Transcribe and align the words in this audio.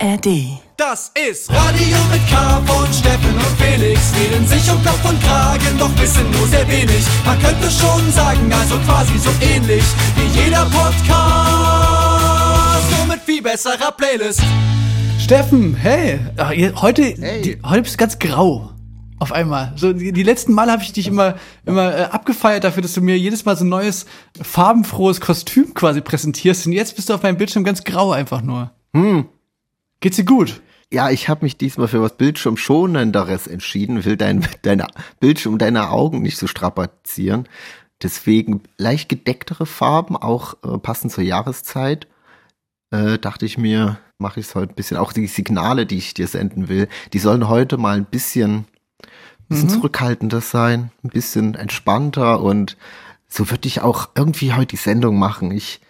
ARD. 0.00 0.60
Das 0.76 1.10
ist 1.28 1.50
Radio 1.50 1.96
mit 2.12 2.20
K 2.28 2.62
von 2.66 2.86
Steffen 2.92 3.34
und 3.34 3.58
Felix. 3.58 4.12
Reden 4.14 4.46
sich 4.46 4.70
um 4.70 4.82
Kopf 4.84 5.04
und 5.08 5.20
Kragen, 5.22 5.76
doch 5.78 5.90
wissen 6.00 6.30
nur 6.30 6.46
sehr 6.46 6.66
wenig. 6.68 7.04
Man 7.26 7.38
könnte 7.40 7.68
schon 7.70 8.10
sagen, 8.12 8.52
also 8.52 8.78
quasi 8.86 9.18
so 9.18 9.30
ähnlich 9.40 9.82
wie 10.16 10.40
jeder 10.40 10.64
Podcast. 10.66 11.08
Nur 12.96 13.06
mit 13.08 13.20
viel 13.22 13.42
besserer 13.42 13.90
Playlist. 13.96 14.42
Steffen, 15.18 15.74
hey, 15.74 16.20
heute, 16.80 17.02
Hey. 17.02 17.42
die, 17.42 17.58
heute 17.64 17.82
bist 17.82 17.94
du 17.94 17.98
ganz 17.98 18.18
grau. 18.18 18.70
Auf 19.20 19.32
einmal. 19.32 19.72
So 19.74 19.92
die, 19.92 20.12
die 20.12 20.22
letzten 20.22 20.52
Male 20.52 20.70
habe 20.70 20.84
ich 20.84 20.92
dich 20.92 21.08
immer 21.08 21.34
immer 21.66 21.92
äh, 21.92 22.02
abgefeiert 22.04 22.62
dafür, 22.62 22.82
dass 22.84 22.92
du 22.92 23.00
mir 23.00 23.18
jedes 23.18 23.44
Mal 23.44 23.56
so 23.56 23.64
ein 23.64 23.68
neues 23.68 24.06
farbenfrohes 24.40 25.20
Kostüm 25.20 25.74
quasi 25.74 26.00
präsentierst 26.00 26.66
und 26.66 26.72
jetzt 26.72 26.94
bist 26.94 27.08
du 27.10 27.14
auf 27.14 27.24
meinem 27.24 27.36
Bildschirm 27.36 27.64
ganz 27.64 27.82
grau 27.82 28.12
einfach 28.12 28.42
nur. 28.42 28.70
Hm. 28.94 29.26
Geht's 30.00 30.16
dir 30.16 30.24
gut? 30.24 30.60
Ja, 30.92 31.10
ich 31.10 31.28
habe 31.28 31.44
mich 31.44 31.56
diesmal 31.56 31.88
für 31.88 32.00
was 32.00 32.16
Bildschirmschonenderes 32.16 33.46
entschieden, 33.46 34.04
will 34.04 34.16
dein 34.16 34.46
deine 34.62 34.86
Bildschirm 35.20 35.58
deine 35.58 35.90
Augen 35.90 36.22
nicht 36.22 36.38
so 36.38 36.46
strapazieren. 36.46 37.48
Deswegen 38.02 38.62
leicht 38.76 39.08
gedecktere 39.08 39.66
Farben, 39.66 40.16
auch 40.16 40.54
äh, 40.62 40.78
passend 40.78 41.12
zur 41.12 41.24
Jahreszeit. 41.24 42.06
Äh, 42.90 43.18
dachte 43.18 43.44
ich 43.44 43.58
mir, 43.58 43.98
mache 44.18 44.40
ich 44.40 44.46
es 44.46 44.54
heute 44.54 44.72
ein 44.72 44.76
bisschen. 44.76 44.96
Auch 44.96 45.12
die 45.12 45.26
Signale, 45.26 45.84
die 45.84 45.98
ich 45.98 46.14
dir 46.14 46.28
senden 46.28 46.68
will, 46.68 46.88
die 47.12 47.18
sollen 47.18 47.48
heute 47.48 47.76
mal 47.76 47.96
ein 47.96 48.06
bisschen, 48.06 48.66
bisschen 49.48 49.68
zurückhaltender 49.68 50.40
sein, 50.40 50.92
ein 51.02 51.10
bisschen 51.10 51.54
entspannter 51.54 52.40
und 52.40 52.76
so 53.28 53.50
würde 53.50 53.66
ich 53.66 53.82
auch 53.82 54.10
irgendwie 54.14 54.52
heute 54.54 54.68
die 54.68 54.76
Sendung 54.76 55.18
machen. 55.18 55.50
Ich 55.50 55.80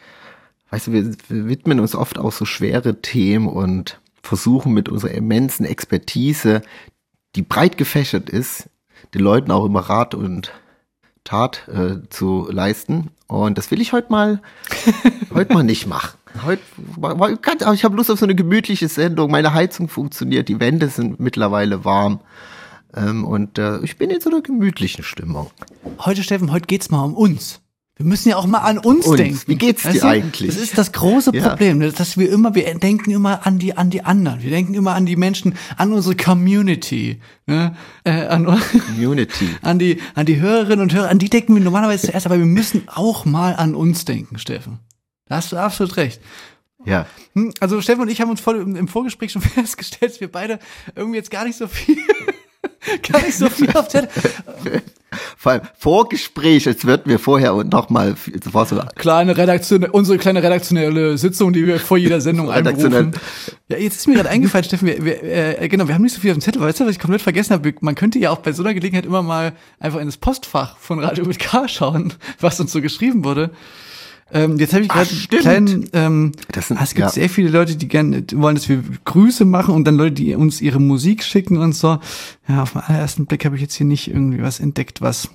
weißt 0.70 0.88
du, 0.88 0.92
wir, 0.92 1.14
wir 1.28 1.48
widmen 1.48 1.80
uns 1.80 1.94
oft 1.94 2.18
auch 2.18 2.32
so 2.32 2.44
schwere 2.44 3.00
Themen 3.00 3.48
und 3.48 4.00
versuchen 4.22 4.72
mit 4.72 4.88
unserer 4.88 5.12
immensen 5.12 5.64
Expertise, 5.64 6.62
die 7.36 7.42
breit 7.42 7.78
gefächert 7.78 8.28
ist, 8.28 8.68
den 9.14 9.22
Leuten 9.22 9.50
auch 9.50 9.64
immer 9.64 9.80
Rat 9.80 10.14
und 10.14 10.52
Tat 11.24 11.68
äh, 11.68 12.08
zu 12.08 12.48
leisten. 12.50 13.10
Und 13.26 13.58
das 13.58 13.70
will 13.70 13.80
ich 13.80 13.92
heute 13.92 14.10
mal, 14.10 14.40
heute 15.34 15.52
mal 15.52 15.62
nicht 15.62 15.86
machen. 15.86 16.18
Heute, 16.44 16.62
ich 17.74 17.84
habe 17.84 17.96
Lust 17.96 18.10
auf 18.10 18.18
so 18.18 18.24
eine 18.24 18.34
gemütliche 18.34 18.88
Sendung. 18.88 19.30
Meine 19.30 19.52
Heizung 19.52 19.88
funktioniert, 19.88 20.48
die 20.48 20.60
Wände 20.60 20.88
sind 20.88 21.20
mittlerweile 21.20 21.84
warm. 21.84 22.20
Ähm, 22.94 23.24
und 23.24 23.58
äh, 23.58 23.80
ich 23.80 23.98
bin 23.98 24.10
in 24.10 24.20
so 24.20 24.30
einer 24.30 24.40
gemütlichen 24.40 25.04
Stimmung. 25.04 25.50
Heute, 25.98 26.22
Steffen, 26.22 26.52
heute 26.52 26.66
geht's 26.66 26.90
mal 26.90 27.04
um 27.04 27.14
uns. 27.14 27.60
Wir 27.98 28.06
müssen 28.06 28.28
ja 28.28 28.36
auch 28.36 28.46
mal 28.46 28.58
an 28.60 28.78
uns, 28.78 29.06
Uns. 29.06 29.16
denken. 29.16 29.40
Wie 29.46 29.56
geht's 29.56 29.82
dir 29.82 29.88
Weißt 29.90 30.02
du? 30.04 30.06
eigentlich? 30.06 30.54
Das 30.54 30.62
ist 30.62 30.78
das 30.78 30.92
große 30.92 31.34
Ja. 31.34 31.48
Problem, 31.48 31.78
ne, 31.78 31.90
dass 31.90 32.16
wir 32.16 32.30
immer, 32.30 32.54
wir 32.54 32.72
denken 32.78 33.10
immer 33.10 33.44
an 33.44 33.58
die, 33.58 33.76
an 33.76 33.90
die 33.90 34.04
anderen. 34.04 34.40
Wir 34.40 34.50
denken 34.50 34.74
immer 34.74 34.94
an 34.94 35.04
die 35.04 35.16
Menschen, 35.16 35.54
an 35.76 35.92
unsere 35.92 36.14
Community, 36.14 37.20
ne? 37.46 37.74
äh, 38.04 38.12
an, 38.26 38.46
Community. 38.86 39.48
an 39.62 39.80
die, 39.80 40.00
an 40.14 40.26
die 40.26 40.40
Hörerinnen 40.40 40.80
und 40.80 40.94
Hörer, 40.94 41.08
an 41.10 41.18
die 41.18 41.28
denken 41.28 41.54
wir 41.56 41.60
normalerweise 41.62 42.06
zuerst, 42.06 42.26
aber 42.26 42.38
wir 42.38 42.46
müssen 42.46 42.84
auch 42.86 43.24
mal 43.24 43.54
an 43.56 43.74
uns 43.74 44.04
denken, 44.04 44.38
Steffen. 44.38 44.78
Da 45.26 45.36
hast 45.36 45.50
du 45.50 45.56
absolut 45.56 45.96
recht. 45.96 46.20
Ja. 46.84 47.06
Hm, 47.34 47.52
Also 47.58 47.80
Steffen 47.80 48.02
und 48.02 48.08
ich 48.08 48.20
haben 48.20 48.30
uns 48.30 48.40
voll 48.40 48.60
im 48.60 48.86
Vorgespräch 48.86 49.32
schon 49.32 49.42
festgestellt, 49.56 50.12
dass 50.12 50.20
wir 50.20 50.30
beide 50.30 50.60
irgendwie 50.94 51.16
jetzt 51.18 51.32
gar 51.32 51.44
nicht 51.44 51.58
so 51.58 51.66
viel, 51.66 51.98
gar 53.12 53.22
nicht 53.22 53.36
so 53.36 53.48
viel 53.48 53.70
auf 53.70 53.88
der, 53.88 54.08
Vor 55.38 55.52
allem 55.52 55.62
Vorgespräch, 55.78 56.66
jetzt 56.66 56.84
wird 56.84 57.06
mir 57.06 57.18
vorher 57.18 57.54
und 57.54 57.72
nochmal, 57.72 58.14
war 58.52 58.66
so, 58.66 58.78
kleine 58.96 59.36
Redaktion, 59.36 59.84
unsere 59.84 60.18
kleine 60.18 60.42
redaktionelle 60.42 61.16
Sitzung, 61.16 61.52
die 61.52 61.66
wir 61.66 61.80
vor 61.80 61.96
jeder 61.96 62.20
Sendung 62.20 62.50
einberufen. 62.50 63.12
Ja, 63.68 63.78
jetzt 63.78 63.96
ist 63.96 64.06
mir 64.06 64.16
gerade 64.16 64.28
eingefallen, 64.28 64.64
Steffen, 64.64 64.86
wir, 64.86 65.02
wir, 65.02 65.22
äh, 65.62 65.68
genau, 65.68 65.88
wir 65.88 65.94
haben 65.94 66.02
nicht 66.02 66.14
so 66.14 66.20
viel 66.20 66.30
auf 66.30 66.36
dem 66.36 66.42
Zettel, 66.42 66.60
weißt 66.60 66.80
du, 66.80 66.84
was 66.84 66.92
ich 66.92 66.98
komplett 66.98 67.22
vergessen 67.22 67.54
habe? 67.54 67.72
Man 67.80 67.94
könnte 67.94 68.18
ja 68.18 68.30
auch 68.30 68.38
bei 68.38 68.52
so 68.52 68.62
einer 68.62 68.74
Gelegenheit 68.74 69.06
immer 69.06 69.22
mal 69.22 69.52
einfach 69.80 70.00
in 70.00 70.06
das 70.06 70.18
Postfach 70.18 70.76
von 70.76 70.98
Radio 70.98 71.24
mit 71.24 71.38
K 71.38 71.68
schauen, 71.68 72.12
was 72.40 72.60
uns 72.60 72.72
so 72.72 72.82
geschrieben 72.82 73.24
wurde. 73.24 73.50
Ähm, 74.32 74.58
jetzt 74.58 74.74
habe 74.74 74.84
ich 74.84 74.90
Ah, 74.90 74.94
gerade 75.04 75.10
einen 75.10 75.40
kleinen, 75.40 75.90
ähm, 75.92 76.32
Das 76.52 76.68
sind- 76.68 76.78
ah, 76.78 76.82
es 76.84 76.90
gibt 76.90 77.06
ja. 77.06 77.10
sehr 77.10 77.28
viele 77.30 77.48
Leute, 77.48 77.76
die 77.76 77.88
gerne 77.88 78.24
wollen, 78.34 78.54
dass 78.56 78.68
wir 78.68 78.82
Grüße 79.04 79.44
machen 79.44 79.74
und 79.74 79.84
dann 79.86 79.96
Leute, 79.96 80.12
die 80.16 80.34
uns 80.34 80.60
ihre 80.60 80.80
Musik 80.80 81.22
schicken 81.24 81.56
und 81.56 81.72
so. 81.74 81.98
Ja, 82.48 82.62
auf 82.62 82.72
den 82.72 82.82
allerersten 82.82 83.26
Blick 83.26 83.44
habe 83.44 83.56
ich 83.56 83.62
jetzt 83.62 83.74
hier 83.74 83.86
nicht 83.86 84.08
irgendwie 84.08 84.42
was 84.42 84.60
entdeckt, 84.60 85.00
was 85.00 85.28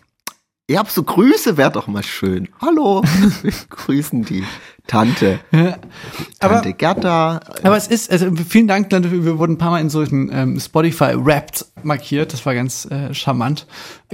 ihr 0.67 0.79
habt 0.79 0.91
so 0.91 1.03
Grüße, 1.03 1.57
wäre 1.57 1.71
doch 1.71 1.87
mal 1.87 2.03
schön. 2.03 2.47
Hallo, 2.61 3.03
wir 3.41 3.51
grüßen 3.69 4.23
die 4.25 4.43
Tante, 4.87 5.39
Aber- 5.51 6.55
Tante 6.55 6.73
Gerda. 6.73 7.39
Aber 7.63 7.77
es 7.77 7.87
ist, 7.87 8.11
also 8.11 8.27
vielen 8.47 8.67
Dank, 8.67 8.91
wir 8.91 9.37
wurden 9.39 9.53
ein 9.53 9.57
paar 9.57 9.71
Mal 9.71 9.79
in 9.81 9.89
solchen 9.89 10.29
ähm, 10.31 10.59
Spotify 10.59 11.13
Wrapped 11.15 11.65
markiert, 11.83 12.31
das 12.33 12.45
war 12.45 12.53
ganz 12.53 12.85
äh, 12.85 13.13
charmant. 13.13 13.65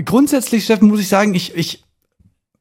Grundsätzlich, 0.06 0.64
Steffen, 0.64 0.88
muss 0.88 1.00
ich 1.02 1.08
sagen, 1.08 1.34
ich, 1.36 1.56
ich, 1.56 1.84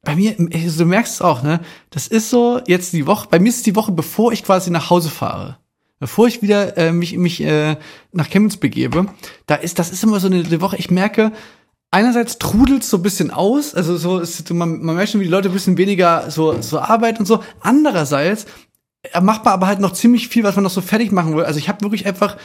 bei 0.08 0.16
mir, 0.16 0.34
du 0.38 0.84
merkst 0.86 1.16
es 1.16 1.20
auch, 1.20 1.42
ne, 1.42 1.60
das 1.90 2.06
ist 2.06 2.30
so 2.30 2.62
jetzt 2.66 2.94
die 2.94 3.06
Woche, 3.06 3.28
bei 3.30 3.38
mir 3.38 3.50
ist 3.50 3.56
es 3.56 3.62
die 3.62 3.76
Woche, 3.76 3.92
bevor 3.92 4.32
ich 4.32 4.42
quasi 4.42 4.70
nach 4.70 4.88
Hause 4.88 5.10
fahre. 5.10 5.58
Bevor 6.00 6.26
ich 6.26 6.40
wieder 6.40 6.78
äh, 6.78 6.92
mich, 6.92 7.18
mich 7.18 7.42
äh, 7.42 7.76
nach 8.12 8.30
Chemnitz 8.30 8.56
begebe, 8.56 9.04
da 9.44 9.56
ist, 9.56 9.78
das 9.78 9.90
ist 9.90 10.02
immer 10.02 10.18
so 10.18 10.28
eine, 10.28 10.42
eine 10.42 10.60
Woche, 10.62 10.78
ich 10.78 10.90
merke, 10.90 11.30
einerseits 11.90 12.38
trudelt 12.38 12.84
so 12.84 12.96
ein 12.96 13.02
bisschen 13.02 13.30
aus, 13.30 13.74
also 13.74 13.98
so 13.98 14.18
ist, 14.18 14.50
man, 14.50 14.80
man 14.82 14.96
merkt 14.96 15.10
schon, 15.10 15.20
wie 15.20 15.26
die 15.26 15.30
Leute 15.30 15.50
ein 15.50 15.52
bisschen 15.52 15.76
weniger 15.76 16.30
so, 16.30 16.58
so 16.62 16.78
arbeiten 16.78 17.18
und 17.18 17.26
so. 17.26 17.42
Andererseits 17.60 18.46
äh, 19.02 19.20
macht 19.20 19.44
man 19.44 19.52
aber 19.52 19.66
halt 19.66 19.80
noch 19.80 19.92
ziemlich 19.92 20.28
viel, 20.28 20.42
was 20.42 20.54
man 20.54 20.64
noch 20.64 20.70
so 20.70 20.80
fertig 20.80 21.12
machen 21.12 21.36
will. 21.36 21.44
Also 21.44 21.58
ich 21.58 21.68
habe 21.68 21.82
wirklich 21.82 22.06
einfach 22.06 22.38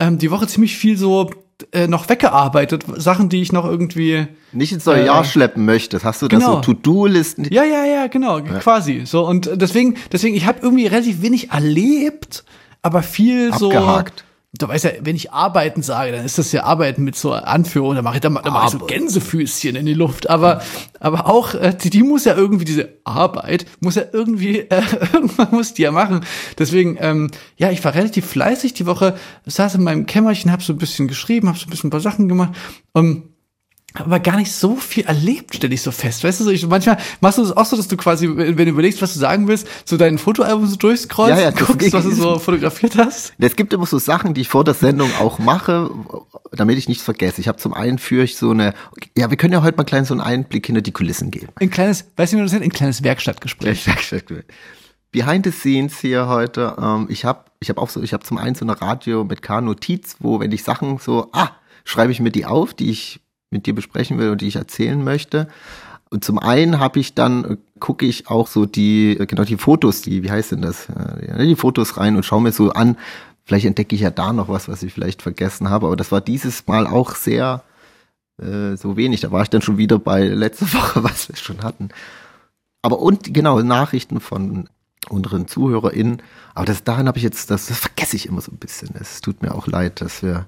ähm, 0.00 0.18
die 0.18 0.30
Woche 0.30 0.46
ziemlich 0.46 0.76
viel 0.76 0.96
so 0.96 1.30
äh, 1.72 1.88
noch 1.88 2.08
weggearbeitet, 2.08 2.84
Sachen, 2.96 3.28
die 3.28 3.42
ich 3.42 3.52
noch 3.52 3.64
irgendwie 3.64 4.28
Nicht 4.52 4.72
ins 4.72 4.86
neue 4.86 5.06
Jahr 5.06 5.22
Äh, 5.22 5.24
schleppen 5.24 5.64
möchtest. 5.64 6.04
Hast 6.04 6.22
du 6.22 6.28
da 6.28 6.38
genau. 6.38 6.54
so 6.56 6.60
To-Do-Listen? 6.60 7.46
Ja, 7.50 7.64
ja, 7.64 7.84
ja, 7.84 8.06
genau, 8.06 8.40
quasi. 8.42 9.02
So 9.04 9.26
und 9.26 9.50
deswegen, 9.54 9.96
deswegen, 10.12 10.36
ich 10.36 10.46
habe 10.46 10.60
irgendwie 10.62 10.86
relativ 10.86 11.20
wenig 11.20 11.50
erlebt, 11.50 12.44
aber 12.82 13.02
viel 13.02 13.50
Abgehakt. 13.52 14.20
so. 14.20 14.24
Du 14.56 14.66
weißt 14.66 14.84
ja, 14.84 14.90
wenn 15.02 15.14
ich 15.14 15.30
arbeiten 15.30 15.82
sage, 15.82 16.10
dann 16.10 16.24
ist 16.24 16.38
das 16.38 16.52
ja 16.52 16.64
arbeiten 16.64 17.04
mit 17.04 17.16
so 17.16 17.34
Anführung, 17.34 17.94
da 17.94 18.00
mache 18.00 18.14
ich, 18.14 18.20
da, 18.22 18.30
da 18.30 18.50
mach 18.50 18.64
ich 18.64 18.70
so 18.70 18.78
Gänsefüßchen 18.78 19.76
in 19.76 19.84
die 19.84 19.92
Luft. 19.92 20.30
Aber, 20.30 20.62
aber 21.00 21.26
auch, 21.26 21.54
äh, 21.54 21.74
die, 21.74 21.90
die 21.90 22.02
muss 22.02 22.24
ja 22.24 22.34
irgendwie, 22.34 22.64
diese 22.64 22.88
Arbeit, 23.04 23.66
muss 23.80 23.96
ja 23.96 24.04
irgendwie, 24.10 24.60
äh, 24.60 24.82
irgendwann 25.12 25.50
muss 25.50 25.74
die 25.74 25.82
ja 25.82 25.92
machen. 25.92 26.24
Deswegen, 26.58 26.96
ähm, 26.98 27.30
ja, 27.58 27.70
ich 27.70 27.84
war 27.84 27.94
relativ 27.94 28.24
fleißig 28.24 28.72
die 28.72 28.86
Woche, 28.86 29.18
saß 29.44 29.74
in 29.74 29.82
meinem 29.82 30.06
Kämmerchen, 30.06 30.50
hab 30.50 30.62
so 30.62 30.72
ein 30.72 30.78
bisschen 30.78 31.08
geschrieben, 31.08 31.48
hab 31.50 31.58
so 31.58 31.66
ein 31.66 31.70
bisschen 31.70 31.88
ein 31.88 31.90
paar 31.90 32.00
Sachen 32.00 32.26
gemacht. 32.26 32.54
Um, 32.92 33.34
aber 33.94 34.20
gar 34.20 34.36
nicht 34.36 34.52
so 34.52 34.76
viel 34.76 35.04
erlebt, 35.06 35.56
stelle 35.56 35.72
ich 35.72 35.82
so 35.82 35.90
fest. 35.90 36.22
Weißt 36.22 36.40
du, 36.40 36.44
so 36.44 36.50
ich, 36.50 36.66
manchmal 36.66 36.98
machst 37.20 37.38
du 37.38 37.42
das 37.42 37.56
auch 37.56 37.64
so, 37.64 37.76
dass 37.76 37.88
du 37.88 37.96
quasi, 37.96 38.28
wenn 38.28 38.56
du 38.56 38.64
überlegst, 38.64 39.00
was 39.00 39.14
du 39.14 39.18
sagen 39.18 39.48
willst, 39.48 39.66
so 39.84 39.96
dein 39.96 40.18
Fotoalbum 40.18 40.66
so 40.66 40.76
durchscrollst, 40.76 41.38
Ja, 41.38 41.44
ja, 41.44 41.50
guckst, 41.50 41.92
was 41.92 42.04
du 42.04 42.12
so 42.12 42.38
fotografiert 42.38 42.96
hast. 42.96 43.32
Es 43.48 43.56
gibt 43.56 43.72
immer 43.72 43.86
so 43.86 43.98
Sachen, 43.98 44.34
die 44.34 44.42
ich 44.42 44.48
vor 44.48 44.62
der 44.62 44.74
Sendung 44.74 45.10
auch 45.18 45.38
mache, 45.38 45.90
damit 46.52 46.76
ich 46.76 46.86
nichts 46.86 47.02
vergesse. 47.02 47.40
Ich 47.40 47.48
habe 47.48 47.56
zum 47.58 47.72
einen 47.72 47.98
führe 47.98 48.24
ich 48.24 48.36
so 48.36 48.50
eine, 48.50 48.74
ja, 49.16 49.30
wir 49.30 49.38
können 49.38 49.54
ja 49.54 49.62
heute 49.62 49.78
mal 49.78 49.84
klein 49.84 50.04
so 50.04 50.12
einen 50.12 50.20
Einblick 50.20 50.66
hinter 50.66 50.82
die 50.82 50.92
Kulissen 50.92 51.30
geben. 51.30 51.48
Ein 51.56 51.70
kleines, 51.70 52.04
weißt 52.16 52.32
du, 52.32 52.36
wie 52.36 52.40
man 52.40 52.46
das 52.46 52.52
nennt? 52.52 52.64
Ein 52.64 52.72
kleines 52.72 53.02
Werkstattgespräch. 53.02 53.86
Behind 55.10 55.46
the 55.46 55.50
scenes 55.50 55.98
hier 55.98 56.28
heute. 56.28 56.76
Ähm, 56.78 57.06
ich 57.08 57.24
habe 57.24 57.46
ich 57.60 57.70
hab 57.70 57.78
auch 57.78 57.88
so, 57.88 58.02
ich 58.02 58.12
habe 58.12 58.22
zum 58.22 58.36
einen 58.36 58.54
so 58.54 58.66
eine 58.66 58.80
Radio 58.80 59.24
mit 59.24 59.40
K-Notiz, 59.40 60.16
wo 60.20 60.38
wenn 60.40 60.52
ich 60.52 60.62
Sachen 60.62 60.98
so, 60.98 61.30
ah, 61.32 61.50
schreibe 61.84 62.12
ich 62.12 62.20
mir 62.20 62.30
die 62.30 62.44
auf, 62.44 62.74
die 62.74 62.90
ich 62.90 63.20
mit 63.50 63.66
dir 63.66 63.74
besprechen 63.74 64.18
will 64.18 64.30
und 64.30 64.40
die 64.40 64.48
ich 64.48 64.56
erzählen 64.56 65.02
möchte. 65.02 65.48
Und 66.10 66.24
zum 66.24 66.38
einen 66.38 66.78
habe 66.78 67.00
ich 67.00 67.14
dann, 67.14 67.44
äh, 67.44 67.56
gucke 67.80 68.06
ich 68.06 68.28
auch 68.28 68.48
so 68.48 68.66
die, 68.66 69.16
äh, 69.18 69.26
genau 69.26 69.44
die 69.44 69.56
Fotos, 69.56 70.02
die, 70.02 70.22
wie 70.22 70.30
heißt 70.30 70.52
denn 70.52 70.62
das? 70.62 70.88
Äh, 70.88 71.46
Die 71.46 71.56
Fotos 71.56 71.96
rein 71.98 72.16
und 72.16 72.24
schaue 72.24 72.40
mir 72.40 72.52
so 72.52 72.70
an, 72.70 72.96
vielleicht 73.44 73.66
entdecke 73.66 73.94
ich 73.94 74.02
ja 74.02 74.10
da 74.10 74.32
noch 74.32 74.48
was, 74.48 74.68
was 74.68 74.82
ich 74.82 74.92
vielleicht 74.92 75.22
vergessen 75.22 75.68
habe. 75.70 75.86
Aber 75.86 75.96
das 75.96 76.12
war 76.12 76.20
dieses 76.20 76.66
Mal 76.66 76.86
auch 76.86 77.14
sehr 77.14 77.62
äh, 78.38 78.76
so 78.76 78.96
wenig. 78.96 79.20
Da 79.20 79.32
war 79.32 79.42
ich 79.42 79.50
dann 79.50 79.62
schon 79.62 79.78
wieder 79.78 79.98
bei 79.98 80.26
letzter 80.26 80.66
Woche, 80.72 81.04
was 81.04 81.28
wir 81.28 81.36
schon 81.36 81.62
hatten. 81.62 81.90
Aber 82.82 83.00
und 83.00 83.34
genau, 83.34 83.60
Nachrichten 83.60 84.20
von 84.20 84.68
unseren 85.10 85.46
ZuhörerInnen. 85.48 86.22
Aber 86.54 86.64
das 86.66 86.84
daran 86.84 87.08
habe 87.08 87.18
ich 87.18 87.24
jetzt, 87.24 87.50
das, 87.50 87.66
das 87.66 87.78
vergesse 87.78 88.16
ich 88.16 88.26
immer 88.26 88.40
so 88.40 88.52
ein 88.52 88.58
bisschen. 88.58 88.90
Es 88.98 89.20
tut 89.20 89.42
mir 89.42 89.54
auch 89.54 89.66
leid, 89.66 90.00
dass 90.00 90.22
wir 90.22 90.46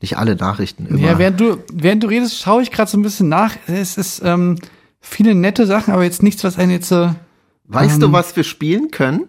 nicht 0.00 0.16
alle 0.16 0.36
Nachrichten 0.36 0.86
immer. 0.86 1.00
Ja, 1.00 1.18
während 1.18 1.40
du, 1.40 1.58
während 1.72 2.02
du 2.02 2.08
redest, 2.08 2.38
schaue 2.38 2.62
ich 2.62 2.70
gerade 2.70 2.90
so 2.90 2.98
ein 2.98 3.02
bisschen 3.02 3.28
nach. 3.28 3.56
Es 3.66 3.96
ist 3.96 4.22
ähm, 4.24 4.58
viele 5.00 5.34
nette 5.34 5.66
Sachen, 5.66 5.92
aber 5.92 6.04
jetzt 6.04 6.22
nichts, 6.22 6.44
was 6.44 6.58
einen 6.58 6.72
jetzt 6.72 6.88
so. 6.88 7.14
weißt 7.64 7.94
ähm, 7.94 8.00
du, 8.00 8.12
was 8.12 8.36
wir 8.36 8.44
spielen 8.44 8.90
können? 8.90 9.28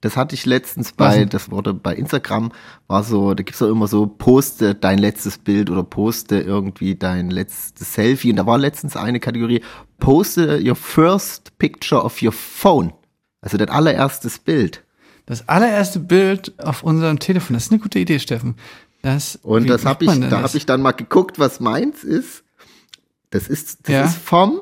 Das 0.00 0.16
hatte 0.16 0.36
ich 0.36 0.46
letztens 0.46 0.92
bei, 0.92 1.24
das 1.24 1.50
wurde 1.50 1.74
bei 1.74 1.92
Instagram, 1.92 2.52
war 2.86 3.02
so, 3.02 3.34
da 3.34 3.42
gibt's 3.42 3.58
doch 3.58 3.68
immer 3.68 3.88
so, 3.88 4.06
poste 4.06 4.76
dein 4.76 4.98
letztes 4.98 5.38
Bild 5.38 5.70
oder 5.70 5.82
poste 5.82 6.38
irgendwie 6.38 6.94
dein 6.94 7.30
letztes 7.30 7.94
Selfie. 7.94 8.30
Und 8.30 8.36
da 8.36 8.46
war 8.46 8.58
letztens 8.58 8.96
eine 8.96 9.18
Kategorie, 9.18 9.60
poste 9.98 10.60
your 10.64 10.76
first 10.76 11.58
picture 11.58 12.00
of 12.00 12.22
your 12.22 12.30
phone. 12.30 12.92
Also 13.40 13.56
dein 13.56 13.70
allererstes 13.70 14.38
Bild. 14.38 14.84
Das 15.26 15.48
allererste 15.48 15.98
Bild 15.98 16.54
auf 16.64 16.84
unserem 16.84 17.18
Telefon. 17.18 17.54
Das 17.54 17.64
ist 17.64 17.72
eine 17.72 17.80
gute 17.80 17.98
Idee, 17.98 18.20
Steffen. 18.20 18.54
Das, 19.02 19.36
Und 19.42 19.68
das 19.68 19.84
habe 19.84 20.04
ich, 20.04 20.20
da 20.28 20.42
habe 20.42 20.56
ich 20.56 20.66
dann 20.66 20.82
mal 20.82 20.92
geguckt, 20.92 21.38
was 21.38 21.60
meins 21.60 22.02
ist. 22.04 22.44
Das 23.30 23.46
ist, 23.48 23.80
das 23.88 23.92
Ja. 23.92 24.04
ist 24.04 24.16
vom, 24.18 24.60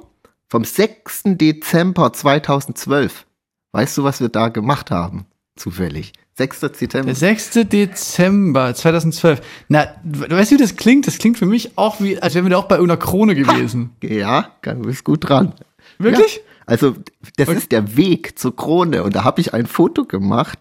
vom 0.49 0.65
6. 0.65 1.23
Dezember 1.25 2.12
2012. 2.12 3.27
Weißt 3.73 3.97
du, 3.99 4.05
was 4.05 4.21
wir 4.21 4.29
da 4.29 4.49
gemacht 4.49 4.91
haben? 4.91 5.27
Zufällig. 5.56 6.12
6. 6.35 6.61
Dezember. 6.61 7.06
Der 7.06 7.15
6. 7.15 7.50
Dezember 7.69 8.75
2012. 8.75 9.41
Na, 9.69 9.87
du 10.05 10.29
weißt, 10.31 10.50
wie 10.53 10.56
das 10.59 10.77
klingt? 10.77 11.06
Das 11.06 11.17
klingt 11.19 11.38
für 11.38 11.47
mich 11.47 11.79
auch 11.79 12.00
wie, 12.00 12.19
als 12.21 12.35
wären 12.35 12.44
wir 12.44 12.50
da 12.50 12.59
auch 12.59 12.69
bei 12.69 12.75
irgendeiner 12.77 13.00
Krone 13.00 13.35
gewesen. 13.35 13.91
Ja, 14.03 14.50
du 14.62 14.75
bist 14.83 15.05
gut 15.05 15.29
dran. 15.29 15.55
Wirklich? 15.99 16.37
Ja. 16.37 16.43
Also, 16.67 16.97
das 17.37 17.49
ist 17.49 17.71
der 17.71 17.97
Weg 17.97 18.39
zur 18.39 18.55
Krone. 18.55 19.05
Und 19.05 19.15
da 19.15 19.23
habe 19.25 19.41
ich 19.41 19.55
ein 19.55 19.67
Foto 19.67 20.05
gemacht 20.05 20.59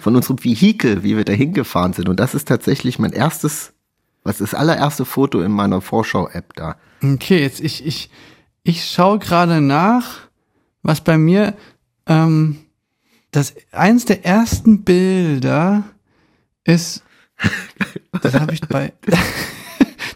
von 0.00 0.14
unserem 0.14 0.42
Vehikel, 0.42 1.02
wie 1.02 1.16
wir 1.16 1.24
da 1.24 1.32
hingefahren 1.32 1.92
sind. 1.92 2.08
Und 2.08 2.20
das 2.20 2.34
ist 2.34 2.46
tatsächlich 2.46 3.00
mein 3.00 3.12
erstes, 3.12 3.72
was 4.22 4.40
ist 4.40 4.52
das 4.52 4.60
allererste 4.60 5.04
Foto 5.04 5.40
in 5.40 5.50
meiner 5.50 5.80
Vorschau-App 5.80 6.54
da. 6.54 6.76
Okay, 7.02 7.40
jetzt 7.40 7.60
ich, 7.60 7.84
ich, 7.84 8.10
ich 8.62 8.88
schaue 8.88 9.18
gerade 9.18 9.60
nach, 9.60 10.28
was 10.82 11.00
bei 11.00 11.18
mir, 11.18 11.54
ähm, 12.06 12.58
das 13.32 13.54
eins 13.72 14.04
der 14.04 14.24
ersten 14.24 14.84
Bilder 14.84 15.84
ist, 16.64 17.02
das 18.22 18.34
habe 18.34 18.54
ich 18.54 18.60
bei, 18.60 18.92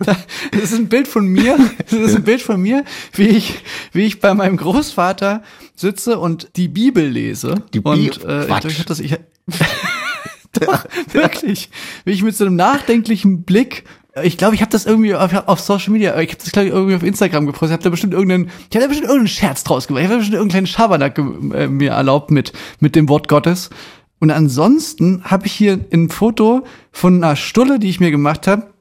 das 0.53 0.63
ist 0.63 0.75
ein 0.75 0.89
Bild 0.89 1.09
von 1.09 1.27
mir, 1.27 1.59
das 1.91 1.93
ist 1.93 2.17
ein 2.17 2.25
Bild 2.25 2.43
von 2.43 2.61
mir, 2.61 2.85
wie 3.15 3.29
ich, 3.29 3.63
wie 3.93 4.03
ich 4.03 4.21
bei 4.21 4.35
meinem 4.35 4.57
Großvater 4.57 5.43
sitze 5.75 6.19
und 6.19 6.51
die 6.57 6.69
Bibel 6.69 7.07
lese. 7.07 7.57
Die 7.73 7.81
und 7.81 7.97
Bibel? 7.97 8.31
äh, 8.31 8.43
ich, 8.43 8.47
Quatsch. 8.49 8.65
ich, 8.67 8.79
hab 8.79 8.87
das, 8.87 9.01
ich 9.01 9.17
Doch, 10.53 10.85
wirklich. 11.13 11.71
Wie 12.05 12.13
ich 12.13 12.23
mit 12.23 12.37
so 12.37 12.45
einem 12.45 12.57
nachdenklichen 12.57 13.43
Blick 13.43 13.85
ich 14.23 14.37
glaube, 14.37 14.55
ich 14.55 14.61
habe 14.61 14.71
das 14.71 14.85
irgendwie 14.85 15.15
auf, 15.15 15.33
auf 15.47 15.61
Social 15.61 15.91
Media, 15.91 16.19
ich 16.21 16.31
habe 16.33 16.43
das 16.43 16.53
glaube 16.53 16.69
ich 16.69 16.75
irgendwie 16.75 16.97
auf 16.97 17.03
Instagram 17.03 17.47
gepostet, 17.47 17.71
ich 17.71 17.73
habe 17.73 17.83
da 17.85 17.91
bestimmt 17.91 18.13
irgendeinen, 18.13 18.51
ich 18.69 18.77
habe 18.77 18.81
da 18.81 18.89
bestimmt 18.89 19.09
irgendeinen 19.09 19.29
Scherz 19.29 19.65
draus 19.65 19.87
gemacht, 19.87 20.03
ich 20.03 20.09
habe 20.09 20.19
bestimmt 20.19 20.35
irgendeinen 20.35 20.67
kleinen 20.67 20.67
Schabernack 20.67 21.19
äh, 21.19 21.67
mir 21.67 21.93
erlaubt 21.93 22.31
mit 22.31 22.53
mit 22.79 22.95
dem 22.95 23.09
Wort 23.09 23.29
Gottes. 23.29 23.71
Und 24.19 24.31
ansonsten 24.31 25.25
habe 25.25 25.47
ich 25.47 25.53
hier 25.53 25.81
ein 25.93 26.09
Foto 26.09 26.65
von 26.93 27.25
einer 27.25 27.37
Stulle, 27.37 27.79
die 27.79 27.89
ich 27.89 28.01
mir 28.01 28.11
gemacht 28.11 28.47
habe. 28.47 28.72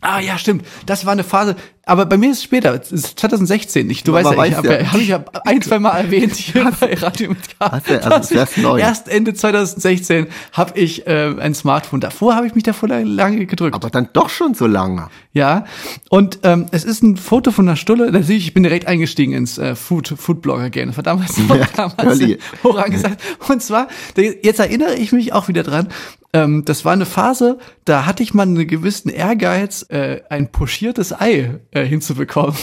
Ah 0.00 0.20
ja, 0.20 0.38
stimmt. 0.38 0.64
Das 0.86 1.06
war 1.06 1.12
eine 1.12 1.24
Phase. 1.24 1.56
Aber 1.84 2.06
bei 2.06 2.18
mir 2.18 2.30
ist 2.30 2.38
es 2.38 2.44
später. 2.44 2.74
Es 2.74 2.92
ist 2.92 3.18
2016. 3.18 3.88
Ich, 3.90 4.04
du 4.04 4.12
weißt 4.12 4.30
ja, 4.30 4.44
ich 4.44 4.54
habe 4.54 4.68
ja. 4.68 4.80
ja, 4.80 4.92
hab 4.92 5.00
ich 5.00 5.08
ja 5.08 5.24
ein, 5.44 5.62
zwei 5.62 5.78
Mal 5.78 5.98
erwähnt 5.98 6.36
hier 6.36 6.70
bei 6.78 6.94
Radio 6.94 7.30
mit 7.30 7.58
K. 7.58 7.80
Also 8.04 8.60
neu. 8.60 8.78
Erst 8.78 9.08
Ende 9.08 9.34
2016 9.34 10.28
habe 10.52 10.78
ich 10.78 11.06
äh, 11.06 11.34
ein 11.40 11.54
Smartphone. 11.54 12.00
Davor 12.00 12.36
habe 12.36 12.46
ich 12.46 12.54
mich 12.54 12.62
davor 12.62 12.88
lange 12.90 13.46
gedrückt. 13.46 13.74
Aber 13.74 13.90
dann 13.90 14.10
doch 14.12 14.28
schon 14.28 14.54
so 14.54 14.66
lange. 14.66 15.08
Ja, 15.32 15.64
und 16.10 16.40
ähm, 16.42 16.66
es 16.70 16.84
ist 16.84 17.02
ein 17.02 17.16
Foto 17.16 17.50
von 17.50 17.66
einer 17.66 17.76
Stulle. 17.76 18.12
Da 18.12 18.22
sehe 18.22 18.36
ich, 18.36 18.48
ich 18.48 18.54
bin 18.54 18.62
direkt 18.62 18.86
eingestiegen 18.86 19.32
ins 19.32 19.58
äh, 19.58 19.74
Food 19.74 20.14
Foodblogger 20.16 20.70
Game. 20.70 20.88
Das 20.88 20.96
war 20.96 21.04
damals, 21.04 21.36
Ja, 21.38 21.66
damals 21.76 22.22
hoch 22.62 22.76
angesagt. 22.76 23.20
Und 23.48 23.62
zwar, 23.62 23.88
jetzt 24.16 24.60
erinnere 24.60 24.94
ich 24.94 25.10
mich 25.12 25.32
auch 25.32 25.48
wieder 25.48 25.62
dran. 25.62 25.88
Ähm, 26.32 26.64
das 26.64 26.84
war 26.84 26.92
eine 26.92 27.06
Phase, 27.06 27.58
da 27.84 28.04
hatte 28.04 28.22
ich 28.22 28.34
mal 28.34 28.42
einen 28.42 28.66
gewissen 28.66 29.08
Ehrgeiz, 29.08 29.86
äh, 29.88 30.20
ein 30.28 30.52
pochiertes 30.52 31.18
Ei 31.18 31.60
äh, 31.70 31.84
hinzubekommen. 31.84 32.56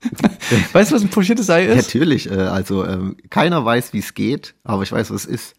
weißt 0.72 0.90
du, 0.90 0.96
was 0.96 1.02
ein 1.02 1.10
pochiertes 1.10 1.50
Ei 1.50 1.66
ist? 1.66 1.76
Natürlich, 1.76 2.30
äh, 2.30 2.34
also 2.34 2.84
ähm, 2.84 3.16
keiner 3.28 3.64
weiß, 3.64 3.92
wie 3.92 3.98
es 3.98 4.14
geht, 4.14 4.54
aber 4.64 4.82
ich 4.82 4.90
weiß, 4.90 5.10
was 5.10 5.24
es 5.24 5.30
ist. 5.30 5.54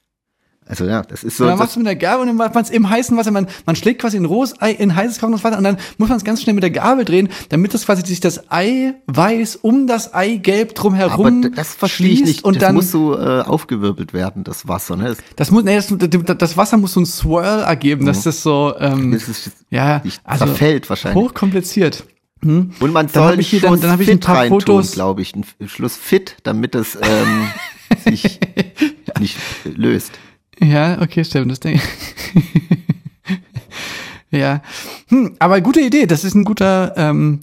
Also 0.67 0.85
ja, 0.85 1.01
das 1.01 1.23
ist 1.23 1.37
so. 1.37 1.43
Und 1.43 1.49
dann 1.49 1.57
das, 1.57 1.65
machst 1.65 1.75
du 1.75 1.79
mit 1.79 1.87
der 1.87 1.95
Gabel 1.95 2.21
und 2.21 2.27
dann 2.27 2.35
macht 2.37 2.53
man 2.53 2.63
es 2.63 2.69
im 2.69 2.89
heißen 2.89 3.17
Wasser. 3.17 3.31
Man, 3.31 3.47
man 3.65 3.75
schlägt 3.75 3.99
quasi 4.01 4.15
ein 4.17 4.25
rohes 4.25 4.61
Ei 4.61 4.71
in 4.71 4.95
heißes 4.95 5.19
kochendes 5.19 5.43
Wasser 5.43 5.57
und 5.57 5.63
dann 5.63 5.77
muss 5.97 6.07
man 6.07 6.17
es 6.17 6.23
ganz 6.23 6.41
schnell 6.41 6.53
mit 6.53 6.63
der 6.63 6.69
Gabel 6.71 7.03
drehen, 7.03 7.29
damit 7.49 7.73
das 7.73 7.85
quasi 7.85 8.05
sich 8.05 8.19
das 8.19 8.49
Ei 8.51 8.93
weiß 9.07 9.57
um 9.57 9.87
das 9.87 10.13
Eigelb 10.13 10.75
drumherum 10.75 11.39
aber 11.45 11.49
das 11.55 11.73
verstehe 11.73 12.09
ich 12.09 12.21
nicht. 12.23 12.43
Und 12.45 12.57
das 12.57 12.61
dann, 12.61 12.75
muss 12.75 12.91
so 12.91 13.17
äh, 13.17 13.41
aufgewirbelt 13.41 14.13
werden, 14.13 14.43
das 14.43 14.67
Wasser. 14.67 14.95
Ne? 14.95 15.09
Das, 15.09 15.17
das 15.35 15.51
muss, 15.51 15.63
nee, 15.63 15.75
das, 15.75 16.37
das 16.37 16.57
Wasser 16.57 16.77
muss 16.77 16.93
so 16.93 17.01
ein 17.01 17.05
Swirl 17.05 17.63
ergeben, 17.63 18.05
dass 18.05 18.23
das 18.23 18.41
so, 18.43 18.73
ähm, 18.79 19.11
das 19.11 19.27
ist, 19.27 19.51
ja, 19.71 20.01
also 20.23 20.45
zerfällt 20.45 20.89
wahrscheinlich. 20.89 21.21
hochkompliziert. 21.23 22.05
Und 22.43 22.73
man 22.79 23.07
Dann 23.07 23.09
soll 23.09 23.39
ich 23.39 23.49
hier 23.49 23.61
dann- 23.61 23.79
dann 23.81 24.01
ich 24.01 24.09
ein 24.09 24.19
paar 24.19 24.37
reintun, 24.37 24.61
Fotos. 24.61 24.91
glaube 24.93 25.21
ich. 25.21 25.35
Ein 25.35 25.45
Schluss 25.67 25.95
fit, 25.95 26.37
damit 26.43 26.73
es 26.73 26.95
ähm, 26.99 27.47
sich 28.03 28.39
nicht 29.19 29.37
löst. 29.63 30.13
Ja, 30.63 31.01
okay, 31.01 31.23
Steffen, 31.23 31.49
das 31.49 31.59
ich. 31.75 31.81
ja. 34.31 34.61
Hm, 35.07 35.35
aber 35.39 35.59
gute 35.61 35.81
Idee, 35.81 36.05
das 36.05 36.23
ist 36.23 36.35
ein 36.35 36.45
guter 36.45 36.93
ähm, 36.97 37.39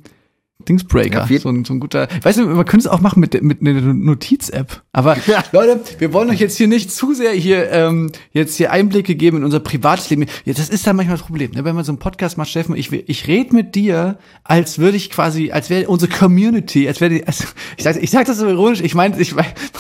Dingsbreaker. 0.68 1.26
Ja, 1.28 1.38
so, 1.38 1.48
ein, 1.48 1.64
so 1.64 1.74
ein 1.74 1.80
guter. 1.80 2.08
Weißt 2.22 2.38
du, 2.38 2.46
man 2.46 2.64
könnte 2.64 2.86
es 2.86 2.86
auch 2.86 3.00
machen 3.00 3.20
mit, 3.20 3.40
mit 3.42 3.60
einer 3.60 3.80
Notiz-App. 3.80 4.82
Aber 4.92 5.16
Ja. 5.26 5.44
Leute, 5.52 5.80
wir 5.98 6.12
wollen 6.12 6.30
euch 6.30 6.40
jetzt 6.40 6.56
hier 6.56 6.68
nicht 6.68 6.90
zu 6.90 7.14
sehr 7.14 7.32
hier 7.32 7.70
ähm, 7.70 8.10
jetzt 8.32 8.56
hier 8.56 8.72
Einblicke 8.72 9.14
geben 9.14 9.38
in 9.38 9.44
unser 9.44 9.60
privates 9.60 10.10
Leben. 10.10 10.26
Ja, 10.44 10.54
das 10.54 10.68
ist 10.68 10.86
dann 10.86 10.96
manchmal 10.96 11.16
das 11.16 11.26
Problem, 11.26 11.52
ne? 11.52 11.64
wenn 11.64 11.74
man 11.74 11.84
so 11.84 11.92
einen 11.92 11.98
Podcast 11.98 12.38
macht, 12.38 12.48
Steffen. 12.48 12.76
Ich, 12.76 12.92
ich 12.92 13.26
rede 13.26 13.54
mit 13.54 13.74
dir, 13.74 14.18
als 14.44 14.78
würde 14.78 14.96
ich 14.96 15.10
quasi, 15.10 15.50
als 15.50 15.70
wäre 15.70 15.88
unsere 15.88 16.10
Community, 16.10 16.88
als 16.88 17.00
wäre 17.00 17.10
die, 17.10 17.26
also, 17.26 17.44
ich 17.76 17.84
sag, 17.84 18.02
ich 18.02 18.10
sag 18.10 18.26
das 18.26 18.38
so 18.38 18.48
ironisch. 18.48 18.80
Ich 18.80 18.94
meine, 18.94 19.18
ich 19.20 19.34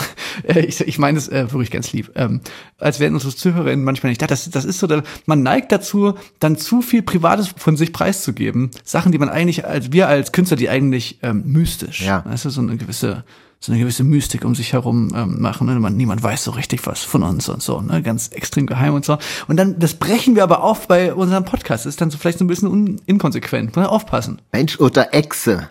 äh, 0.44 0.60
ich, 0.60 0.80
ich 0.80 0.98
meine 0.98 1.18
es 1.18 1.28
äh, 1.28 1.50
wirklich 1.50 1.70
ganz 1.70 1.92
lieb. 1.92 2.10
Ähm, 2.14 2.40
als 2.78 3.00
wären 3.00 3.14
unsere 3.14 3.34
Zuhörerinnen 3.34 3.84
manchmal 3.84 4.10
nicht 4.10 4.22
da. 4.22 4.26
Das, 4.26 4.48
das 4.50 4.64
ist 4.64 4.78
so, 4.78 4.88
man 5.26 5.42
neigt 5.42 5.72
dazu, 5.72 6.14
dann 6.38 6.56
zu 6.56 6.82
viel 6.82 7.02
Privates 7.02 7.48
von 7.56 7.76
sich 7.76 7.92
preiszugeben. 7.92 8.70
Sachen, 8.84 9.12
die 9.12 9.18
man 9.18 9.28
eigentlich, 9.28 9.66
als 9.66 9.92
wir 9.92 10.08
als 10.08 10.32
Künstler, 10.32 10.56
die 10.56 10.68
eigentlich 10.78 11.18
ähm, 11.22 11.42
mystisch, 11.46 12.02
Ja. 12.02 12.24
weißt 12.24 12.44
du, 12.46 12.50
so 12.50 12.60
eine 12.60 12.76
gewisse, 12.76 13.24
so 13.60 13.72
eine 13.72 13.80
gewisse 13.80 14.04
Mystik 14.04 14.44
um 14.44 14.54
sich 14.54 14.72
herum 14.72 15.10
ähm, 15.14 15.40
machen. 15.40 15.66
Ne? 15.66 15.78
Man, 15.80 15.96
niemand 15.96 16.22
weiß 16.22 16.44
so 16.44 16.52
richtig 16.52 16.86
was 16.86 17.02
von 17.02 17.22
uns 17.24 17.48
und 17.48 17.60
so, 17.62 17.80
ne? 17.80 18.02
Ganz 18.02 18.28
extrem 18.28 18.66
geheim 18.66 18.94
und 18.94 19.04
so. 19.04 19.18
Und 19.48 19.56
dann, 19.56 19.78
das 19.80 19.94
brechen 19.94 20.36
wir 20.36 20.44
aber 20.44 20.62
auf 20.62 20.86
bei 20.86 21.12
unserem 21.12 21.44
Podcast. 21.44 21.84
Das 21.84 21.90
ist 21.94 22.00
dann 22.00 22.10
so 22.10 22.18
vielleicht 22.18 22.38
so 22.38 22.44
ein 22.44 22.48
bisschen 22.48 23.00
inkonsequent. 23.06 23.70
Muss 23.70 23.76
man 23.76 23.86
aufpassen. 23.86 24.40
Mensch 24.52 24.78
oder 24.78 25.12
Echse. 25.12 25.68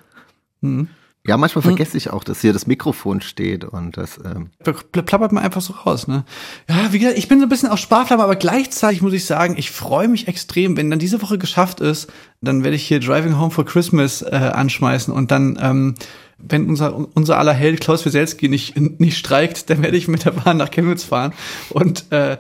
Mhm. 0.62 0.90
Ja, 1.28 1.38
manchmal 1.38 1.62
vergesse 1.62 1.98
ich 1.98 2.10
auch, 2.10 2.24
dass 2.24 2.42
hier 2.42 2.54
das 2.54 2.68
Mikrofon 2.68 3.22
steht 3.22 3.66
und 3.66 3.98
das. 3.98 4.18
Ähm, 4.24 4.50
pl- 4.64 5.04
plappert 5.04 5.32
man 5.34 5.44
einfach 5.44 5.62
so 5.62 5.74
raus, 5.74 6.08
ne? 6.08 6.24
Ja, 6.70 6.94
wie 6.94 7.00
gesagt, 7.00 7.18
ich 7.18 7.28
bin 7.28 7.40
so 7.40 7.46
ein 7.46 7.50
bisschen 7.50 7.70
auf 7.70 7.80
Sparflamme, 7.80 8.24
aber 8.24 8.38
gleichzeitig 8.38 9.02
muss 9.02 9.14
ich 9.14 9.26
sagen, 9.26 9.56
ich 9.58 9.70
freue 9.70 10.08
mich 10.08 10.28
extrem, 10.28 10.78
wenn 10.78 10.90
dann 10.90 11.00
diese 11.00 11.22
Woche 11.22 11.38
geschafft 11.38 11.82
ist, 11.82 12.10
dann 12.42 12.64
werde 12.64 12.76
ich 12.78 12.88
hier 12.88 13.00
Driving 13.00 13.38
Home 13.38 13.52
for 13.52 13.66
Christmas 13.66 14.22
äh, 14.22 14.28
anschmeißen 14.54 15.14
und 15.14 15.30
dann, 15.32 15.60
ähm, 15.62 15.96
wenn 16.40 16.70
unser 16.70 16.96
unser 17.16 17.38
aller 17.40 17.54
Held 17.54 17.82
Klaus 17.82 18.06
Wieselski 18.06 18.48
nicht 18.48 18.80
nicht 19.00 19.18
streikt, 19.18 19.70
dann 19.70 19.82
werde 19.82 19.98
ich 19.98 20.08
mit 20.08 20.24
der 20.24 20.32
Bahn 20.32 20.58
nach 20.58 20.70
Chemnitz 20.72 21.04
fahren 21.04 21.34
und 21.72 22.12
äh, 22.12 22.38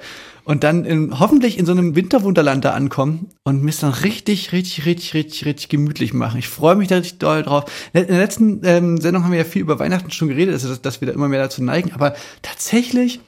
und 0.47 0.63
dann 0.63 0.85
in, 0.85 1.19
hoffentlich 1.19 1.59
in 1.59 1.65
so 1.65 1.73
einem 1.73 1.93
Winterwunderland 1.97 2.63
da 2.63 2.71
ankommen 2.71 3.31
und 3.43 3.63
mir 3.63 3.69
es 3.69 3.81
dann 3.81 3.91
richtig, 3.91 4.53
richtig, 4.53 4.85
richtig, 4.85 5.13
richtig, 5.13 5.45
richtig 5.45 5.67
gemütlich 5.67 6.13
machen. 6.13 6.39
Ich 6.39 6.47
freue 6.47 6.77
mich 6.77 6.87
da 6.87 6.95
richtig 6.95 7.19
doll 7.19 7.43
drauf. 7.43 7.65
In 7.91 8.07
der 8.07 8.17
letzten 8.17 8.61
ähm, 8.63 8.97
Sendung 8.97 9.25
haben 9.25 9.31
wir 9.31 9.39
ja 9.39 9.43
viel 9.43 9.61
über 9.61 9.77
Weihnachten 9.77 10.09
schon 10.09 10.29
geredet, 10.29 10.53
also 10.53 10.69
dass, 10.69 10.81
dass 10.81 11.01
wir 11.01 11.07
da 11.09 11.13
immer 11.13 11.27
mehr 11.27 11.41
dazu 11.41 11.61
neigen, 11.61 11.91
aber 11.91 12.15
tatsächlich 12.43 13.19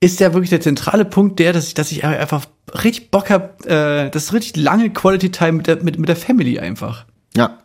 ist 0.00 0.18
ja 0.18 0.32
wirklich 0.32 0.48
der 0.48 0.62
zentrale 0.62 1.04
Punkt 1.04 1.38
der, 1.40 1.52
dass 1.52 1.68
ich, 1.68 1.74
dass 1.74 1.92
ich 1.92 2.04
einfach 2.06 2.46
richtig 2.82 3.10
Bock 3.10 3.28
hab, 3.28 3.66
äh, 3.66 4.08
das 4.08 4.32
richtig 4.32 4.56
lange 4.56 4.88
Quality 4.88 5.30
Time 5.30 5.52
mit 5.52 5.66
der, 5.66 5.82
mit, 5.82 5.98
mit 5.98 6.08
der 6.08 6.16
Family 6.16 6.58
einfach. 6.58 7.04
ja. 7.36 7.58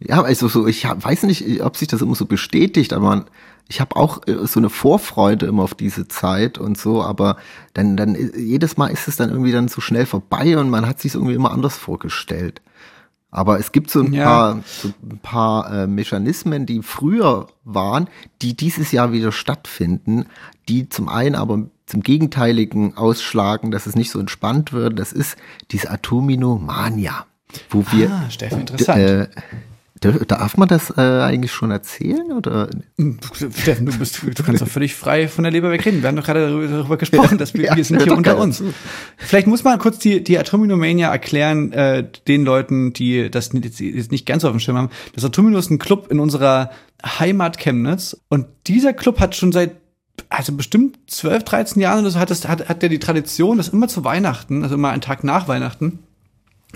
Ja, 0.00 0.20
also 0.20 0.48
so, 0.48 0.66
ich 0.66 0.84
hab, 0.84 1.02
weiß 1.02 1.22
nicht, 1.22 1.62
ob 1.62 1.78
sich 1.78 1.88
das 1.88 2.02
immer 2.02 2.14
so 2.14 2.26
bestätigt, 2.26 2.92
aber 2.92 3.06
man, 3.06 3.24
ich 3.68 3.80
habe 3.80 3.96
auch 3.96 4.26
äh, 4.26 4.46
so 4.46 4.60
eine 4.60 4.70
Vorfreude 4.70 5.46
immer 5.46 5.62
auf 5.62 5.74
diese 5.74 6.06
Zeit 6.08 6.58
und 6.58 6.76
so, 6.78 7.02
aber 7.02 7.36
dann, 7.72 7.96
dann 7.96 8.14
äh, 8.14 8.38
jedes 8.38 8.76
Mal 8.76 8.88
ist 8.88 9.08
es 9.08 9.16
dann 9.16 9.30
irgendwie 9.30 9.52
dann 9.52 9.68
so 9.68 9.80
schnell 9.80 10.06
vorbei 10.06 10.58
und 10.58 10.70
man 10.70 10.86
hat 10.86 11.00
sich 11.00 11.14
irgendwie 11.14 11.34
immer 11.34 11.50
anders 11.52 11.76
vorgestellt. 11.76 12.60
Aber 13.30 13.58
es 13.58 13.72
gibt 13.72 13.90
so 13.90 14.00
ein 14.00 14.12
Ja. 14.12 14.24
paar, 14.24 14.60
so 14.64 14.92
ein 15.02 15.18
paar 15.18 15.72
äh, 15.72 15.86
Mechanismen, 15.88 16.66
die 16.66 16.82
früher 16.82 17.48
waren, 17.64 18.08
die 18.42 18.54
dieses 18.56 18.92
Jahr 18.92 19.10
wieder 19.12 19.32
stattfinden, 19.32 20.26
die 20.68 20.88
zum 20.88 21.08
einen 21.08 21.34
aber 21.34 21.62
zum 21.86 22.02
Gegenteiligen 22.02 22.96
ausschlagen, 22.96 23.70
dass 23.72 23.86
es 23.86 23.96
nicht 23.96 24.10
so 24.10 24.20
entspannt 24.20 24.72
wird. 24.72 24.98
Das 25.00 25.12
ist 25.12 25.36
diese 25.72 25.90
Atominomania, 25.90 27.26
wo 27.70 27.84
wir 27.90 28.10
Ah, 28.10 28.30
Steffen, 28.30 28.60
interessant. 28.60 29.00
Äh, 29.00 29.28
darf 30.12 30.56
man 30.56 30.68
das 30.68 30.90
äh, 30.96 31.00
eigentlich 31.00 31.52
schon 31.52 31.70
erzählen? 31.70 32.32
Oder? 32.32 32.68
Steffen, 33.56 33.86
du 33.86 33.98
bist, 33.98 34.22
du 34.22 34.42
kannst 34.42 34.62
doch 34.62 34.68
völlig 34.68 34.94
frei 34.94 35.28
von 35.28 35.44
der 35.44 35.52
Leber 35.52 35.70
wegreden. 35.70 36.02
Wir 36.02 36.08
haben 36.08 36.16
doch 36.16 36.24
gerade 36.24 36.48
darüber, 36.48 36.96
gesprochen, 36.96 37.38
dass 37.38 37.54
wir, 37.54 37.64
Ja, 37.64 37.76
wir 37.76 37.84
sind 37.84 38.02
hier 38.02 38.16
unter 38.16 38.38
uns. 38.38 38.62
Vielleicht 39.16 39.46
muss 39.46 39.64
man 39.64 39.78
kurz 39.78 39.98
die, 39.98 40.22
die 40.22 40.38
Atominomania 40.38 41.10
erklären, 41.10 41.72
äh, 41.72 42.06
den 42.28 42.44
Leuten, 42.44 42.92
die 42.92 43.30
das 43.30 43.50
jetzt 43.52 43.80
jetzt 43.80 44.12
nicht 44.12 44.26
ganz 44.26 44.44
auf 44.44 44.50
dem 44.52 44.60
Schirm 44.60 44.76
haben. 44.76 44.90
Das 45.14 45.24
Atomino 45.24 45.58
ist 45.58 45.70
ein 45.70 45.78
Club 45.78 46.10
in 46.10 46.20
unserer 46.20 46.70
Heimat 47.04 47.58
Chemnitz 47.58 48.16
und 48.28 48.46
dieser 48.66 48.92
Club 48.92 49.20
hat 49.20 49.36
schon 49.36 49.52
seit 49.52 49.76
also 50.28 50.52
bestimmt 50.52 50.98
12, 51.08 51.44
13 51.44 51.82
Jahren 51.82 52.00
oder 52.00 52.10
so 52.10 52.18
hat, 52.18 52.30
das, 52.30 52.46
hat, 52.46 52.68
hat 52.68 52.82
der 52.82 52.88
die 52.88 52.98
Tradition, 52.98 53.56
dass 53.56 53.68
immer 53.68 53.88
zu 53.88 54.04
Weihnachten, 54.04 54.62
also 54.62 54.76
immer 54.76 54.90
einen 54.90 55.00
Tag 55.00 55.24
nach 55.24 55.48
Weihnachten, 55.48 56.00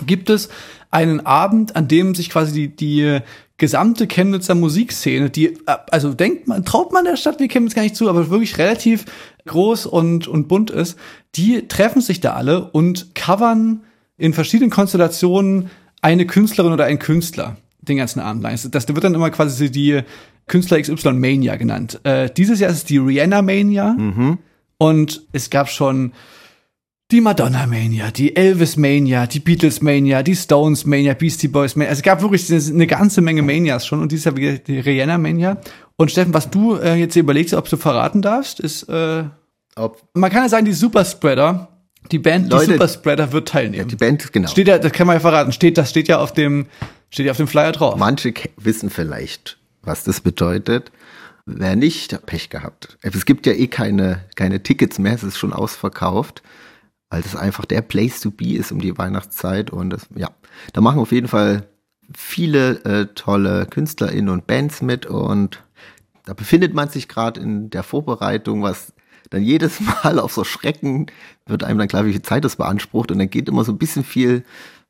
gibt 0.07 0.29
es 0.29 0.49
einen 0.91 1.25
Abend, 1.25 1.75
an 1.75 1.87
dem 1.87 2.15
sich 2.15 2.29
quasi 2.29 2.69
die, 2.69 2.75
die 2.75 3.19
gesamte 3.57 4.07
Chemnitzer 4.07 4.55
Musikszene, 4.55 5.29
die, 5.29 5.57
also 5.65 6.13
denkt 6.13 6.47
man, 6.47 6.65
traut 6.65 6.91
man 6.91 7.05
der 7.05 7.17
Stadt 7.17 7.39
wie 7.39 7.47
Chemnitz 7.47 7.75
gar 7.75 7.83
nicht 7.83 7.95
zu, 7.95 8.09
aber 8.09 8.29
wirklich 8.29 8.57
relativ 8.57 9.05
groß 9.45 9.85
und, 9.85 10.27
und 10.27 10.47
bunt 10.47 10.71
ist, 10.71 10.97
die 11.35 11.67
treffen 11.67 12.01
sich 12.01 12.21
da 12.21 12.33
alle 12.33 12.69
und 12.71 13.13
covern 13.15 13.81
in 14.17 14.33
verschiedenen 14.33 14.71
Konstellationen 14.71 15.69
eine 16.01 16.25
Künstlerin 16.25 16.71
oder 16.71 16.85
einen 16.85 16.99
Künstler 16.99 17.57
den 17.81 17.97
ganzen 17.97 18.19
Abend 18.19 18.43
lang. 18.43 18.57
Das 18.71 18.87
wird 18.87 19.03
dann 19.03 19.15
immer 19.15 19.29
quasi 19.29 19.71
die 19.71 20.01
Künstler 20.47 20.81
XY 20.81 21.13
Mania 21.13 21.55
genannt. 21.55 21.99
Äh, 22.03 22.29
dieses 22.29 22.59
Jahr 22.59 22.71
ist 22.71 22.77
es 22.77 22.83
die 22.85 22.97
Rihanna 22.97 23.41
Mania. 23.41 23.95
Mhm. 23.97 24.39
Und 24.77 25.23
es 25.33 25.49
gab 25.49 25.69
schon 25.69 26.13
die 27.11 27.21
Madonna 27.21 27.65
Mania, 27.65 28.11
die 28.11 28.35
Elvis 28.35 28.77
Mania, 28.77 29.25
die 29.25 29.39
Beatles 29.39 29.81
Mania, 29.81 30.21
die 30.21 30.35
Stones 30.35 30.85
Mania, 30.85 31.15
Beastie 31.15 31.47
Boys 31.47 31.75
Mania. 31.75 31.89
Also 31.89 31.99
es 31.99 32.03
gab 32.03 32.21
wirklich 32.21 32.51
eine 32.51 32.85
ganze 32.85 33.21
Menge 33.21 33.41
Manias 33.41 33.87
schon 33.87 34.01
und 34.01 34.11
dieses 34.11 34.25
Jahr 34.25 34.37
wieder 34.37 34.57
die 34.59 34.79
Rihanna 34.79 35.17
Mania. 35.17 35.57
Und 35.95 36.11
Steffen, 36.11 36.33
was 36.33 36.49
du 36.49 36.75
äh, 36.75 36.95
jetzt 36.95 37.15
überlegst, 37.15 37.53
ob 37.55 37.67
du 37.67 37.77
verraten 37.77 38.21
darfst, 38.21 38.59
ist, 38.59 38.83
äh, 38.89 39.23
Ob, 39.75 40.03
man 40.13 40.29
kann 40.29 40.43
ja 40.43 40.49
sagen, 40.49 40.65
die 40.65 40.73
Superspreader, 40.73 41.67
die 42.11 42.19
Band, 42.19 42.51
Leute- 42.51 42.67
die 42.67 42.71
Superspreader 42.73 43.31
wird 43.31 43.47
teilnehmen. 43.47 43.83
ja, 43.83 43.83
die 43.85 43.95
Band, 43.95 44.31
genau. 44.31 44.47
Steht 44.49 44.67
ja, 44.67 44.77
das 44.77 44.91
kann 44.91 45.07
man 45.07 45.15
ja 45.15 45.19
verraten, 45.19 45.51
steht, 45.51 45.77
das 45.79 45.89
steht 45.89 46.07
ja 46.07 46.19
auf 46.19 46.31
dem, 46.33 46.67
steht 47.09 47.25
ja 47.25 47.31
auf 47.31 47.37
dem 47.37 47.47
Flyer 47.47 47.71
drauf. 47.71 47.95
Manche 47.97 48.33
wissen 48.57 48.91
vielleicht, 48.91 49.57
was 49.81 50.03
das 50.03 50.21
bedeutet. 50.21 50.91
Wer 51.47 51.75
nicht, 51.75 52.23
Pech 52.27 52.51
gehabt. 52.51 52.99
Es 53.01 53.25
gibt 53.25 53.47
ja 53.47 53.53
eh 53.53 53.65
keine, 53.65 54.25
keine 54.35 54.61
Tickets 54.61 54.99
mehr, 54.99 55.15
es 55.15 55.23
ist 55.23 55.39
schon 55.39 55.51
ausverkauft, 55.53 56.43
weil 57.09 57.21
das 57.21 57.35
einfach 57.35 57.65
der 57.65 57.81
Place 57.81 58.21
to 58.21 58.31
be 58.31 58.53
ist 58.53 58.71
um 58.71 58.79
die 58.79 58.97
Weihnachtszeit. 58.97 59.71
Und 59.71 59.89
das, 59.89 60.07
ja, 60.15 60.29
da 60.73 60.81
machen 60.81 60.99
auf 60.99 61.11
jeden 61.11 61.27
Fall 61.27 61.67
viele 62.15 62.83
äh, 62.85 63.07
tolle 63.15 63.65
KünstlerInnen 63.65 64.29
und 64.29 64.47
Bands 64.47 64.81
mit 64.81 65.05
und 65.05 65.63
da 66.25 66.33
befindet 66.33 66.73
man 66.73 66.89
sich 66.89 67.07
gerade 67.07 67.39
in 67.39 67.69
der 67.69 67.83
Vorbereitung, 67.83 68.61
was 68.61 68.93
dann 69.29 69.43
jedes 69.43 69.79
Mal 70.03 70.19
auf 70.19 70.33
so 70.33 70.43
Schrecken 70.43 71.07
wird 71.45 71.63
einem 71.63 71.79
dann 71.79 71.87
klar, 71.87 72.05
wie 72.05 72.11
viel 72.11 72.21
Zeit 72.21 72.45
das 72.45 72.55
beansprucht 72.55 73.11
und 73.11 73.19
dann 73.19 73.29
geht 73.29 73.49
immer 73.49 73.63
so 73.63 73.71
ein 73.71 73.77
bisschen 73.77 74.03
viel 74.03 74.43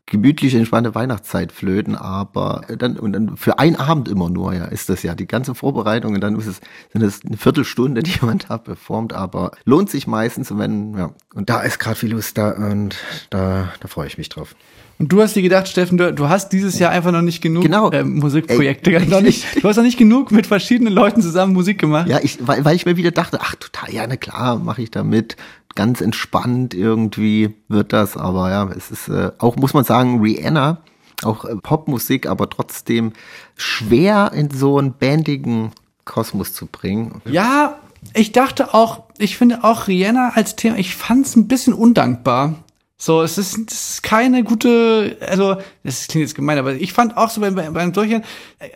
gemütliche, 0.10 0.58
entspannte 0.58 0.96
Weihnachtszeit 0.96 1.52
flöten, 1.52 1.96
aber 1.96 2.66
dann, 2.78 2.98
und 2.98 3.14
dann 3.14 3.38
für 3.38 3.60
einen 3.60 3.76
Abend 3.76 4.10
immer 4.10 4.30
nur, 4.30 4.54
ja, 4.54 4.66
ist 4.66 4.90
das 4.90 5.04
ja 5.04 5.16
die 5.16 5.28
ganze 5.28 5.56
Vorbereitung 5.56 6.16
und 6.16 6.22
dann 6.22 6.38
ist 6.38 6.48
es, 6.48 6.62
sind 6.92 7.04
es 7.04 7.26
eine 7.26 7.38
Viertelstunde, 7.38 8.04
die 8.04 8.18
man 8.22 8.40
da 8.40 8.58
performt, 8.58 9.14
aber 9.14 9.52
lohnt 9.66 9.90
sich 9.90 10.08
meistens, 10.08 10.56
wenn, 10.58 10.98
ja, 10.98 11.12
und 11.34 11.50
da 11.50 11.62
ist 11.62 11.80
gerade 11.80 11.96
viel 11.96 12.12
Lust 12.12 12.38
da 12.38 12.52
und 12.52 12.96
da, 13.30 13.72
da 13.80 13.88
freue 13.88 14.08
ich 14.08 14.18
mich 14.18 14.30
drauf. 14.30 14.56
Und 15.02 15.14
du 15.14 15.22
hast 15.22 15.34
dir 15.36 15.42
gedacht, 15.42 15.70
Steffen, 15.70 15.98
du, 15.98 16.14
du 16.14 16.28
hast 16.28 16.50
dieses 16.50 16.78
Jahr 16.78 16.92
einfach 16.92 17.14
noch 17.14 17.22
nicht 17.22 17.42
genug 17.42 17.64
Genau. 17.64 17.90
äh, 17.92 18.04
Musikprojekte, 18.04 18.94
Ey, 18.94 19.08
noch 19.08 19.22
nicht, 19.22 19.46
du 19.64 19.68
hast 19.68 19.78
noch 19.78 19.84
nicht 19.84 19.98
genug 19.98 20.32
mit 20.32 20.46
verschiedenen 20.46 20.92
Leuten 20.94 21.22
zusammen 21.22 21.54
Musik 21.54 21.80
gemacht. 21.80 22.10
Ja, 22.10 22.20
ich, 22.22 22.46
weil, 22.46 22.66
weil 22.66 22.76
ich 22.76 22.86
mir 22.86 22.98
wieder 22.98 23.12
dachte, 23.12 23.40
ach 23.42 23.56
total, 23.56 23.94
ja, 23.94 24.06
na 24.06 24.18
klar, 24.18 24.58
mache 24.60 24.82
ich 24.82 24.92
da 24.92 25.04
mit. 25.04 25.38
Ganz 25.76 26.02
entspannt 26.02 26.74
irgendwie 26.74 27.56
wird 27.70 27.94
das, 27.94 28.18
aber 28.18 28.50
ja, 28.50 28.70
es 28.76 28.92
ist 28.92 29.08
äh, 29.08 29.32
auch, 29.38 29.56
muss 29.56 29.74
man 29.74 29.86
sagen, 29.86 30.20
Rihanna, 30.22 30.80
auch 31.24 31.46
äh, 31.46 31.56
Popmusik, 31.56 32.28
aber 32.28 32.50
trotzdem 32.50 33.14
schwer 33.56 34.32
in 34.34 34.50
so 34.52 34.78
einen 34.80 34.94
bandigen 34.94 35.72
Kosmos 36.04 36.54
zu 36.54 36.66
bringen. 36.66 37.22
Ja, 37.26 37.78
ich 38.14 38.34
dachte 38.34 38.74
auch, 38.74 39.04
ich 39.18 39.38
finde 39.38 39.64
auch 39.64 39.88
Rihanna 39.88 40.32
als 40.36 40.58
Thema, 40.58 40.78
ich 40.78 40.96
fand 40.96 41.26
es 41.26 41.36
ein 41.38 41.48
bisschen 41.48 41.74
undankbar. 41.74 42.56
So, 43.02 43.22
es 43.22 43.38
ist, 43.38 43.58
es 43.72 43.92
ist 43.92 44.04
keine 44.04 44.44
gute, 44.44 45.16
also, 45.22 45.56
das 45.84 46.08
klingt 46.10 46.28
jetzt 46.28 46.36
gemein, 46.36 46.58
aber 46.58 46.74
ich 46.74 46.92
fand 46.92 47.16
auch 47.16 47.30
so 47.30 47.40
beim, 47.40 47.56
beim 47.56 47.94
Durchgehen, 47.94 48.24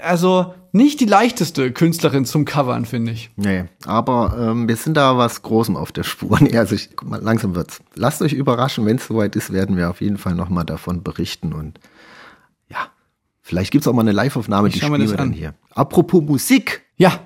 also 0.02 0.54
nicht 0.72 1.02
die 1.02 1.06
leichteste 1.06 1.74
Künstlerin 1.74 2.24
zum 2.24 2.46
Covern, 2.46 2.86
finde 2.86 3.12
ich. 3.12 3.32
Nee, 3.36 3.66
aber 3.86 4.34
ähm, 4.40 4.70
wir 4.70 4.78
sind 4.78 4.96
da 4.96 5.18
was 5.18 5.42
Großem 5.42 5.76
auf 5.76 5.92
der 5.92 6.04
Spur. 6.04 6.38
Nee, 6.42 6.58
also 6.58 6.74
ich, 6.74 6.96
guck 6.96 7.10
mal, 7.10 7.22
langsam 7.22 7.54
wird's. 7.54 7.82
Lasst 7.96 8.22
euch 8.22 8.32
überraschen, 8.32 8.86
wenn 8.86 8.96
es 8.96 9.08
soweit 9.08 9.36
ist, 9.36 9.52
werden 9.52 9.76
wir 9.76 9.90
auf 9.90 10.00
jeden 10.00 10.18
Fall 10.18 10.36
nochmal 10.36 10.64
davon 10.64 11.04
berichten 11.04 11.52
und 11.52 11.82
ja, 12.70 12.88
vielleicht 13.42 13.72
gibt's 13.72 13.90
auch 13.90 13.94
mal 13.94 14.04
eine 14.04 14.14
Live-Aufnahme, 14.14 14.70
die 14.70 14.80
spielen 14.80 15.02
das 15.02 15.12
wir 15.12 15.18
dann 15.18 15.32
an. 15.32 15.34
hier. 15.34 15.54
Apropos 15.76 16.24
Musik, 16.24 16.86
Ja, 16.96 17.20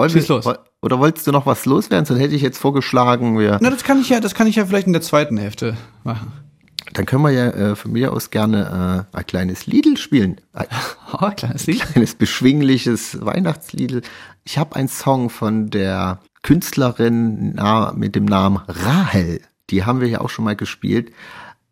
Wollen 0.00 0.10
Schieß 0.10 0.28
wir, 0.30 0.36
los. 0.36 0.54
Oder 0.80 0.98
wolltest 0.98 1.26
du 1.26 1.30
noch 1.30 1.44
was 1.44 1.66
loswerden? 1.66 2.06
Sonst 2.06 2.20
hätte 2.20 2.34
ich 2.34 2.40
jetzt 2.40 2.56
vorgeschlagen, 2.58 3.38
wir, 3.38 3.58
na, 3.60 3.68
das 3.68 3.84
kann 3.84 4.00
ich 4.00 4.08
ja, 4.08 4.18
das 4.20 4.34
kann 4.34 4.46
ich 4.46 4.56
ja 4.56 4.64
vielleicht 4.64 4.86
in 4.86 4.94
der 4.94 5.02
zweiten 5.02 5.36
Hälfte 5.36 5.76
machen. 6.04 6.32
dann 6.94 7.04
können 7.04 7.22
wir 7.22 7.30
ja 7.32 7.50
äh, 7.50 7.76
von 7.76 7.92
mir 7.92 8.10
aus 8.14 8.30
gerne 8.30 9.06
äh, 9.12 9.16
ein 9.18 9.26
kleines 9.26 9.66
Liedl 9.66 9.98
spielen. 9.98 10.40
Ein 10.54 10.68
Oh, 11.12 11.28
kleines 11.36 11.66
Lied. 11.66 11.80
kleines 11.82 12.14
beschwingliches 12.14 13.18
Weihnachtsliedl. 13.20 14.00
Ich 14.44 14.56
habe 14.56 14.74
einen 14.76 14.88
Song 14.88 15.28
von 15.28 15.68
der 15.68 16.20
Künstlerin 16.42 17.52
na, 17.56 17.92
mit 17.94 18.14
dem 18.14 18.24
Namen 18.24 18.62
Rahel. 18.68 19.42
Die 19.68 19.84
haben 19.84 20.00
wir 20.00 20.08
ja 20.08 20.22
auch 20.22 20.30
schon 20.30 20.46
mal 20.46 20.56
gespielt. 20.56 21.12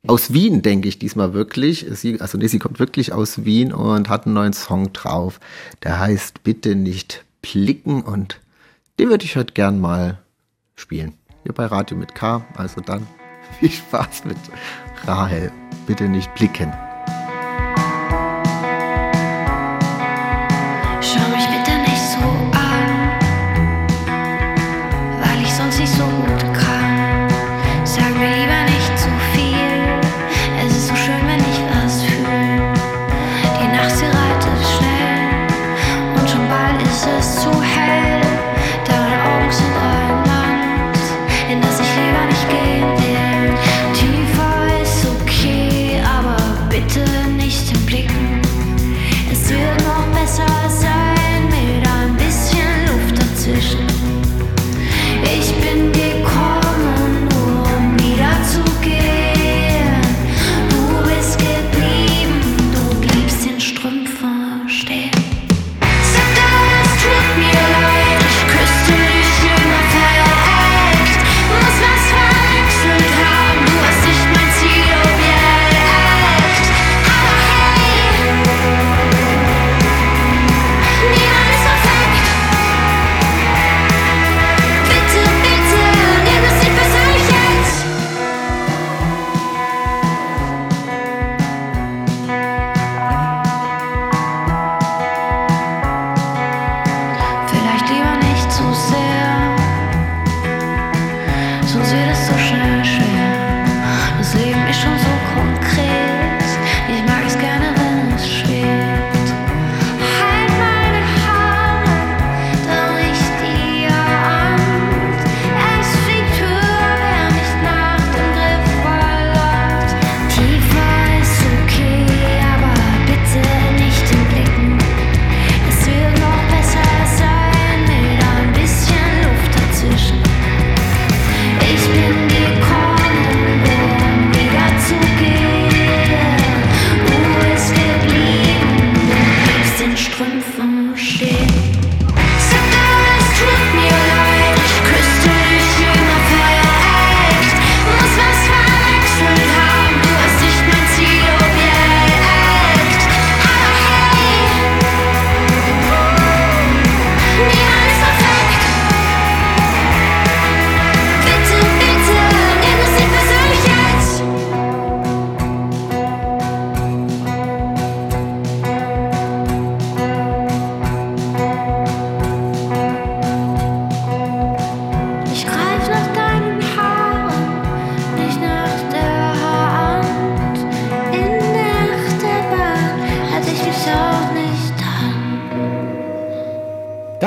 Aus 0.06 0.34
Wien, 0.34 0.60
denke 0.60 0.86
ich 0.86 0.98
diesmal 0.98 1.32
wirklich. 1.32 1.86
Sie, 1.92 2.20
also 2.20 2.36
nee, 2.36 2.46
sie 2.48 2.58
kommt 2.58 2.78
wirklich 2.78 3.14
aus 3.14 3.46
Wien 3.46 3.72
und 3.72 4.10
hat 4.10 4.26
einen 4.26 4.34
neuen 4.34 4.52
Song 4.52 4.92
drauf. 4.92 5.40
Der 5.82 5.98
heißt 5.98 6.44
Bitte 6.44 6.74
nicht 6.74 7.24
blicken 7.42 8.02
und 8.02 8.40
den 8.98 9.08
würde 9.10 9.24
ich 9.24 9.36
heute 9.36 9.54
gern 9.54 9.80
mal 9.80 10.18
spielen. 10.74 11.14
Hier 11.44 11.52
bei 11.52 11.66
Radio 11.66 11.96
mit 11.96 12.14
K. 12.14 12.44
Also 12.56 12.80
dann 12.80 13.06
viel 13.60 13.70
Spaß 13.70 14.24
mit 14.24 14.38
Rahel. 15.06 15.52
Bitte 15.86 16.08
nicht 16.08 16.34
blicken. 16.34 16.72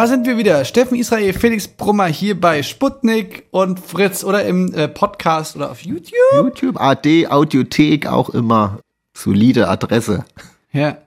Da 0.02 0.08
sind 0.08 0.26
wir 0.26 0.36
wieder. 0.36 0.66
Steffen 0.66 0.98
Israel, 0.98 1.32
Felix 1.32 1.68
Brummer 1.68 2.08
hier 2.08 2.42
bei 2.42 2.64
Sputnik 2.64 3.46
und 3.52 3.80
Fritz 3.80 4.24
oder 4.24 4.44
im 4.46 4.74
äh, 4.74 4.88
Podcast 4.88 5.56
oder 5.56 5.70
auf 5.70 5.82
YouTube. 5.82 6.16
YouTube, 6.34 6.82
AD, 6.82 7.28
Audiothek, 7.28 8.08
auch 8.08 8.32
immer 8.32 8.80
solide 9.14 9.68
Adresse. 9.68 10.26
Ja. 10.72 10.98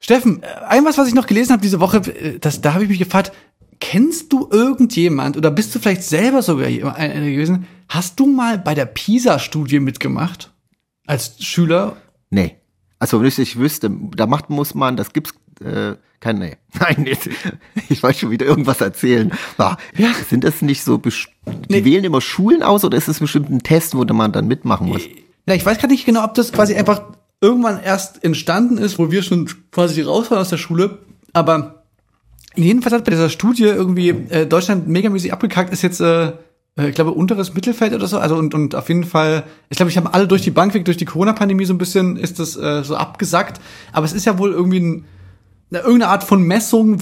Steffen, 0.00 0.42
äh, 0.42 0.46
ein 0.66 0.82
was, 0.86 0.96
was 0.96 1.08
ich 1.08 1.14
noch 1.14 1.26
gelesen 1.26 1.52
habe 1.52 1.60
diese 1.60 1.78
Woche, 1.78 1.98
äh, 1.98 2.38
das, 2.38 2.62
da 2.62 2.72
habe 2.72 2.84
ich 2.84 2.88
mich 2.88 3.00
gefragt, 3.00 3.32
kennst 3.80 4.32
du 4.32 4.48
irgendjemand 4.50 5.36
oder 5.36 5.50
bist 5.50 5.74
du 5.74 5.78
vielleicht 5.78 6.02
selber 6.02 6.40
sogar 6.40 6.68
einer 6.68 7.30
gewesen? 7.30 7.66
Hast 7.90 8.18
du 8.18 8.26
mal 8.26 8.56
bei 8.56 8.74
der 8.74 8.86
PISA-Studie 8.86 9.78
mitgemacht? 9.78 10.54
Als 11.06 11.36
Schüler? 11.44 11.98
Nee. 12.30 12.56
Also 12.98 13.20
wenn 13.20 13.28
ich 13.28 13.38
ich 13.38 13.58
wüsste, 13.58 13.90
da 14.16 14.24
macht 14.24 14.48
muss 14.48 14.74
man, 14.74 14.96
das 14.96 15.12
gibt's 15.12 15.34
äh, 15.62 15.96
kein 16.22 16.38
nee. 16.38 16.56
Nein, 16.80 17.04
jetzt, 17.04 17.28
ich 17.88 18.02
wollte 18.02 18.20
schon 18.20 18.30
wieder 18.30 18.46
irgendwas 18.46 18.80
erzählen. 18.80 19.32
Ah, 19.58 19.76
Ja. 19.96 20.08
Sind 20.30 20.44
das 20.44 20.62
nicht 20.62 20.82
so 20.84 20.96
die 20.96 21.12
Nee. 21.68 21.84
wählen 21.84 22.04
immer 22.04 22.20
Schulen 22.20 22.62
aus 22.62 22.84
oder 22.84 22.96
ist 22.96 23.08
es 23.08 23.18
bestimmt 23.18 23.50
ein 23.50 23.62
Test, 23.62 23.94
wo 23.96 24.04
man 24.04 24.32
dann 24.32 24.46
mitmachen 24.46 24.88
muss? 24.88 25.02
Ja, 25.46 25.54
ich 25.54 25.66
weiß 25.66 25.78
gar 25.78 25.88
nicht 25.88 26.06
genau, 26.06 26.24
ob 26.24 26.34
das 26.34 26.52
quasi 26.52 26.74
einfach 26.76 27.02
irgendwann 27.40 27.82
erst 27.82 28.22
entstanden 28.22 28.78
ist, 28.78 28.98
wo 29.00 29.10
wir 29.10 29.22
schon 29.24 29.48
quasi 29.72 30.00
raus 30.02 30.30
waren 30.30 30.38
aus 30.38 30.50
der 30.50 30.56
Schule. 30.58 30.98
Aber 31.32 31.82
jedenfalls 32.54 32.94
hat 32.94 33.04
bei 33.04 33.10
dieser 33.10 33.28
Studie 33.28 33.64
irgendwie 33.64 34.10
äh, 34.10 34.46
Deutschland 34.46 34.86
megamäßig 34.86 35.32
abgekackt, 35.32 35.72
ist 35.72 35.82
jetzt, 35.82 36.00
äh, 36.00 36.26
äh, 36.76 36.88
ich 36.88 36.94
glaube, 36.94 37.10
unteres 37.10 37.52
Mittelfeld 37.54 37.92
oder 37.94 38.06
so. 38.06 38.18
Also 38.18 38.36
und, 38.36 38.54
und 38.54 38.76
auf 38.76 38.88
jeden 38.88 39.02
Fall, 39.04 39.42
ich 39.70 39.76
glaube, 39.76 39.90
ich 39.90 39.96
habe 39.96 40.14
alle 40.14 40.28
durch 40.28 40.42
die 40.42 40.52
Bank 40.52 40.72
weg, 40.74 40.84
durch 40.84 40.96
die 40.98 41.04
Corona-Pandemie 41.04 41.64
so 41.64 41.74
ein 41.74 41.78
bisschen 41.78 42.16
ist 42.16 42.38
das 42.38 42.56
äh, 42.56 42.84
so 42.84 42.94
abgesackt. 42.94 43.60
Aber 43.92 44.06
es 44.06 44.12
ist 44.12 44.24
ja 44.24 44.38
wohl 44.38 44.52
irgendwie 44.52 44.78
ein, 44.80 45.04
irgendeine 45.80 46.08
Art 46.08 46.24
von 46.24 46.42
Messung 46.42 46.98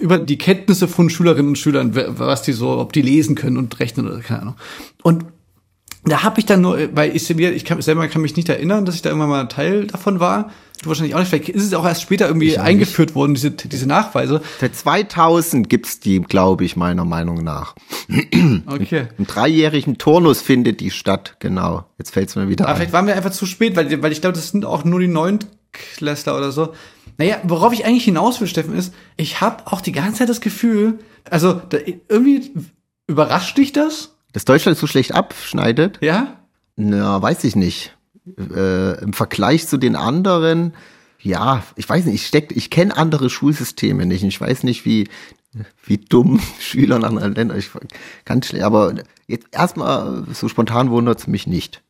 über 0.00 0.18
die 0.18 0.38
Kenntnisse 0.38 0.88
von 0.88 1.10
Schülerinnen 1.10 1.50
und 1.50 1.58
Schülern, 1.58 1.94
was 1.94 2.42
die 2.42 2.52
so, 2.52 2.78
ob 2.78 2.92
die 2.92 3.02
lesen 3.02 3.34
können 3.34 3.56
und 3.56 3.78
rechnen 3.80 4.08
oder 4.08 4.20
keine 4.20 4.42
Ahnung. 4.42 4.54
Und 5.02 5.24
da 6.04 6.22
habe 6.22 6.40
ich 6.40 6.46
dann 6.46 6.62
nur, 6.62 6.78
weil 6.94 7.14
ich 7.14 7.28
ich 7.28 7.64
kann, 7.64 7.82
selber 7.82 8.08
kann 8.08 8.22
mich 8.22 8.36
nicht 8.36 8.48
erinnern, 8.48 8.86
dass 8.86 8.94
ich 8.94 9.02
da 9.02 9.10
irgendwann 9.10 9.28
mal 9.28 9.44
Teil 9.48 9.86
davon 9.86 10.18
war. 10.18 10.50
Du 10.82 10.88
wahrscheinlich 10.88 11.14
auch 11.14 11.18
nicht. 11.18 11.28
Vielleicht 11.28 11.50
ist 11.50 11.64
es 11.64 11.74
auch 11.74 11.84
erst 11.84 12.00
später 12.00 12.26
irgendwie 12.26 12.48
Ich 12.48 12.60
eingeführt 12.60 13.14
worden, 13.14 13.34
diese, 13.34 13.50
diese 13.50 13.86
Nachweise. 13.86 14.40
Seit 14.60 14.74
2000 14.74 15.68
gibt's 15.68 16.00
die, 16.00 16.20
glaube 16.22 16.64
ich, 16.64 16.74
meiner 16.74 17.04
Meinung 17.04 17.44
nach. 17.44 17.74
Okay. 18.66 19.08
Im 19.18 19.26
dreijährigen 19.26 19.98
Turnus 19.98 20.40
findet 20.40 20.80
die 20.80 20.90
statt, 20.90 21.36
genau. 21.38 21.84
Jetzt 21.98 22.12
fällt's 22.12 22.34
mir 22.34 22.48
wieder 22.48 22.64
Aber 22.64 22.72
ein. 22.72 22.76
vielleicht 22.76 22.92
waren 22.94 23.06
wir 23.06 23.14
einfach 23.14 23.30
zu 23.30 23.44
spät, 23.44 23.76
weil, 23.76 24.02
weil 24.02 24.12
ich 24.12 24.22
glaube, 24.22 24.34
das 24.34 24.50
sind 24.50 24.64
auch 24.64 24.84
nur 24.84 25.00
die 25.00 25.08
Neuntklässler 25.08 26.36
oder 26.36 26.50
so. 26.50 26.72
Naja, 27.20 27.38
worauf 27.42 27.74
ich 27.74 27.84
eigentlich 27.84 28.06
hinaus 28.06 28.40
will, 28.40 28.48
Steffen, 28.48 28.74
ist, 28.74 28.94
ich 29.18 29.42
habe 29.42 29.66
auch 29.66 29.82
die 29.82 29.92
ganze 29.92 30.20
Zeit 30.20 30.30
das 30.30 30.40
Gefühl, 30.40 31.00
also 31.28 31.52
da, 31.52 31.76
irgendwie 32.08 32.50
überrascht 33.06 33.58
dich 33.58 33.74
das? 33.74 34.16
Dass 34.32 34.46
Deutschland 34.46 34.78
so 34.78 34.86
schlecht 34.86 35.12
abschneidet? 35.12 35.98
Ja? 36.00 36.38
Na, 36.76 37.20
weiß 37.20 37.44
ich 37.44 37.56
nicht. 37.56 37.94
Äh, 38.38 39.02
Im 39.02 39.12
Vergleich 39.12 39.68
zu 39.68 39.76
den 39.76 39.96
anderen, 39.96 40.72
ja, 41.20 41.62
ich 41.76 41.86
weiß 41.86 42.06
nicht, 42.06 42.14
ich 42.14 42.26
steck, 42.26 42.56
ich 42.56 42.70
kenne 42.70 42.96
andere 42.96 43.28
Schulsysteme 43.28 44.06
nicht. 44.06 44.24
Ich 44.24 44.40
weiß 44.40 44.62
nicht, 44.62 44.86
wie, 44.86 45.06
wie 45.84 45.98
dumm 45.98 46.40
Schüler 46.58 46.96
in 46.96 47.04
anderen 47.04 47.34
Ländern, 47.34 47.58
ich 47.58 47.68
ganz 48.24 48.46
schlecht, 48.46 48.64
aber 48.64 48.94
jetzt 49.26 49.48
erstmal 49.52 50.24
so 50.32 50.48
spontan 50.48 50.90
wundert's 50.90 51.26
mich 51.26 51.46
nicht. 51.46 51.82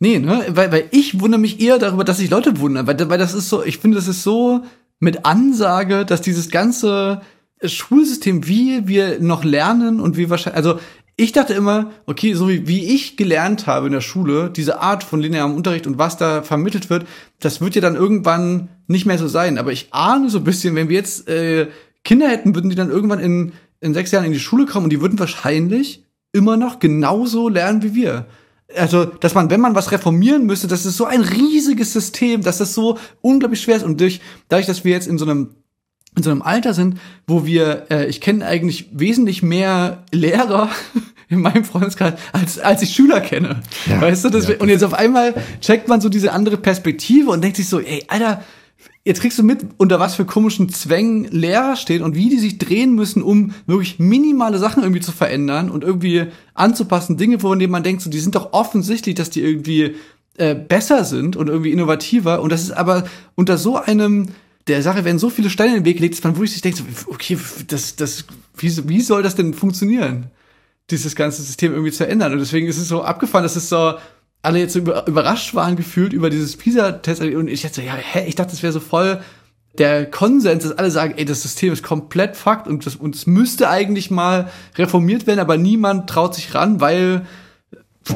Nee, 0.00 0.18
ne? 0.18 0.46
Weil, 0.48 0.72
weil 0.72 0.88
ich 0.90 1.20
wundere 1.20 1.40
mich 1.40 1.60
eher 1.60 1.78
darüber, 1.78 2.04
dass 2.04 2.18
sich 2.18 2.30
Leute 2.30 2.58
wundern. 2.58 2.86
Weil, 2.86 3.08
weil 3.08 3.18
das 3.18 3.34
ist 3.34 3.50
so, 3.50 3.62
ich 3.62 3.78
finde, 3.78 3.96
das 3.96 4.08
ist 4.08 4.22
so 4.22 4.64
mit 4.98 5.26
Ansage, 5.26 6.06
dass 6.06 6.22
dieses 6.22 6.50
ganze 6.50 7.20
Schulsystem, 7.62 8.46
wie 8.46 8.88
wir 8.88 9.20
noch 9.20 9.44
lernen 9.44 10.00
und 10.00 10.16
wie 10.16 10.30
wahrscheinlich, 10.30 10.56
also 10.56 10.80
ich 11.16 11.32
dachte 11.32 11.52
immer, 11.52 11.90
okay, 12.06 12.32
so 12.32 12.48
wie, 12.48 12.66
wie 12.66 12.94
ich 12.94 13.18
gelernt 13.18 13.66
habe 13.66 13.88
in 13.88 13.92
der 13.92 14.00
Schule, 14.00 14.48
diese 14.48 14.80
Art 14.80 15.04
von 15.04 15.20
linearem 15.20 15.54
Unterricht 15.54 15.86
und 15.86 15.98
was 15.98 16.16
da 16.16 16.40
vermittelt 16.40 16.88
wird, 16.88 17.06
das 17.38 17.60
wird 17.60 17.74
ja 17.74 17.82
dann 17.82 17.94
irgendwann 17.94 18.70
nicht 18.86 19.04
mehr 19.04 19.18
so 19.18 19.28
sein. 19.28 19.58
Aber 19.58 19.70
ich 19.70 19.88
ahne 19.90 20.30
so 20.30 20.38
ein 20.38 20.44
bisschen, 20.44 20.74
wenn 20.76 20.88
wir 20.88 20.96
jetzt 20.96 21.28
äh, 21.28 21.68
Kinder 22.04 22.28
hätten, 22.28 22.54
würden 22.54 22.70
die 22.70 22.76
dann 22.76 22.88
irgendwann 22.88 23.20
in, 23.20 23.52
in 23.80 23.92
sechs 23.92 24.12
Jahren 24.12 24.24
in 24.24 24.32
die 24.32 24.40
Schule 24.40 24.64
kommen 24.64 24.84
und 24.84 24.90
die 24.90 25.02
würden 25.02 25.18
wahrscheinlich 25.18 26.06
immer 26.32 26.56
noch 26.56 26.78
genauso 26.78 27.50
lernen 27.50 27.82
wie 27.82 27.94
wir 27.94 28.26
also, 28.76 29.04
dass 29.04 29.34
man, 29.34 29.50
wenn 29.50 29.60
man 29.60 29.74
was 29.74 29.90
reformieren 29.92 30.46
müsste, 30.46 30.68
das 30.68 30.86
ist 30.86 30.96
so 30.96 31.04
ein 31.04 31.22
riesiges 31.22 31.92
System, 31.92 32.42
dass 32.42 32.58
das 32.58 32.74
so 32.74 32.98
unglaublich 33.20 33.60
schwer 33.60 33.76
ist. 33.76 33.84
Und 33.84 34.00
durch, 34.00 34.20
dadurch, 34.48 34.66
dass 34.66 34.84
wir 34.84 34.92
jetzt 34.92 35.08
in 35.08 35.18
so 35.18 35.24
einem 35.24 35.50
in 36.16 36.24
so 36.24 36.30
einem 36.30 36.42
Alter 36.42 36.74
sind, 36.74 36.98
wo 37.28 37.46
wir, 37.46 37.86
äh, 37.88 38.06
ich 38.06 38.20
kenne 38.20 38.44
eigentlich 38.44 38.88
wesentlich 38.92 39.42
mehr 39.42 40.02
Lehrer 40.10 40.68
in 41.28 41.40
meinem 41.40 41.64
Freundeskreis, 41.64 42.14
als, 42.32 42.58
als 42.58 42.82
ich 42.82 42.90
Schüler 42.90 43.20
kenne. 43.20 43.60
Ja, 43.86 44.00
weißt 44.00 44.24
du, 44.24 44.30
das, 44.30 44.48
ja. 44.48 44.56
und 44.58 44.68
jetzt 44.68 44.82
auf 44.82 44.94
einmal 44.94 45.34
checkt 45.60 45.86
man 45.86 46.00
so 46.00 46.08
diese 46.08 46.32
andere 46.32 46.56
Perspektive 46.56 47.30
und 47.30 47.44
denkt 47.44 47.56
sich 47.56 47.68
so, 47.68 47.78
ey, 47.78 48.04
Alter, 48.08 48.42
jetzt 49.04 49.20
kriegst 49.20 49.38
du 49.38 49.42
mit, 49.42 49.64
unter 49.78 49.98
was 50.00 50.14
für 50.14 50.24
komischen 50.24 50.68
Zwängen 50.68 51.24
Lehrer 51.24 51.76
stehen 51.76 52.02
und 52.02 52.14
wie 52.14 52.28
die 52.28 52.38
sich 52.38 52.58
drehen 52.58 52.94
müssen, 52.94 53.22
um 53.22 53.54
wirklich 53.66 53.98
minimale 53.98 54.58
Sachen 54.58 54.82
irgendwie 54.82 55.00
zu 55.00 55.12
verändern 55.12 55.70
und 55.70 55.84
irgendwie 55.84 56.26
anzupassen. 56.54 57.16
Dinge, 57.16 57.40
von 57.40 57.58
denen 57.58 57.72
man 57.72 57.82
denkt, 57.82 58.02
so, 58.02 58.10
die 58.10 58.20
sind 58.20 58.34
doch 58.34 58.52
offensichtlich, 58.52 59.14
dass 59.14 59.30
die 59.30 59.42
irgendwie 59.42 59.94
äh, 60.36 60.54
besser 60.54 61.04
sind 61.04 61.36
und 61.36 61.48
irgendwie 61.48 61.72
innovativer. 61.72 62.42
Und 62.42 62.52
das 62.52 62.62
ist 62.62 62.72
aber 62.72 63.04
unter 63.34 63.58
so 63.58 63.76
einem 63.76 64.28
der 64.66 64.82
Sache 64.82 65.04
werden 65.04 65.18
so 65.18 65.30
viele 65.30 65.50
Steine 65.50 65.70
in 65.70 65.76
den 65.80 65.84
Weg 65.86 65.96
gelegt, 65.96 66.14
dass 66.14 66.22
man 66.22 66.36
wirklich 66.36 66.52
sich 66.52 66.62
denkt, 66.62 66.78
so, 66.78 66.84
okay, 67.06 67.38
das, 67.66 67.96
das, 67.96 68.24
wie, 68.56 68.88
wie 68.88 69.00
soll 69.00 69.22
das 69.22 69.34
denn 69.34 69.54
funktionieren? 69.54 70.30
dieses 70.90 71.14
ganze 71.14 71.42
System 71.42 71.72
irgendwie 71.72 71.92
zu 71.92 72.06
ändern. 72.06 72.32
Und 72.32 72.38
deswegen 72.40 72.66
ist 72.66 72.78
es 72.78 72.88
so 72.88 73.02
abgefahren, 73.02 73.44
dass 73.44 73.56
es 73.56 73.68
so 73.68 73.94
alle 74.42 74.58
jetzt 74.58 74.72
so 74.72 74.78
über, 74.78 75.06
überrascht 75.06 75.54
waren 75.54 75.76
gefühlt 75.76 76.12
über 76.12 76.30
dieses 76.30 76.56
PISA-Test. 76.56 77.20
Und 77.22 77.48
ich 77.48 77.62
dachte 77.62 77.76
so, 77.76 77.82
ja, 77.82 77.94
hä, 77.94 78.24
ich 78.26 78.34
dachte, 78.34 78.52
das 78.52 78.62
wäre 78.62 78.72
so 78.72 78.80
voll 78.80 79.20
der 79.78 80.10
Konsens, 80.10 80.64
dass 80.64 80.76
alle 80.76 80.90
sagen, 80.90 81.14
ey, 81.16 81.24
das 81.24 81.42
System 81.42 81.72
ist 81.72 81.82
komplett 81.82 82.36
Fakt 82.36 82.66
und 82.66 82.84
das, 82.86 82.96
und 82.96 83.14
es 83.14 83.26
müsste 83.26 83.68
eigentlich 83.70 84.10
mal 84.10 84.50
reformiert 84.76 85.26
werden, 85.26 85.38
aber 85.38 85.56
niemand 85.56 86.10
traut 86.10 86.34
sich 86.34 86.54
ran, 86.54 86.80
weil 86.80 87.26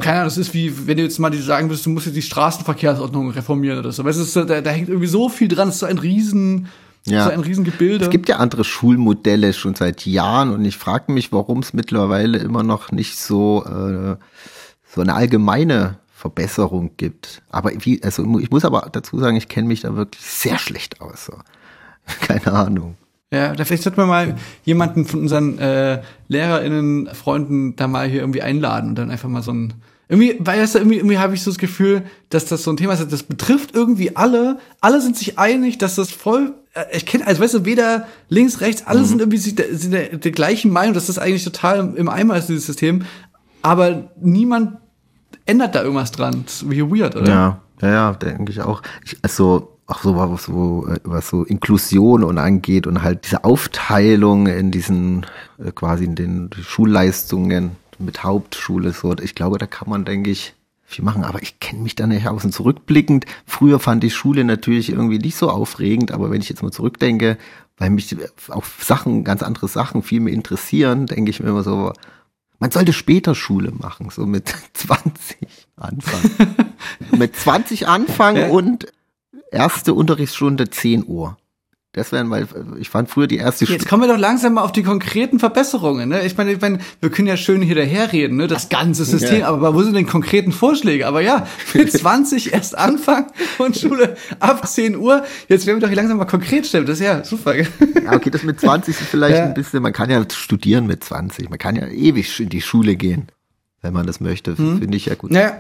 keine 0.01 0.17
Ahnung, 0.17 0.27
das 0.29 0.39
ist 0.39 0.55
wie, 0.55 0.87
wenn 0.89 0.97
du 0.97 1.03
jetzt 1.05 1.19
mal 1.19 1.31
die 1.31 1.39
sagen 1.39 1.69
würdest, 1.69 1.87
du 1.87 1.91
musst 1.91 2.07
jetzt 2.07 2.17
die 2.17 2.23
Straßenverkehrsordnung 2.23 3.31
reformieren 3.31 3.79
oder 3.79 3.93
so. 3.93 4.05
Weißt 4.05 4.19
du, 4.19 4.23
es 4.23 4.35
ist 4.35 4.51
da, 4.51 4.61
da 4.61 4.71
hängt 4.71 4.89
irgendwie 4.89 5.07
so 5.07 5.29
viel 5.29 5.47
dran, 5.47 5.69
es 5.69 5.75
ist 5.75 5.81
so 5.81 5.87
ein 5.87 5.99
riesen, 5.99 6.69
Ja. 7.07 7.27
so 7.27 7.31
ein 7.31 7.41
Riesengebilde. 7.41 8.07
Es 8.07 8.11
gibt 8.11 8.29
ja 8.29 8.39
andere 8.39 8.65
Schulmodelle 8.65 9.53
schon 9.53 9.75
seit 9.75 10.07
Jahren 10.07 10.51
und 10.53 10.65
ich 10.65 10.77
frage 10.77 11.13
mich, 11.13 11.33
warum 11.33 11.61
es 11.61 11.75
mittlerweile 11.75 12.39
immer 12.39 12.63
noch 12.63 12.91
nicht 12.93 13.19
so, 13.19 13.65
äh, 13.65 14.17
so 14.93 15.01
eine 15.01 15.15
allgemeine 15.15 15.99
Verbesserung 16.25 16.93
gibt. 16.97 17.43
Aber 17.51 17.71
wie, 17.81 18.03
also 18.03 18.39
ich 18.39 18.51
muss 18.51 18.65
aber 18.65 18.89
dazu 18.91 19.19
sagen, 19.19 19.37
ich 19.37 19.49
kenne 19.49 19.69
mich 19.69 19.83
da 19.83 19.95
wirklich 19.95 20.25
sehr 20.25 20.59
schlecht 20.59 21.03
aus. 21.03 21.27
So. 21.27 21.35
Keine 22.23 22.51
Ahnung. 22.51 22.95
Ja, 23.31 23.55
da 23.55 23.67
vielleicht 23.67 23.83
sollten 23.83 23.99
wir 23.99 24.07
mal 24.07 24.37
jemanden 24.65 25.05
von 25.05 25.21
unseren 25.21 25.59
äh, 25.59 26.01
LehrerInnen, 26.29 27.11
Freunden 27.13 27.77
da 27.77 27.89
mal 27.89 28.09
hier 28.09 28.21
irgendwie 28.21 28.41
einladen 28.41 28.91
und 28.91 28.95
dann 28.95 29.11
einfach 29.11 29.29
mal 29.29 29.43
so 29.43 29.53
ein 29.53 29.75
irgendwie, 30.09 30.37
weil 30.39 30.61
das 30.61 30.75
irgendwie, 30.75 30.97
irgendwie 30.97 31.19
habe 31.19 31.35
ich 31.35 31.43
so 31.43 31.51
das 31.51 31.59
Gefühl, 31.59 32.05
dass 32.31 32.47
das 32.47 32.63
so 32.63 32.71
ein 32.71 32.79
Thema 32.79 32.95
ist, 32.95 33.13
das 33.13 33.23
betrifft 33.23 33.75
irgendwie 33.75 34.17
alle. 34.17 34.59
Alle 34.81 35.03
sind 35.03 35.17
sich 35.17 35.39
einig, 35.39 35.77
dass 35.77 35.95
das 35.95 36.11
voll, 36.11 36.55
äh, 36.73 36.85
ich 36.93 37.05
kenne, 37.05 37.27
also 37.27 37.43
weißt 37.43 37.55
du, 37.55 37.65
weder 37.67 38.07
links, 38.31 38.63
rechts, 38.63 38.87
alle 38.87 39.05
sind 39.05 39.21
irgendwie 39.21 39.39
sich 39.39 39.57
der, 39.57 39.77
sind 39.77 39.93
der, 39.93 40.17
der 40.17 40.33
gleichen 40.33 40.71
Meinung, 40.71 40.95
dass 40.95 41.07
das 41.07 41.19
eigentlich 41.19 41.45
total 41.45 41.81
im, 41.81 41.97
im 41.97 42.09
Eimer 42.09 42.37
ist, 42.37 42.49
dieses 42.49 42.67
System. 42.67 43.05
Aber 43.63 44.11
niemand 44.21 44.77
ändert 45.47 45.75
da 45.75 45.83
irgendwas 45.83 46.13
dran. 46.13 46.43
Das 46.45 46.63
ist 46.63 46.71
weird, 46.71 47.17
oder? 47.17 47.29
Ja, 47.29 47.61
ja, 47.83 47.89
ja, 47.89 48.13
denke 48.13 48.53
ich 48.53 48.61
auch. 48.61 48.83
Ich, 49.05 49.17
also 49.23 49.71
auch 49.87 50.01
so 50.03 50.17
was 50.17 50.45
so 50.45 50.87
äh, 50.89 50.99
was 51.05 51.29
so 51.29 51.45
Inklusion 51.45 52.25
und 52.25 52.39
angeht 52.39 52.87
und 52.87 53.03
halt 53.03 53.27
diese 53.27 53.45
Aufteilung 53.45 54.47
in 54.47 54.71
diesen 54.71 55.27
äh, 55.59 55.73
quasi 55.73 56.05
in 56.05 56.15
den 56.15 56.51
Schulleistungen 56.63 57.73
mit 57.99 58.25
Hauptschule 58.25 58.93
so. 58.93 59.15
Ich 59.19 59.35
glaube, 59.35 59.59
da 59.59 59.67
kann 59.67 59.89
man, 59.89 60.05
denke 60.05 60.31
ich, 60.31 60.55
viel 60.85 61.05
machen. 61.05 61.25
Aber 61.25 61.43
ich 61.43 61.61
kenne 61.61 61.83
mich 61.83 61.95
da 61.95 62.07
nicht 62.07 62.27
aus. 62.27 62.45
Und 62.45 62.53
zurückblickend, 62.53 63.27
früher 63.47 63.79
fand 63.79 64.05
ich 64.05 64.15
Schule 64.15 64.45
natürlich 64.45 64.91
irgendwie 64.91 65.19
nicht 65.19 65.37
so 65.37 65.51
aufregend, 65.51 66.13
aber 66.13 66.31
wenn 66.31 66.41
ich 66.41 66.49
jetzt 66.49 66.63
mal 66.63 66.73
zurückdenke, 66.73 67.39
weil 67.77 67.91
mich 67.91 68.17
auch 68.49 68.65
Sachen, 68.65 69.25
ganz 69.25 69.43
andere 69.43 69.69
Sachen 69.69 70.03
viel 70.03 70.21
mehr 70.21 70.33
interessieren, 70.33 71.07
denke 71.07 71.31
ich 71.31 71.41
mir 71.41 71.49
immer 71.49 71.65
so, 71.65 71.93
man 72.59 72.71
sollte 72.71 72.93
später 72.93 73.35
Schule 73.35 73.71
machen, 73.73 74.11
so 74.11 74.27
mit 74.27 74.55
20 74.75 75.37
anfangen. 75.77 76.55
mit 77.13 77.37
20 77.37 77.89
anfangen 77.89 78.51
und 78.51 78.87
erste 79.51 79.95
Unterrichtsstunde 79.95 80.71
10 80.71 81.07
Uhr. 81.07 81.37
Das 81.95 82.11
wären, 82.11 82.29
weil 82.29 82.49
ich 82.81 82.91
fand 82.91 83.09
früher 83.09 83.29
die 83.29 83.37
erste 83.37 83.65
Jetzt 83.67 83.89
kommen 83.89 84.03
wir 84.03 84.09
doch 84.09 84.19
langsam 84.19 84.55
mal 84.55 84.63
auf 84.63 84.73
die 84.73 84.83
konkreten 84.83 85.39
Verbesserungen. 85.39 86.09
Ne? 86.09 86.27
Ich 86.27 86.37
meine, 86.37 86.53
ich 86.53 86.61
meine, 86.61 86.79
wir 87.01 87.09
können 87.09 87.29
ja 87.29 87.37
schön 87.37 87.63
hier 87.63 87.77
daherreden, 87.77 88.37
ne? 88.37 88.49
das 88.49 88.69
ganze 88.69 89.05
System, 89.05 89.41
Ja. 89.41 89.49
aber 89.49 89.75
wo 89.75 89.83
sind 89.83 89.95
denn 89.95 90.05
konkreten 90.07 90.51
Vorschläge? 90.51 91.07
Aber 91.07 91.21
ja, 91.21 91.47
mit 91.73 91.93
20 91.97 92.53
erst 92.53 92.77
anfangen 92.77 93.27
und 93.59 93.77
Schule 93.79 94.17
ab 94.41 94.67
10 94.67 94.97
Uhr. 94.97 95.23
Jetzt 95.49 95.67
werden 95.67 95.77
wir 95.77 95.83
doch 95.83 95.89
hier 95.89 95.97
langsam 95.97 96.19
mal 96.19 96.25
konkret 96.25 96.67
stellen. 96.67 96.85
Das 96.85 96.99
ist 96.99 97.05
ja 97.07 97.23
super. 97.23 97.55
Ja, 97.57 97.65
okay, 98.13 98.31
das 98.31 98.43
mit 98.43 98.59
20 98.59 99.01
ist 99.01 99.07
vielleicht 99.09 99.37
Ja. 99.37 99.45
ein 99.45 99.55
bisschen, 99.55 99.81
man 99.81 99.93
kann 99.93 100.11
ja 100.11 100.25
studieren 100.29 100.87
mit 100.89 101.05
20, 101.05 101.49
man 101.49 101.59
kann 101.61 101.77
ja 101.77 101.87
ewig 101.87 102.41
in 102.41 102.49
die 102.49 102.61
Schule 102.61 102.97
gehen, 102.97 103.29
wenn 103.83 103.93
man 103.93 104.05
das 104.07 104.19
möchte, 104.21 104.59
Hm. 104.59 104.81
finde 104.81 104.97
ich 104.97 105.07
ja 105.07 105.15
gut. 105.15 105.31
Naja, 105.31 105.59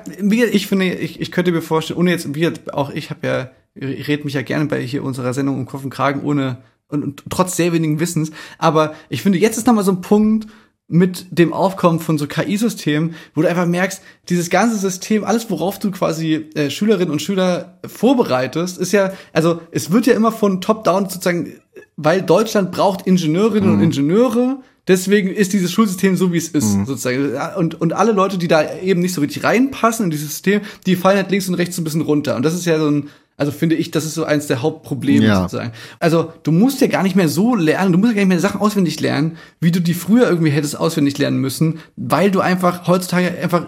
ich 0.50 0.66
finde, 0.66 0.86
ich, 0.94 1.20
ich 1.20 1.30
könnte 1.30 1.52
mir 1.52 1.62
vorstellen, 1.62 2.00
ohne 2.00 2.10
jetzt, 2.10 2.26
auch 2.74 2.90
ich 2.90 3.10
habe 3.10 3.24
ja, 3.24 3.50
ich 3.74 4.08
rede 4.08 4.24
mich 4.24 4.34
ja 4.34 4.42
gerne 4.42 4.66
bei 4.66 4.80
hier 4.80 5.02
unserer 5.02 5.34
Sendung 5.34 5.58
um 5.58 5.66
Kopf 5.66 5.84
und 5.84 5.90
Kragen 5.90 6.22
ohne 6.22 6.58
und, 6.88 7.02
und 7.02 7.24
trotz 7.30 7.56
sehr 7.56 7.72
wenigen 7.72 8.00
Wissens. 8.00 8.30
Aber 8.58 8.94
ich 9.08 9.22
finde, 9.22 9.38
jetzt 9.38 9.56
ist 9.56 9.66
nochmal 9.66 9.84
so 9.84 9.92
ein 9.92 10.00
Punkt 10.00 10.46
mit 10.86 11.26
dem 11.30 11.52
Aufkommen 11.52 11.98
von 11.98 12.18
so 12.18 12.26
KI-Systemen, 12.26 13.14
wo 13.34 13.42
du 13.42 13.48
einfach 13.48 13.66
merkst, 13.66 14.02
dieses 14.28 14.50
ganze 14.50 14.76
System, 14.76 15.24
alles, 15.24 15.50
worauf 15.50 15.78
du 15.78 15.90
quasi 15.90 16.50
äh, 16.54 16.68
Schülerinnen 16.68 17.10
und 17.10 17.22
Schüler 17.22 17.78
vorbereitest, 17.86 18.78
ist 18.78 18.92
ja, 18.92 19.12
also 19.32 19.62
es 19.70 19.92
wird 19.92 20.06
ja 20.06 20.14
immer 20.14 20.30
von 20.30 20.60
Top-Down 20.60 21.08
sozusagen, 21.08 21.54
weil 21.96 22.20
Deutschland 22.20 22.70
braucht 22.70 23.06
Ingenieurinnen 23.06 23.72
und 23.72 23.80
Ingenieure, 23.80 24.58
Deswegen 24.86 25.30
ist 25.30 25.54
dieses 25.54 25.72
Schulsystem 25.72 26.14
so, 26.14 26.32
wie 26.34 26.36
es 26.36 26.48
ist, 26.48 26.72
sozusagen. 26.84 27.34
Und, 27.56 27.80
und 27.80 27.94
alle 27.94 28.12
Leute, 28.12 28.36
die 28.36 28.48
da 28.48 28.76
eben 28.80 29.00
nicht 29.00 29.14
so 29.14 29.22
richtig 29.22 29.42
reinpassen 29.42 30.04
in 30.04 30.10
dieses 30.10 30.32
System, 30.32 30.60
die 30.84 30.94
fallen 30.94 31.16
halt 31.16 31.30
links 31.30 31.48
und 31.48 31.54
rechts 31.54 31.76
so 31.76 31.80
ein 31.80 31.84
bisschen 31.84 32.02
runter. 32.02 32.36
Und 32.36 32.44
das 32.44 32.52
ist 32.52 32.66
ja 32.66 32.78
so 32.78 32.90
ein, 32.90 33.08
also 33.36 33.50
finde 33.52 33.74
ich, 33.74 33.90
das 33.90 34.04
ist 34.04 34.14
so 34.14 34.24
eins 34.24 34.46
der 34.46 34.62
Hauptprobleme 34.62 35.26
Ja. 35.26 35.42
sozusagen. 35.42 35.72
Also 35.98 36.32
du 36.42 36.52
musst 36.52 36.80
ja 36.80 36.86
gar 36.86 37.02
nicht 37.02 37.16
mehr 37.16 37.28
so 37.28 37.54
lernen, 37.54 37.92
du 37.92 37.98
musst 37.98 38.12
ja 38.12 38.16
gar 38.16 38.22
nicht 38.22 38.28
mehr 38.28 38.40
Sachen 38.40 38.60
auswendig 38.60 39.00
lernen, 39.00 39.36
wie 39.60 39.72
du 39.72 39.80
die 39.80 39.94
früher 39.94 40.28
irgendwie 40.28 40.50
hättest 40.50 40.78
auswendig 40.78 41.18
lernen 41.18 41.38
müssen, 41.38 41.80
weil 41.96 42.30
du 42.30 42.40
einfach 42.40 42.86
heutzutage 42.86 43.36
einfach 43.42 43.66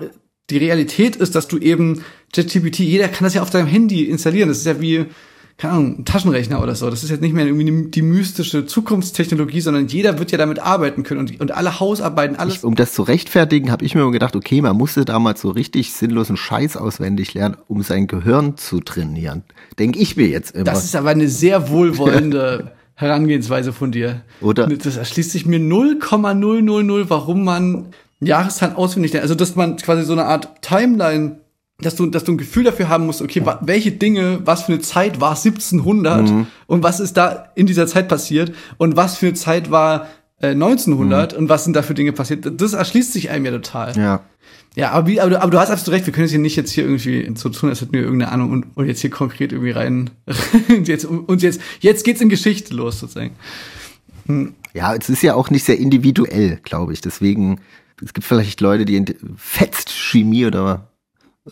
die 0.50 0.58
Realität 0.58 1.16
ist, 1.16 1.34
dass 1.34 1.48
du 1.48 1.58
eben 1.58 2.02
ChatGPT, 2.32 2.80
jeder 2.80 3.08
kann 3.08 3.24
das 3.24 3.34
ja 3.34 3.42
auf 3.42 3.50
deinem 3.50 3.66
Handy 3.66 4.04
installieren. 4.04 4.48
Das 4.48 4.58
ist 4.58 4.66
ja 4.66 4.80
wie, 4.80 5.06
keine 5.58 5.72
Ahnung, 5.72 5.98
ein 6.00 6.04
Taschenrechner 6.04 6.62
oder 6.62 6.74
so. 6.74 6.90
Das 6.90 7.02
ist 7.02 7.08
jetzt 7.08 7.22
nicht 7.22 7.32
mehr 7.34 7.46
irgendwie 7.46 7.90
die 7.90 8.02
mystische 8.02 8.66
Zukunftstechnologie, 8.66 9.62
sondern 9.62 9.86
jeder 9.86 10.18
wird 10.18 10.30
ja 10.30 10.36
damit 10.36 10.58
arbeiten 10.58 11.02
können 11.02 11.20
und, 11.20 11.40
und 11.40 11.52
alle 11.52 11.80
Hausarbeiten, 11.80 12.36
alles. 12.36 12.56
Ich, 12.56 12.64
um 12.64 12.74
das 12.74 12.92
zu 12.92 13.02
rechtfertigen, 13.02 13.70
habe 13.70 13.82
ich 13.84 13.94
mir 13.94 14.02
immer 14.02 14.10
gedacht, 14.10 14.36
okay, 14.36 14.60
man 14.60 14.76
musste 14.76 15.06
damals 15.06 15.40
so 15.40 15.48
richtig 15.50 15.92
sinnlosen 15.94 16.36
Scheiß 16.36 16.76
auswendig 16.76 17.32
lernen, 17.32 17.56
um 17.68 17.82
sein 17.82 18.06
Gehirn 18.06 18.58
zu 18.58 18.80
trainieren. 18.80 19.44
Denke 19.78 19.98
ich 19.98 20.16
mir 20.16 20.28
jetzt 20.28 20.54
immer. 20.54 20.64
Das 20.64 20.84
ist 20.84 20.94
aber 20.94 21.10
eine 21.10 21.28
sehr 21.28 21.70
wohlwollende 21.70 22.72
Herangehensweise 22.94 23.72
von 23.72 23.92
dir. 23.92 24.22
Oder- 24.42 24.66
Das 24.66 24.96
erschließt 24.96 25.30
sich 25.30 25.46
mir 25.46 25.58
0,000, 25.58 27.08
warum 27.08 27.44
man 27.44 27.86
Jahreszahlen 28.20 28.76
auswendig 28.76 29.12
lernt. 29.12 29.22
Also, 29.24 29.34
dass 29.34 29.56
man 29.56 29.76
quasi 29.76 30.02
so 30.04 30.12
eine 30.12 30.24
Art 30.26 30.62
Timeline, 30.62 31.40
dass 31.78 31.94
du, 31.94 32.06
dass 32.06 32.24
du 32.24 32.32
ein 32.32 32.38
Gefühl 32.38 32.64
dafür 32.64 32.88
haben 32.88 33.04
musst, 33.06 33.20
okay, 33.20 33.42
welche 33.60 33.92
Dinge, 33.92 34.40
was 34.44 34.62
für 34.62 34.72
eine 34.72 34.80
Zeit 34.80 35.20
war 35.20 35.36
1700 35.36 36.30
Mhm. 36.30 36.46
und 36.66 36.82
was 36.82 37.00
ist 37.00 37.16
da 37.18 37.48
in 37.54 37.66
dieser 37.66 37.86
Zeit 37.86 38.08
passiert 38.08 38.52
und 38.78 38.96
was 38.96 39.16
für 39.16 39.26
eine 39.26 39.34
Zeit 39.34 39.70
war 39.70 40.06
äh, 40.40 40.48
1900 40.48 41.34
und 41.34 41.48
was 41.48 41.64
sind 41.64 41.74
da 41.76 41.82
für 41.82 41.94
Dinge 41.94 42.12
passiert. 42.12 42.60
Das 42.60 42.72
erschließt 42.72 43.12
sich 43.12 43.30
einem 43.30 43.44
ja 43.46 43.50
total. 43.52 43.92
Mhm. 43.94 44.00
ja. 44.00 44.20
Ja, 44.74 44.90
aber, 44.90 45.06
wie, 45.08 45.20
aber, 45.22 45.30
du- 45.30 45.40
aber 45.40 45.50
du 45.50 45.58
hast 45.58 45.70
absolut 45.70 45.94
recht, 45.96 46.06
wir 46.06 46.12
können 46.12 46.26
es 46.26 46.30
hier 46.32 46.38
nicht 46.38 46.54
jetzt 46.54 46.70
hier 46.70 46.84
irgendwie 46.84 47.32
so 47.34 47.48
tun, 47.48 47.70
als 47.70 47.80
hätten 47.80 47.94
wir 47.94 48.02
irgendeine 48.02 48.30
Ahnung 48.30 48.50
und, 48.50 48.66
und 48.76 48.86
jetzt 48.86 49.00
hier 49.00 49.08
konkret 49.08 49.52
irgendwie 49.52 49.70
rein. 49.70 50.10
und 50.68 50.86
jetzt, 50.86 51.06
und 51.06 51.40
jetzt, 51.42 51.62
jetzt 51.80 52.04
geht's 52.04 52.20
in 52.20 52.28
Geschichte 52.28 52.74
los, 52.74 53.00
sozusagen. 53.00 53.30
Ja, 54.74 54.94
es 54.94 55.08
ist 55.08 55.22
ja 55.22 55.34
auch 55.34 55.48
nicht 55.50 55.64
sehr 55.64 55.78
individuell, 55.78 56.58
glaube 56.62 56.92
ich. 56.92 57.00
Deswegen, 57.00 57.60
es 58.04 58.12
gibt 58.12 58.26
vielleicht 58.26 58.60
Leute, 58.60 58.84
die 58.84 59.02
fetzt 59.36 59.90
Chemie 59.90 60.44
oder, 60.46 60.90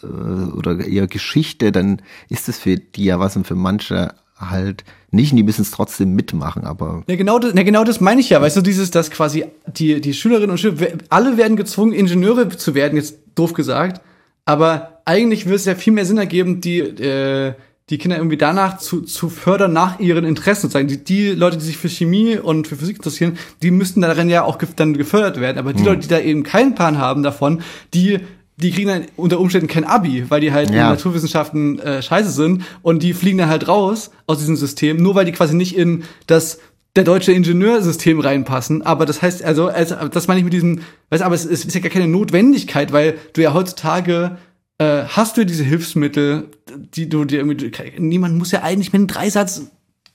äh, 0.02 0.06
oder 0.52 0.78
eher 0.78 1.06
Geschichte, 1.06 1.72
dann 1.72 2.02
ist 2.28 2.48
es 2.48 2.58
für 2.58 2.76
die 2.76 3.04
ja 3.04 3.20
was 3.20 3.36
und 3.36 3.46
für 3.46 3.54
manche 3.54 4.14
halt 4.38 4.84
nicht 5.10 5.32
und 5.32 5.36
die 5.36 5.42
müssen 5.44 5.62
es 5.62 5.70
trotzdem 5.70 6.14
mitmachen, 6.14 6.64
aber 6.64 7.04
Ja, 7.06 7.16
genau 7.16 7.38
das, 7.38 7.54
ja, 7.54 7.62
genau 7.62 7.84
das 7.84 8.00
meine 8.00 8.20
ich 8.20 8.30
ja. 8.30 8.40
Weißt 8.40 8.56
du, 8.56 8.62
dieses, 8.62 8.90
dass 8.90 9.10
quasi 9.10 9.44
die, 9.66 10.00
die 10.00 10.12
Schülerinnen 10.12 10.50
und 10.50 10.58
Schüler, 10.58 10.88
alle 11.08 11.36
werden 11.36 11.56
gezwungen, 11.56 11.92
Ingenieure 11.92 12.48
zu 12.48 12.74
werden, 12.74 12.96
jetzt 12.96 13.18
doof 13.34 13.52
gesagt. 13.52 14.00
Aber 14.44 15.00
eigentlich 15.04 15.46
würde 15.46 15.56
es 15.56 15.64
ja 15.64 15.74
viel 15.74 15.92
mehr 15.92 16.04
Sinn 16.04 16.18
ergeben, 16.18 16.60
die, 16.60 16.80
äh, 16.80 17.54
die 17.90 17.98
Kinder 17.98 18.16
irgendwie 18.16 18.36
danach 18.36 18.78
zu, 18.78 19.02
zu 19.02 19.28
fördern, 19.28 19.72
nach 19.72 20.00
ihren 20.00 20.24
Interessen 20.24 20.62
sozusagen. 20.62 20.88
Die, 20.88 21.02
die 21.02 21.30
Leute, 21.30 21.58
die 21.58 21.64
sich 21.64 21.76
für 21.76 21.88
Chemie 21.88 22.36
und 22.36 22.66
für 22.66 22.76
Physik 22.76 22.96
interessieren, 22.96 23.38
die 23.62 23.70
müssten 23.70 24.00
darin 24.00 24.28
ja 24.28 24.42
auch 24.42 24.58
gef 24.58 24.74
dann 24.74 24.94
gefördert 24.94 25.40
werden. 25.40 25.58
Aber 25.58 25.72
die 25.72 25.84
Leute, 25.84 26.02
die 26.02 26.08
da 26.08 26.18
eben 26.18 26.42
keinen 26.42 26.74
Plan 26.74 26.98
haben 26.98 27.22
davon, 27.22 27.62
die 27.92 28.20
die 28.56 28.70
kriegen 28.70 28.88
dann 28.88 29.06
unter 29.16 29.40
Umständen 29.40 29.66
kein 29.66 29.84
Abi, 29.84 30.30
weil 30.30 30.40
die 30.40 30.52
halt 30.52 30.68
in 30.68 30.76
Ja. 30.76 30.90
Naturwissenschaften 30.90 31.78
äh, 31.80 32.02
scheiße 32.02 32.30
sind 32.30 32.64
und 32.82 33.02
die 33.02 33.12
fliegen 33.12 33.38
dann 33.38 33.48
halt 33.48 33.66
raus 33.68 34.10
aus 34.26 34.38
diesem 34.38 34.56
System, 34.56 34.98
nur 34.98 35.14
weil 35.14 35.24
die 35.24 35.32
quasi 35.32 35.54
nicht 35.54 35.76
in 35.76 36.04
das 36.26 36.60
der 36.96 37.02
deutsche 37.02 37.32
Ingenieursystem 37.32 38.20
reinpassen. 38.20 38.82
Aber 38.82 39.04
das 39.04 39.20
heißt, 39.20 39.42
also, 39.42 39.66
also 39.66 39.96
das 40.08 40.28
meine 40.28 40.38
ich 40.38 40.44
mit 40.44 40.52
diesem, 40.52 40.82
weißt 41.10 41.22
du, 41.22 41.26
aber 41.26 41.34
es, 41.34 41.44
es 41.44 41.64
ist 41.64 41.74
ja 41.74 41.80
gar 41.80 41.90
keine 41.90 42.06
Notwendigkeit, 42.06 42.92
weil 42.92 43.18
du 43.32 43.42
ja 43.42 43.52
heutzutage 43.52 44.38
äh, 44.78 45.02
hast 45.08 45.36
du 45.36 45.40
ja 45.40 45.44
diese 45.44 45.64
Hilfsmittel, 45.64 46.50
die 46.94 47.08
du 47.08 47.24
dir 47.24 47.38
irgendwie, 47.38 47.72
niemand 47.98 48.36
muss 48.36 48.52
ja 48.52 48.62
eigentlich 48.62 48.92
mit 48.92 49.00
einem 49.00 49.08
Dreisatz 49.08 49.62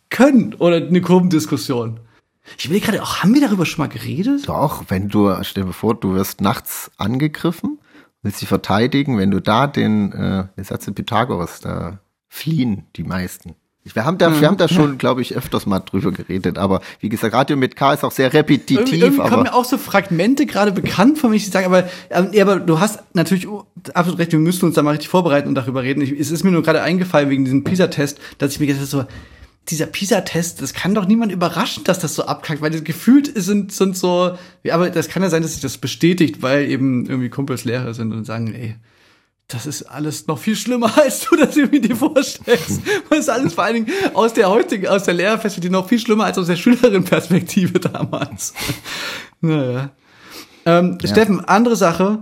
können 0.09 0.53
oder 0.55 0.77
eine 0.77 1.01
Gruppendiskussion. 1.01 1.99
Ich 2.57 2.69
will 2.69 2.79
gerade 2.79 3.03
auch, 3.03 3.17
haben 3.17 3.33
wir 3.33 3.41
darüber 3.41 3.65
schon 3.65 3.83
mal 3.83 3.89
geredet? 3.89 4.47
doch, 4.47 4.85
wenn 4.87 5.09
du, 5.09 5.31
stell 5.43 5.65
dir 5.65 5.73
vor, 5.73 5.95
du 5.95 6.13
wirst 6.13 6.41
nachts 6.41 6.91
angegriffen, 6.97 7.78
willst 8.21 8.41
dich 8.41 8.49
verteidigen, 8.49 9.17
wenn 9.17 9.31
du 9.31 9.39
da 9.39 9.67
den, 9.67 10.11
äh, 10.11 10.63
Satz 10.63 10.87
in 10.87 10.95
Pythagoras, 10.95 11.61
da 11.61 11.99
fliehen 12.27 12.85
die 12.95 13.03
meisten. 13.03 13.55
Wir 13.93 14.05
haben 14.05 14.17
da, 14.17 14.39
wir 14.39 14.47
haben 14.47 14.57
da 14.57 14.67
schon, 14.67 14.97
glaube 14.97 15.21
ich, 15.21 15.35
öfters 15.35 15.65
mal 15.65 15.79
drüber 15.79 16.11
geredet, 16.11 16.57
aber 16.57 16.81
wie 16.99 17.09
gesagt, 17.09 17.33
Radio 17.33 17.57
mit 17.57 17.75
K 17.75 17.93
ist 17.93 18.03
auch 18.03 18.11
sehr 18.11 18.31
repetitiv, 18.33 18.77
Irgendwie, 18.77 18.99
irgendwie 18.99 19.17
kommen 19.17 19.33
aber 19.33 19.43
mir 19.43 19.53
auch 19.55 19.65
so 19.65 19.77
Fragmente 19.79 20.45
gerade 20.45 20.71
bekannt 20.71 21.17
von 21.17 21.31
mir, 21.31 21.37
ich 21.37 21.49
sage, 21.49 21.65
aber, 21.65 21.89
ähm, 22.11 22.29
aber 22.39 22.59
du 22.59 22.79
hast 22.79 22.99
natürlich 23.13 23.47
absolut 23.93 24.19
recht, 24.19 24.31
wir 24.31 24.39
müssen 24.39 24.65
uns 24.65 24.75
da 24.75 24.83
mal 24.83 24.91
richtig 24.91 25.09
vorbereiten 25.09 25.47
und 25.47 25.55
darüber 25.55 25.81
reden. 25.81 26.01
Ich, 26.01 26.11
es 26.11 26.29
ist 26.29 26.43
mir 26.43 26.51
nur 26.51 26.61
gerade 26.61 26.83
eingefallen 26.83 27.29
wegen 27.29 27.45
diesem 27.45 27.63
PISA-Test, 27.63 28.19
dass 28.37 28.51
ich 28.51 28.59
mir 28.59 28.67
gedacht 28.67 28.81
habe, 28.81 28.89
so, 28.89 29.05
dieser 29.71 29.85
PISA-Test, 29.85 30.61
das 30.61 30.73
kann 30.73 30.95
doch 30.95 31.05
niemand 31.05 31.31
überraschen, 31.31 31.83
dass 31.83 31.99
das 31.99 32.15
so 32.15 32.25
abkackt, 32.25 32.61
weil 32.61 32.71
das 32.71 32.83
gefühlt 32.83 33.31
sind, 33.35 33.71
sind 33.71 33.97
so, 33.97 34.37
ja, 34.63 34.75
aber 34.75 34.89
das 34.89 35.09
kann 35.09 35.23
ja 35.23 35.29
sein, 35.29 35.41
dass 35.41 35.53
sich 35.53 35.61
das 35.61 35.77
bestätigt, 35.77 36.41
weil 36.41 36.69
eben 36.69 37.05
irgendwie 37.05 37.29
Kumpels 37.29 37.65
Lehrer 37.65 37.93
sind 37.93 38.11
und 38.11 38.25
sagen, 38.25 38.53
ey, 38.53 38.75
das 39.47 39.65
ist 39.65 39.83
alles 39.83 40.27
noch 40.27 40.37
viel 40.37 40.55
schlimmer, 40.55 40.95
als 41.01 41.21
du 41.21 41.35
das 41.35 41.57
irgendwie 41.57 41.81
dir 41.81 41.95
vorstellst. 41.95 42.81
Das 43.09 43.19
ist 43.19 43.29
alles 43.29 43.53
vor 43.53 43.63
allen 43.63 43.85
Dingen 43.85 43.97
aus 44.13 44.33
der 44.33 44.49
heutigen, 44.49 44.87
aus 44.87 45.03
der 45.03 45.15
Lehrerperspektive 45.15 45.73
noch 45.73 45.87
viel 45.87 45.99
schlimmer 45.99 46.25
als 46.25 46.37
aus 46.37 46.47
der 46.47 46.55
Schülerin-Perspektive 46.55 47.79
damals. 47.79 48.53
naja. 49.41 49.91
Ähm, 50.65 50.97
Steffen, 51.03 51.43
andere 51.43 51.75
Sache. 51.75 52.19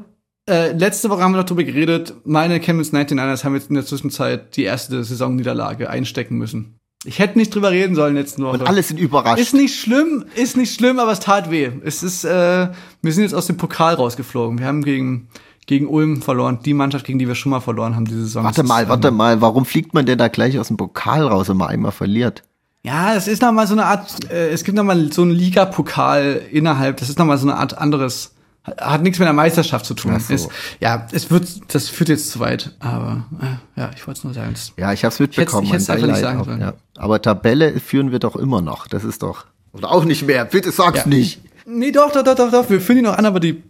Äh, 0.49 0.71
letzte 0.71 1.10
Woche 1.10 1.21
haben 1.21 1.33
wir 1.33 1.39
noch 1.39 1.45
drüber 1.45 1.65
geredet. 1.65 2.13
Meine 2.23 2.62
Chemnitz 2.62 2.93
99ers 2.93 3.43
haben 3.43 3.55
jetzt 3.55 3.69
in 3.69 3.75
der 3.75 3.86
Zwischenzeit 3.86 4.55
die 4.55 4.63
erste 4.63 5.03
Saisonniederlage 5.03 5.89
einstecken 5.89 6.38
müssen. 6.38 6.76
Ich 7.08 7.20
hätte 7.20 7.38
nicht 7.38 7.56
drüber 7.56 7.72
reden 7.72 7.96
sollen 7.96 8.15
letzten 8.15 8.43
Woche. 8.43 8.60
und 8.60 8.67
alle 8.67 8.84
sind 8.84 9.00
überrascht. 9.00 9.39
Ist 9.39 9.54
nicht 9.54 9.80
schlimm, 9.80 10.26
ist 10.36 10.58
nicht 10.58 10.76
schlimm, 10.76 11.00
aber 11.00 11.13
es 11.13 11.22
tat 11.22 11.50
weh. 11.50 11.72
Es 11.86 12.04
ist, 12.04 12.26
äh, 12.26 12.67
wir 13.02 13.13
sind 13.13 13.24
jetzt 13.24 13.34
aus 13.34 13.48
dem 13.48 13.56
Pokal 13.56 13.93
rausgeflogen. 13.93 14.60
Wir 14.60 14.67
haben 14.67 14.84
gegen, 14.84 15.30
gegen 15.67 15.88
Ulm 15.88 16.22
verloren. 16.22 16.60
Die 16.65 16.74
Mannschaft, 16.74 17.06
gegen 17.06 17.17
die 17.17 17.28
wir 17.28 17.36
schon 17.36 17.52
mal 17.52 17.62
verloren 17.62 17.96
haben 17.96 18.04
diese 18.04 18.24
Saison. 18.24 18.43
Warte 18.43 18.63
mal, 18.63 18.89
warte 18.89 19.08
ähm, 19.08 19.15
mal, 19.15 19.39
warum 19.39 19.65
fliegt 19.65 19.93
man 19.93 20.06
denn 20.06 20.17
da 20.17 20.28
gleich 20.28 20.60
aus 20.60 20.67
dem 20.67 20.76
Pokal 20.76 21.24
raus, 21.26 21.48
wenn 21.48 21.56
man 21.56 21.70
einmal 21.70 21.93
verliert? 21.93 22.43
Ja, 22.84 23.15
es 23.15 23.30
ist 23.30 23.41
noch 23.41 23.54
mal 23.54 23.67
so 23.67 23.74
eine 23.74 23.86
Art, 23.86 24.30
äh, 24.30 24.50
es 24.50 24.65
gibt 24.65 24.76
noch 24.76 24.84
mal 24.84 25.12
so 25.13 25.22
einen 25.22 25.32
Liga-Pokal 25.32 26.41
innerhalb. 26.52 26.98
Das 26.98 27.08
ist 27.08 27.17
noch 27.17 27.26
mal 27.26 27.38
so 27.38 27.48
eine 27.48 27.58
Art 27.58 27.78
anderes, 27.78 28.36
hat 28.80 29.01
nichts 29.01 29.19
mit 29.19 29.25
der 29.25 29.34
Meisterschaft 29.34 29.86
zu 29.86 29.93
tun. 29.93 30.19
So. 30.19 30.34
Es, 30.34 30.47
ja, 30.80 31.08
es 31.12 31.32
wird, 31.32 31.47
das 31.73 31.89
führt 31.89 32.10
jetzt 32.10 32.32
zu 32.32 32.39
weit. 32.39 32.75
Aber 32.80 33.25
äh, 33.41 33.80
ja, 33.80 33.91
ich 33.95 34.06
wollte 34.08 34.19
es 34.19 34.23
nur 34.23 34.34
sagen. 34.34 34.53
Ja, 34.77 34.91
ich 34.93 35.03
habe 35.03 35.13
es 35.13 35.19
mitbekommen. 35.19 35.65
Ich 35.67 35.73
hätt's 35.73 35.88
mein 35.88 35.97
einfach 35.97 36.08
nicht 36.10 36.19
sagen 36.19 36.43
sollen. 36.43 36.62
ja. 36.62 36.73
Aber 36.97 37.21
Tabelle 37.21 37.80
führen 37.80 38.12
wir 38.12 38.19
doch 38.19 38.36
immer 38.36 38.62
noch. 38.62 38.88
Das 38.88 39.03
ist 39.03 39.23
doch. 39.23 39.45
Oder 39.73 39.91
auch 39.91 40.06
nicht 40.06 40.25
mehr. 40.27 40.45
Bitte 40.45 40.71
sag's 40.71 40.99
Ja. 40.99 41.08
nicht. 41.08 41.39
Nee, 41.65 41.91
doch, 41.91 42.12
doch, 42.12 42.23
doch, 42.23 42.36
doch, 42.36 42.51
doch. 42.51 42.69
Wir 42.69 42.82
führen 42.82 42.97
die 42.97 43.01
noch 43.03 43.17
an, 43.17 43.25
aber 43.25 43.39
die 43.39 43.63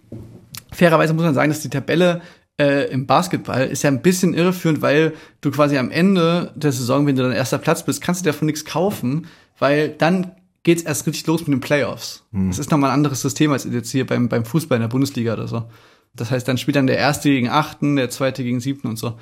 fairerweise 0.71 1.13
muss 1.13 1.23
man 1.23 1.33
sagen, 1.33 1.49
dass 1.49 1.61
die 1.61 1.69
Tabelle 1.69 2.21
äh, 2.59 2.89
im 2.91 3.05
Basketball 3.05 3.65
ist 3.67 3.83
ja 3.83 3.89
ein 3.91 4.01
bisschen 4.01 4.33
irreführend, 4.33 4.81
weil 4.81 5.13
du 5.41 5.51
quasi 5.51 5.77
am 5.77 5.91
Ende 5.91 6.51
der 6.55 6.71
Saison, 6.71 7.05
wenn 7.05 7.15
du 7.15 7.23
dann 7.23 7.31
erster 7.31 7.57
Platz 7.57 7.83
bist, 7.83 8.01
kannst 8.01 8.21
du 8.21 8.23
dir 8.23 8.31
davon 8.33 8.45
nichts 8.47 8.65
kaufen, 8.65 9.27
weil 9.59 9.89
dann 9.89 10.31
geht's 10.67 10.83
erst 10.83 11.07
richtig 11.07 11.25
los 11.27 11.47
mit 11.47 11.53
den 11.53 11.61
Playoffs. 11.61 12.25
Das 12.49 12.59
ist 12.59 12.71
nochmal 12.71 12.89
ein 12.89 12.95
anderes 12.95 13.21
System 13.21 13.53
als 13.53 13.63
jetzt 13.63 13.89
hier 13.89 14.05
beim, 14.05 14.27
beim 14.27 14.43
Fußball 14.43 14.75
in 14.75 14.81
der 14.81 14.89
Bundesliga 14.89 15.31
oder 15.31 15.47
so. 15.47 15.63
Das 16.13 16.29
heißt, 16.29 16.45
dann 16.45 16.57
spielt 16.57 16.75
dann 16.75 16.87
der 16.87 16.97
Erste 16.97 17.29
gegen 17.29 17.47
Achten, 17.47 17.95
der 17.95 18.09
Zweite 18.09 18.43
gegen 18.43 18.59
Siebten 18.59 18.89
und 18.89 18.99
so. 18.99 19.17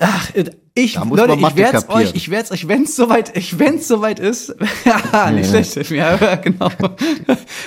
Ach, 0.00 0.30
ich, 0.76 0.92
Da 0.94 1.04
muss 1.04 1.18
Leute, 1.18 1.32
ich 1.34 1.56
werd's 1.56 1.86
kapieren. 1.88 2.06
euch, 2.06 2.14
ich 2.14 2.30
werd's 2.30 2.52
euch, 2.52 2.68
wenn's 2.68 2.94
soweit, 2.94 3.36
ich, 3.36 3.58
wenn's 3.58 3.88
soweit 3.88 4.20
ist, 4.20 4.54
ja, 4.84 5.30
nicht 5.32 5.52
Ja. 5.52 5.64
schlecht, 5.64 5.90
ja, 5.90 6.36
genau. 6.36 6.70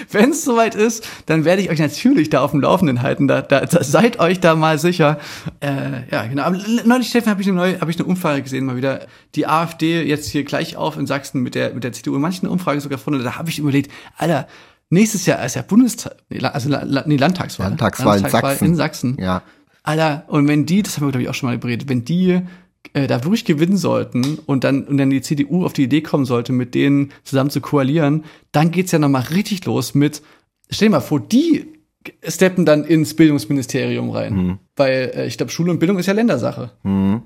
wenn's 0.09 0.45
soweit 0.45 0.73
ist, 0.75 1.05
dann 1.25 1.43
werde 1.43 1.61
ich 1.61 1.69
euch 1.69 1.79
natürlich 1.79 2.29
da 2.29 2.41
auf 2.41 2.51
dem 2.51 2.61
Laufenden 2.61 3.01
halten, 3.01 3.27
da, 3.27 3.41
da, 3.41 3.65
da 3.65 3.83
seid 3.83 4.19
euch 4.19 4.39
da 4.39 4.55
mal 4.55 4.79
sicher. 4.79 5.19
Äh, 5.59 6.09
ja, 6.09 6.25
genau. 6.25 6.43
Aber 6.43 6.57
neulich, 6.85 7.09
Steffen, 7.09 7.29
habe 7.29 7.41
ich 7.41 7.49
eine 7.49 7.57
neue, 7.57 7.81
habe 7.81 7.91
ich 7.91 7.97
eine 7.99 8.05
Umfrage 8.07 8.41
gesehen, 8.41 8.65
mal 8.65 8.77
wieder. 8.77 9.07
Die 9.35 9.45
AfD 9.47 10.01
jetzt 10.03 10.29
hier 10.29 10.45
gleich 10.45 10.77
auf 10.77 10.97
in 10.97 11.07
Sachsen 11.07 11.41
mit 11.41 11.53
der, 11.53 11.73
mit 11.73 11.83
der 11.83 11.91
CDU, 11.91 12.15
in 12.15 12.21
manchen 12.21 12.47
Umfragen 12.47 12.79
sogar 12.79 12.97
vorne, 12.97 13.21
da 13.21 13.35
habe 13.35 13.49
ich 13.49 13.59
überlegt, 13.59 13.91
Alter, 14.17 14.47
nächstes 14.89 15.25
Jahr 15.25 15.43
ist 15.45 15.55
ja 15.57 15.63
Bundestag, 15.63 16.15
also 16.43 16.69
nee, 16.69 17.17
Landtagswahl. 17.17 17.67
Landtagswahl 17.67 18.19
in 18.19 18.29
Sachsen. 18.29 18.65
in 18.67 18.75
Sachsen. 18.75 19.17
Ja. 19.19 19.41
Alter, 19.83 20.25
und 20.27 20.47
wenn 20.47 20.65
die, 20.65 20.83
das 20.83 20.97
haben 20.97 21.07
wir 21.07 21.11
glaube 21.11 21.23
ich 21.23 21.29
auch 21.29 21.33
schon 21.33 21.49
mal 21.49 21.55
überredet, 21.55 21.89
wenn 21.89 22.05
die 22.05 22.41
äh, 22.93 23.07
da 23.07 23.23
wirklich 23.23 23.45
gewinnen 23.45 23.77
sollten 23.77 24.37
und 24.45 24.63
dann 24.63 24.83
und 24.83 24.97
dann 24.97 25.09
die 25.09 25.21
CDU 25.21 25.65
auf 25.65 25.73
die 25.73 25.83
Idee 25.83 26.01
kommen 26.01 26.25
sollte, 26.25 26.53
mit 26.53 26.75
denen 26.75 27.11
zusammen 27.23 27.49
zu 27.49 27.61
koalieren, 27.61 28.23
dann 28.51 28.71
geht's 28.71 28.91
ja 28.91 28.99
noch 28.99 29.09
mal 29.09 29.19
richtig 29.19 29.65
los 29.65 29.95
mit 29.95 30.21
stell 30.69 30.87
dir 30.87 30.93
mal 30.93 30.99
vor, 31.01 31.19
die 31.19 31.67
steppen 32.27 32.65
dann 32.65 32.83
ins 32.83 33.13
Bildungsministerium 33.15 34.09
rein, 34.09 34.33
Mhm. 34.33 34.59
Weil 34.81 35.11
äh, 35.15 35.27
ich 35.27 35.37
glaube 35.37 35.51
Schule 35.51 35.71
und 35.71 35.79
Bildung 35.79 35.99
ist 35.99 36.07
ja 36.07 36.13
Ländersache. 36.13 36.71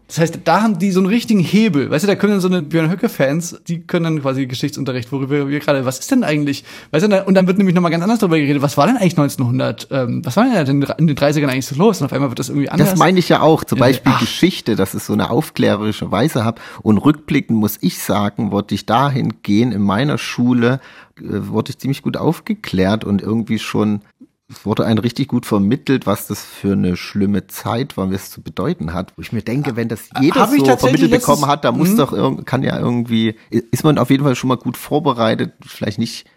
Das 0.07 0.19
heißt, 0.19 0.39
da 0.43 0.61
haben 0.61 0.77
die 0.77 0.91
so 0.91 0.99
einen 0.99 1.07
richtigen 1.07 1.39
Hebel, 1.39 1.89
weißt 1.89 2.03
du, 2.03 2.07
da 2.07 2.15
können 2.15 2.33
dann 2.33 2.41
so 2.41 2.49
eine 2.49 2.61
Björn 2.61 2.91
Höcke 2.91 3.07
Fans, 3.07 3.61
die 3.65 3.79
können 3.79 4.03
dann 4.03 4.21
quasi 4.21 4.45
Geschichtsunterricht, 4.45 5.11
worüber 5.11 5.47
wir 5.47 5.59
gerade, 5.59 5.85
was 5.85 5.99
ist 5.99 6.11
denn 6.11 6.25
eigentlich, 6.25 6.65
weißt 6.91 7.09
du, 7.09 7.23
und 7.23 7.33
dann 7.33 7.47
wird 7.47 7.57
nämlich 7.57 7.73
noch 7.73 7.81
mal 7.81 7.89
ganz 7.89 8.03
anders 8.03 8.19
darüber 8.19 8.37
geredet, 8.37 8.61
was 8.61 8.75
war 8.75 8.87
denn 8.87 8.97
eigentlich 8.97 9.17
1900, 9.17 9.87
ähm, 9.91 10.21
was 10.25 10.35
war 10.35 10.43
denn 10.43 10.81
in 10.97 11.07
den 11.07 11.17
30ern 11.17 11.47
eigentlich 11.47 11.65
so 11.65 11.75
los 11.75 12.01
und 12.01 12.05
auf 12.05 12.13
einmal 12.13 12.29
wird 12.29 12.39
das 12.39 12.49
irgendwie 12.49 12.69
anders. 12.69 12.91
Das 12.91 12.99
meine 12.99 13.19
ich 13.19 13.29
ja 13.29 13.41
auch. 13.41 13.63
Zum 13.63 13.79
Beispiel 13.79 14.11
ach. 14.13 14.19
Geschichte, 14.19 14.75
dass 14.75 14.93
es 14.93 15.05
so 15.05 15.13
eine 15.13 15.29
aufklärerische 15.29 16.11
Weise 16.11 16.43
hat. 16.43 16.59
Und 16.81 16.97
rückblickend 16.97 17.57
muss 17.57 17.77
ich 17.81 17.99
sagen, 17.99 18.51
wollte 18.51 18.75
ich 18.75 18.85
dahin 18.85 19.41
gehen, 19.43 19.71
in 19.71 19.81
meiner 19.81 20.17
Schule 20.17 20.79
äh, 21.17 21.47
wurde 21.47 21.71
ich 21.71 21.77
ziemlich 21.77 22.01
gut 22.01 22.17
aufgeklärt 22.17 23.05
und 23.05 23.21
irgendwie 23.21 23.59
schon, 23.59 24.01
es 24.47 24.65
wurde 24.65 24.85
ein 24.85 24.97
richtig 24.99 25.27
gut 25.27 25.45
vermittelt, 25.45 26.05
was 26.05 26.27
das 26.27 26.43
für 26.43 26.73
eine 26.73 26.95
schlimme 26.97 27.47
Zeit 27.47 27.97
war, 27.97 28.09
was 28.11 28.23
es 28.25 28.29
zu 28.31 28.41
bedeuten 28.41 28.93
hat. 28.93 29.13
Wo 29.15 29.21
ich 29.21 29.31
mir 29.31 29.41
denke, 29.41 29.75
wenn 29.75 29.89
das 29.89 30.09
jeder 30.21 30.47
so 30.47 30.63
vermittelt 30.77 31.11
bekommen 31.11 31.47
hat, 31.47 31.65
da 31.65 31.71
muss 31.71 31.89
Mhm. 31.91 31.97
doch 31.97 32.13
irgend, 32.13 32.45
kann 32.45 32.61
ja 32.61 32.77
irgendwie, 32.77 33.35
ist 33.49 33.83
man 33.83 33.97
auf 33.97 34.09
jeden 34.11 34.23
Fall 34.23 34.35
schon 34.35 34.47
mal 34.49 34.57
gut 34.57 34.77
vorbereitet, 34.77 35.53
vielleicht 35.65 35.97
nicht 35.97 36.27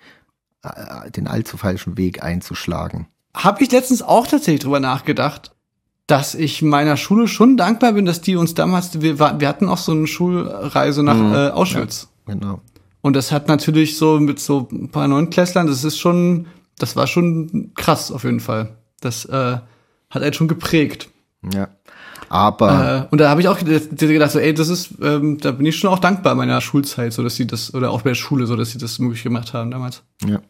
äh, 0.63 1.11
den 1.11 1.27
allzu 1.29 1.57
falschen 1.59 1.97
Weg 1.99 2.23
einzuschlagen. 2.23 3.09
Habe 3.37 3.63
ich 3.63 3.71
letztens 3.71 4.03
auch 4.03 4.27
tatsächlich 4.27 4.63
drüber 4.63 4.81
nachgedacht, 4.81 5.53
dass 6.07 6.35
ich 6.35 6.63
meiner 6.63 6.97
Schule 6.97 7.29
schon 7.29 7.59
dankbar 7.59 7.93
bin, 7.93 8.07
dass 8.07 8.23
die 8.23 8.37
uns 8.37 8.55
damals, 8.55 9.03
wir, 9.03 9.19
war, 9.19 9.39
wir 9.41 9.49
hatten 9.49 9.69
auch 9.69 9.77
so 9.77 9.93
eine 9.93 10.07
Schulreise 10.07 11.03
nach 11.03 11.15
Mhm. 11.17 11.35
äh, 11.35 11.49
Auschwitz. 11.51 12.09
Genau. 12.25 12.63
Und 13.03 13.15
das 13.15 13.31
hat 13.33 13.49
natürlich 13.49 13.99
so 13.99 14.19
mit 14.19 14.41
so 14.41 14.67
ein 14.73 14.89
paar 14.89 15.07
Neunklässlern, 15.09 15.67
das 15.67 15.85
ist 15.85 15.99
schon, 15.99 16.47
das 16.79 16.97
war 16.97 17.07
schon 17.07 17.73
krass 17.75 18.11
auf 18.11 18.25
jeden 18.25 18.41
Fall. 18.41 18.79
Das 19.01 19.25
äh, 19.25 19.59
hat 20.11 20.23
einen 20.23 20.33
schon 20.33 20.49
geprägt. 20.49 21.09
Ja. 21.53 21.69
Aber 22.29 23.07
Äh, 23.09 23.13
und 23.13 23.19
da 23.19 23.31
habe 23.31 23.41
ich 23.41 23.49
auch 23.49 23.59
gedacht, 23.59 24.31
so, 24.31 24.39
ey, 24.39 24.55
das 24.55 24.69
ist, 24.69 24.91
ähm, 25.03 25.39
da 25.39 25.53
bin 25.53 25.67
ich 25.67 25.77
schon 25.77 25.91
auch 25.91 25.99
dankbar 25.99 26.35
meiner 26.35 26.61
Schulzeit, 26.61 27.13
so 27.13 27.23
dass 27.23 27.37
sie 27.37 27.47
das, 27.47 27.75
oder 27.75 27.91
auch 27.91 28.03
bei 28.03 28.11
der 28.11 28.15
Schule, 28.15 28.47
so 28.47 28.57
dass 28.57 28.71
sie 28.71 28.79
das 28.79 28.99
möglich 28.99 29.23
gemacht 29.23 29.55
haben 29.55 29.71
damals. 29.71 30.03
Ja. 30.27 30.41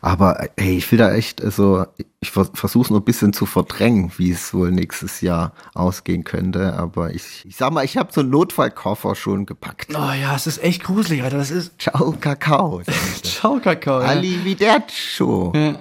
Aber 0.00 0.48
hey, 0.56 0.76
ich 0.76 0.90
will 0.92 0.98
da 0.98 1.12
echt, 1.12 1.42
also 1.42 1.86
ich 2.20 2.30
vers 2.30 2.50
versuche 2.54 2.92
nur 2.92 3.00
ein 3.00 3.04
bisschen 3.04 3.32
zu 3.32 3.46
verdrängen, 3.46 4.12
wie 4.16 4.30
es 4.30 4.52
wohl 4.54 4.70
nächstes 4.70 5.20
Jahr 5.20 5.52
ausgehen 5.74 6.24
könnte. 6.24 6.74
Aber 6.74 7.14
ich, 7.14 7.44
ich 7.44 7.56
sag 7.56 7.72
mal, 7.72 7.84
ich 7.84 7.96
habe 7.96 8.12
so 8.12 8.20
einen 8.20 8.30
Notfallkoffer 8.30 9.14
schon 9.14 9.46
gepackt. 9.46 9.88
Oh 9.94 10.12
ja, 10.12 10.34
es 10.36 10.46
ist 10.46 10.62
echt 10.62 10.84
gruselig, 10.84 11.22
Alter. 11.22 11.38
Das 11.38 11.50
ist 11.50 11.80
Ciao, 11.80 12.14
Kakao. 12.20 12.82
Ciao, 13.22 13.58
Kakao. 13.58 14.00
Ja. 14.00 14.08
Arrivederci. 14.08 15.24
Ja. 15.54 15.74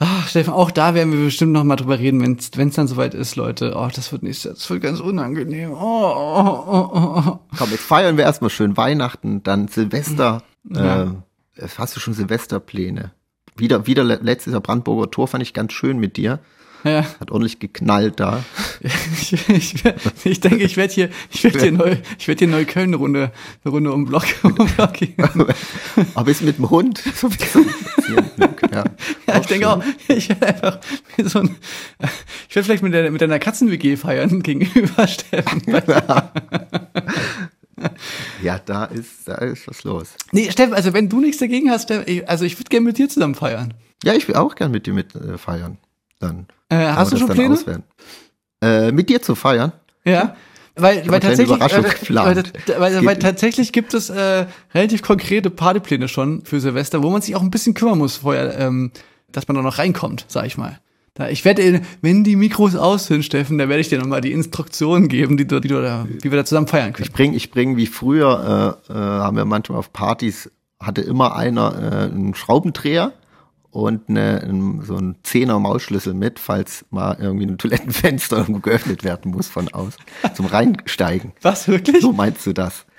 Ach, 0.00 0.28
Steffen, 0.28 0.52
auch 0.52 0.70
da 0.72 0.94
werden 0.94 1.12
wir 1.12 1.24
bestimmt 1.24 1.52
noch 1.52 1.62
mal 1.64 1.76
drüber 1.76 1.98
reden, 1.98 2.20
wenn 2.20 2.36
es 2.68 2.74
dann 2.74 2.88
soweit 2.88 3.14
ist, 3.14 3.36
Leute. 3.36 3.74
Oh, 3.76 3.88
das 3.94 4.10
wird 4.12 4.22
nicht, 4.22 4.44
das 4.44 4.68
wird 4.68 4.82
ganz 4.82 5.00
unangenehm. 5.00 5.70
Oh, 5.72 5.76
oh, 5.76 6.64
oh, 6.66 6.90
oh, 6.92 7.22
oh. 7.26 7.38
Komm, 7.56 7.70
jetzt 7.70 7.84
feiern 7.84 8.16
wir 8.16 8.24
erstmal 8.24 8.50
schön 8.50 8.76
Weihnachten, 8.76 9.42
dann 9.44 9.68
Silvester. 9.68 10.42
Ja. 10.68 11.04
Äh, 11.56 11.68
hast 11.78 11.94
du 11.94 12.00
schon 12.00 12.12
Silvesterpläne? 12.14 13.12
Wieder, 13.56 13.86
wieder 13.86 14.02
le- 14.02 14.18
letztes 14.20 14.52
Jahr 14.52 14.60
Brandenburger 14.60 15.10
Tor 15.12 15.28
fand 15.28 15.42
ich 15.42 15.54
ganz 15.54 15.72
schön 15.72 15.98
mit 15.98 16.16
dir. 16.16 16.40
Ja, 16.84 17.04
Hat 17.18 17.30
ordentlich 17.30 17.58
geknallt 17.58 18.20
da. 18.20 18.44
ich, 18.82 19.32
ich, 19.48 19.84
ich 20.24 20.40
denke, 20.40 20.64
ich 20.64 20.76
werde 20.76 20.92
hier, 20.92 21.08
ich 21.30 21.42
werde 21.42 21.60
hier 21.60 21.72
neu, 21.72 21.96
ich 22.18 22.28
werde 22.28 22.38
hier 22.40 22.48
Neukölln 22.48 22.90
eine 22.90 22.96
Runde, 22.96 23.32
eine 23.64 23.72
Runde 23.72 23.92
um 23.92 24.04
Block, 24.04 24.24
um 24.42 24.54
Block 24.54 24.92
gehen. 24.92 25.14
Aber 26.14 26.30
ist 26.30 26.42
mit 26.42 26.58
dem 26.58 26.68
Hund 26.68 26.98
so. 27.14 27.28
Ja, 28.70 28.84
Ja, 29.26 29.40
ich 29.40 29.46
denke 29.46 29.64
schön. 29.64 29.64
auch, 29.64 29.82
ich 30.08 30.28
werde 30.28 30.46
einfach 30.46 30.78
mit 31.16 31.30
so 31.30 31.38
ein, 31.38 31.56
ich 32.50 32.54
werde 32.54 32.64
vielleicht 32.66 32.82
mit, 32.82 32.92
der, 32.92 33.10
mit 33.10 33.22
deiner 33.22 33.38
Katzen-WG 33.38 33.96
feiern 33.96 34.42
gegenüber 34.42 35.08
Steffen. 35.08 35.62
Ja, 38.42 38.58
da 38.58 38.84
ist, 38.84 39.26
da 39.26 39.36
ist 39.36 39.66
was 39.66 39.84
los. 39.84 40.14
Nee, 40.32 40.50
Steffen, 40.50 40.74
also 40.74 40.92
wenn 40.92 41.08
du 41.08 41.20
nichts 41.20 41.38
dagegen 41.38 41.70
hast, 41.70 41.84
Steffen, 41.84 42.28
also 42.28 42.44
ich 42.44 42.58
würde 42.58 42.68
gerne 42.68 42.84
mit 42.84 42.98
dir 42.98 43.08
zusammen 43.08 43.34
feiern. 43.34 43.72
Ja, 44.04 44.12
ich 44.12 44.28
will 44.28 44.34
auch 44.36 44.54
gern 44.54 44.70
mit 44.70 44.86
dir 44.86 44.92
mit 44.92 45.14
äh, 45.14 45.38
feiern. 45.38 45.78
Dann. 46.20 46.46
Äh, 46.74 46.92
hast 46.92 47.12
du 47.12 47.16
schon 47.16 47.28
dann 47.28 47.36
Pläne? 47.36 47.82
Äh, 48.62 48.92
mit 48.92 49.08
dir 49.08 49.20
zu 49.22 49.34
feiern? 49.34 49.72
Ja. 50.04 50.36
Weil, 50.76 51.08
weil 51.08 51.20
tatsächlich, 51.20 51.60
weil, 51.60 52.42
weil, 52.78 53.06
weil, 53.06 53.18
tatsächlich 53.18 53.72
gibt 53.72 53.94
es 53.94 54.10
äh, 54.10 54.46
relativ 54.74 55.02
konkrete 55.02 55.48
Partypläne 55.48 56.08
schon 56.08 56.42
für 56.44 56.58
Silvester, 56.58 57.02
wo 57.04 57.10
man 57.10 57.22
sich 57.22 57.36
auch 57.36 57.42
ein 57.42 57.50
bisschen 57.50 57.74
kümmern 57.74 57.98
muss 57.98 58.16
vorher, 58.16 58.58
ähm, 58.58 58.90
dass 59.30 59.46
man 59.46 59.56
da 59.56 59.62
noch 59.62 59.78
reinkommt, 59.78 60.24
sag 60.26 60.46
ich 60.46 60.56
mal. 60.56 60.80
Da, 61.14 61.28
ich 61.28 61.44
werde, 61.44 61.82
wenn 62.02 62.24
die 62.24 62.34
Mikros 62.34 62.74
aus 62.74 63.06
sind, 63.06 63.24
Steffen, 63.24 63.56
da 63.56 63.68
werde 63.68 63.80
ich 63.80 63.88
dir 63.88 64.00
nochmal 64.00 64.20
die 64.20 64.32
Instruktionen 64.32 65.06
geben, 65.06 65.36
die 65.36 65.46
du, 65.46 65.60
die 65.60 65.68
du 65.68 65.80
da, 65.80 66.08
wie 66.08 66.30
wir 66.32 66.38
da 66.38 66.44
zusammen 66.44 66.66
feiern 66.66 66.92
können. 66.92 67.06
Ich 67.06 67.12
bring, 67.12 67.34
ich 67.34 67.52
bring 67.52 67.76
wie 67.76 67.86
früher, 67.86 68.80
äh, 68.88 68.92
äh, 68.92 68.96
haben 68.96 69.36
wir 69.36 69.44
manchmal 69.44 69.78
auf 69.78 69.92
Partys, 69.92 70.50
hatte 70.80 71.02
immer 71.02 71.36
einer 71.36 71.72
äh, 71.80 72.12
einen 72.12 72.34
Schraubendreher 72.34 73.12
und 73.74 74.08
eine, 74.08 74.40
ein, 74.40 74.82
so 74.82 74.96
ein 74.96 75.16
Zehner 75.24 75.58
Mausschlüssel 75.58 76.14
mit, 76.14 76.38
falls 76.38 76.84
mal 76.90 77.16
irgendwie 77.20 77.46
ein 77.46 77.58
Toilettenfenster 77.58 78.44
geöffnet 78.62 79.02
werden 79.02 79.32
muss 79.32 79.48
von 79.48 79.68
außen, 79.68 80.00
zum 80.34 80.46
Reinsteigen. 80.46 81.32
Was, 81.42 81.66
wirklich? 81.66 82.00
So 82.00 82.12
meinst 82.12 82.46
du 82.46 82.52
das? 82.52 82.86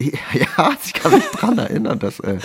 Ja, 0.00 0.70
ich 0.82 0.94
kann 0.94 1.12
mich 1.12 1.26
dran 1.26 1.58
erinnern, 1.58 1.98
dass 1.98 2.18
äh, 2.20 2.38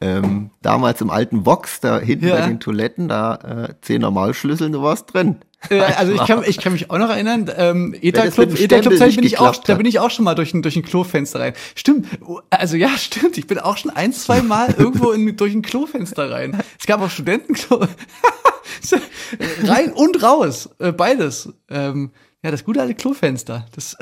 ähm, 0.00 0.50
damals 0.62 1.00
im 1.00 1.10
alten 1.10 1.42
Box, 1.42 1.80
da 1.80 1.98
hinten 1.98 2.28
Ja. 2.28 2.36
bei 2.36 2.46
den 2.46 2.60
Toiletten, 2.60 3.08
da 3.08 3.68
äh, 3.68 3.74
zehn 3.80 4.00
Normalschlüssel, 4.00 4.70
du 4.70 4.82
warst 4.82 5.12
drin. 5.14 5.36
Äh, 5.70 5.80
also 5.80 6.12
ich 6.12 6.20
kann, 6.26 6.42
ich 6.46 6.58
kann 6.58 6.72
mich 6.72 6.90
auch 6.90 6.98
noch 6.98 7.10
erinnern, 7.10 7.50
ähm, 7.56 7.94
ETA 8.00 8.28
Club, 8.28 8.58
ETA 8.58 8.80
Club 8.80 8.98
bin 8.98 9.24
ich 9.24 9.38
auch, 9.38 9.56
da 9.56 9.74
bin 9.74 9.86
ich 9.86 9.98
auch 9.98 10.10
schon 10.10 10.24
mal 10.24 10.34
durch 10.34 10.54
ein, 10.54 10.62
durch 10.62 10.76
ein 10.76 10.82
Klofenster 10.82 11.40
rein. 11.40 11.54
Stimmt, 11.74 12.06
also 12.50 12.76
ja, 12.76 12.90
stimmt, 12.98 13.38
ich 13.38 13.46
bin 13.46 13.58
auch 13.58 13.76
schon 13.76 13.90
ein, 13.90 14.12
zwei 14.12 14.42
Mal 14.42 14.74
irgendwo 14.76 15.12
in, 15.12 15.36
durch 15.36 15.54
ein 15.54 15.62
Klofenster 15.62 16.30
rein. 16.30 16.60
Es 16.78 16.86
gab 16.86 17.00
auch 17.00 17.10
Studentenklo. 17.10 17.86
rein 19.64 19.92
und 19.92 20.22
raus, 20.22 20.70
äh, 20.78 20.92
beides. 20.92 21.52
Ähm, 21.70 22.10
ja, 22.42 22.50
das 22.50 22.64
gute 22.64 22.80
alte 22.80 22.94
Klofenster. 22.94 23.66
Das 23.74 23.96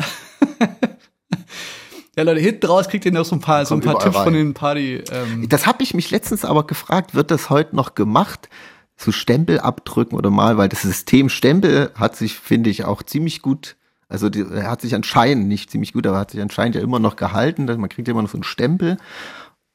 ja, 2.16 2.22
Leute, 2.22 2.40
hinten 2.40 2.66
raus 2.66 2.88
kriegt 2.88 3.04
ihr 3.04 3.12
noch 3.12 3.24
so 3.24 3.36
ein 3.36 3.40
paar, 3.40 3.66
so 3.66 3.74
ein 3.74 3.80
paar 3.80 3.98
Tipps 3.98 4.16
von 4.16 4.24
rein. 4.24 4.34
den 4.34 4.54
Party. 4.54 5.02
Ähm, 5.10 5.48
Das 5.48 5.66
habe 5.66 5.82
ich 5.82 5.94
mich 5.94 6.10
letztens 6.10 6.44
aber 6.44 6.66
gefragt, 6.66 7.14
wird 7.14 7.30
das 7.30 7.50
heute 7.50 7.74
noch 7.74 7.94
gemacht? 7.94 8.48
So 8.96 9.10
Stempel 9.10 9.58
abdrücken 9.58 10.16
oder 10.16 10.30
mal, 10.30 10.56
weil 10.56 10.68
das 10.68 10.82
System 10.82 11.28
Stempel 11.28 11.90
hat 11.96 12.16
sich, 12.16 12.34
finde 12.34 12.70
ich, 12.70 12.84
auch 12.84 13.02
ziemlich 13.02 13.42
gut, 13.42 13.76
also 14.08 14.28
die, 14.28 14.42
er 14.42 14.70
hat 14.70 14.80
sich 14.80 14.94
anscheinend, 14.94 15.48
nicht 15.48 15.70
ziemlich 15.70 15.92
gut, 15.92 16.06
aber 16.06 16.18
hat 16.18 16.30
sich 16.30 16.40
anscheinend 16.40 16.76
ja 16.76 16.82
immer 16.82 17.00
noch 17.00 17.16
gehalten, 17.16 17.66
dass 17.66 17.76
man 17.76 17.88
kriegt 17.88 18.06
ja 18.06 18.12
immer 18.12 18.22
noch 18.22 18.30
so 18.30 18.36
einen 18.36 18.44
Stempel. 18.44 18.96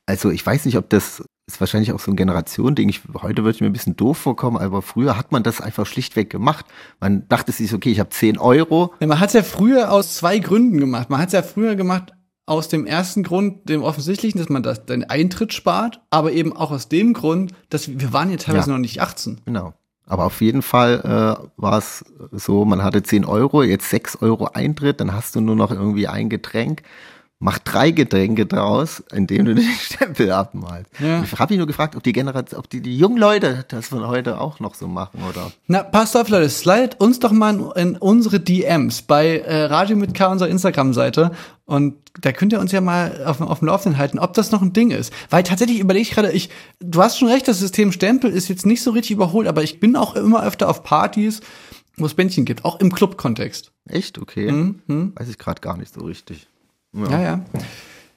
Also 0.06 0.30
ich 0.32 0.46
weiß 0.46 0.66
nicht, 0.66 0.78
ob 0.78 0.90
das 0.90 1.24
ist 1.48 1.60
wahrscheinlich 1.60 1.92
auch 1.92 2.00
so 2.00 2.12
ein 2.12 2.16
Generationending. 2.16 2.90
Ich, 2.90 3.02
heute 3.22 3.44
würde 3.44 3.56
ich 3.56 3.62
mir 3.62 3.68
ein 3.68 3.74
bisschen 3.74 3.96
doof 3.98 4.18
vorkommen, 4.20 4.58
aber 4.58 4.82
früher 4.82 5.18
hat 5.18 5.32
man 5.32 5.44
das 5.44 5.62
einfach 5.62 5.86
schlichtweg 5.86 6.30
gemacht. 6.30 6.66
Man 7.00 7.28
dachte 7.28 7.52
sich, 7.52 7.74
okay, 7.74 7.92
ich 7.92 8.00
habe 8.00 8.10
10 8.10 8.38
Euro, 8.38 8.94
Ja, 9.00 9.08
man 9.08 9.20
hat 9.20 9.30
es 9.30 9.34
ja 9.34 9.44
früher 9.44 9.92
aus 9.92 10.16
zwei 10.16 10.40
Gründen 10.40 10.78
gemacht. 10.80 11.10
Man 11.10 11.20
hat 11.20 11.28
es 11.28 11.34
ja 11.34 11.42
früher 11.42 11.76
gemacht 11.76 12.14
aus 12.50 12.68
dem 12.68 12.86
ersten 12.86 13.24
Grund, 13.24 13.70
dem 13.70 13.84
offensichtlichen, 13.84 14.40
dass 14.40 14.50
man 14.50 14.64
das, 14.64 14.86
den 14.86 15.04
Eintritt 15.04 15.54
spart, 15.54 16.02
aber 16.10 16.32
eben 16.32 16.56
auch 16.56 16.72
aus 16.72 16.90
dem 16.90 17.14
Grund, 17.14 17.54
dass 17.70 17.88
wir, 18.00 18.12
waren 18.14 18.30
ja 18.32 18.38
teilweise 18.38 18.70
Ja. 18.70 18.74
noch 18.74 18.82
nicht 18.82 19.02
18. 19.02 19.42
Genau. 19.46 19.74
Aber 20.06 20.26
auf 20.26 20.42
jeden 20.42 20.64
Fall 20.64 21.02
äh, 21.04 21.62
war 21.62 21.78
es 21.78 22.04
so, 22.32 22.66
man 22.66 22.84
hatte 22.84 23.04
10 23.04 23.26
Euro, 23.26 23.62
jetzt 23.62 23.90
6 23.92 24.24
Euro 24.24 24.46
Eintritt, 24.54 25.00
dann 25.00 25.14
hast 25.14 25.36
du 25.36 25.42
nur 25.42 25.56
noch 25.56 25.70
irgendwie 25.72 26.08
ein 26.08 26.30
Getränk. 26.30 26.82
Mach 27.40 27.58
drei 27.58 27.92
Getränke 27.92 28.46
draus, 28.46 29.02
indem 29.14 29.46
du 29.46 29.56
den 29.56 29.66
Stempel 29.80 30.32
abmalst. 30.32 30.92
Ja. 31.00 31.24
Ich 31.24 31.32
habe 31.40 31.54
mich 31.54 31.58
nur 31.58 31.68
gefragt, 31.68 31.96
ob 31.96 32.04
die 32.04 32.12
Generation, 32.12 32.60
ob 32.60 32.70
die, 32.70 32.82
die 32.82 32.98
jungen 32.98 33.18
Leute 33.18 33.66
das 33.70 33.88
von 33.88 34.06
heute 34.08 34.42
auch 34.42 34.60
noch 34.60 34.76
so 34.76 34.88
machen, 34.88 35.22
oder? 35.28 35.52
Na, 35.68 35.84
passt 35.84 36.18
auf, 36.18 36.28
Leute, 36.28 36.50
slidet 36.50 37.00
uns 37.00 37.20
doch 37.20 37.32
mal 37.32 37.56
in, 37.56 37.92
in 37.92 37.98
unsere 37.98 38.42
DMs 38.42 39.04
bei 39.04 39.38
äh, 39.40 39.64
Radio 39.64 39.96
mit 39.96 40.14
K, 40.14 40.28
unserer 40.28 40.50
Instagram-Seite. 40.50 41.32
Und 41.66 41.96
da 42.20 42.34
könnt 42.34 42.52
ihr 42.52 42.60
uns 42.60 42.74
ja 42.74 42.82
mal 42.82 43.24
auf, 43.26 43.40
auf 43.40 43.60
dem 43.60 43.68
Laufenden 43.70 43.98
halten, 44.00 44.20
ob 44.20 44.34
das 44.34 44.52
noch 44.52 44.62
ein 44.62 44.74
Ding 44.74 44.92
ist. 44.92 45.14
Weil 45.30 45.44
tatsächlich 45.44 45.80
überlege 45.80 46.02
ich 46.02 46.12
gerade, 46.12 46.32
ich, 46.32 46.50
du 46.82 47.02
hast 47.02 47.18
schon 47.18 47.30
recht, 47.30 47.48
das 47.48 47.60
System 47.60 47.94
Stempel 47.94 48.32
ist 48.32 48.50
jetzt 48.50 48.66
nicht 48.66 48.82
so 48.84 48.92
richtig 48.92 49.12
überholt, 49.12 49.48
aber 49.48 49.64
ich 49.64 49.80
bin 49.80 49.96
auch 49.96 50.16
immer 50.16 50.44
öfter 50.44 50.68
auf 50.68 50.84
Partys, 50.84 51.40
wo 51.96 52.06
es 52.06 52.16
Bändchen 52.16 52.44
gibt, 52.44 52.66
auch 52.66 52.80
im 52.82 52.92
Club-Kontext. 52.92 53.72
Echt? 53.88 54.18
Okay. 54.20 54.52
Mhm, 54.52 55.14
Weiß 55.16 55.30
ich 55.30 55.38
gerade 55.38 55.62
gar 55.62 55.78
nicht 55.78 55.94
so 55.94 56.02
richtig. 56.02 56.48
Ja, 56.94 57.22
ja. 57.22 57.46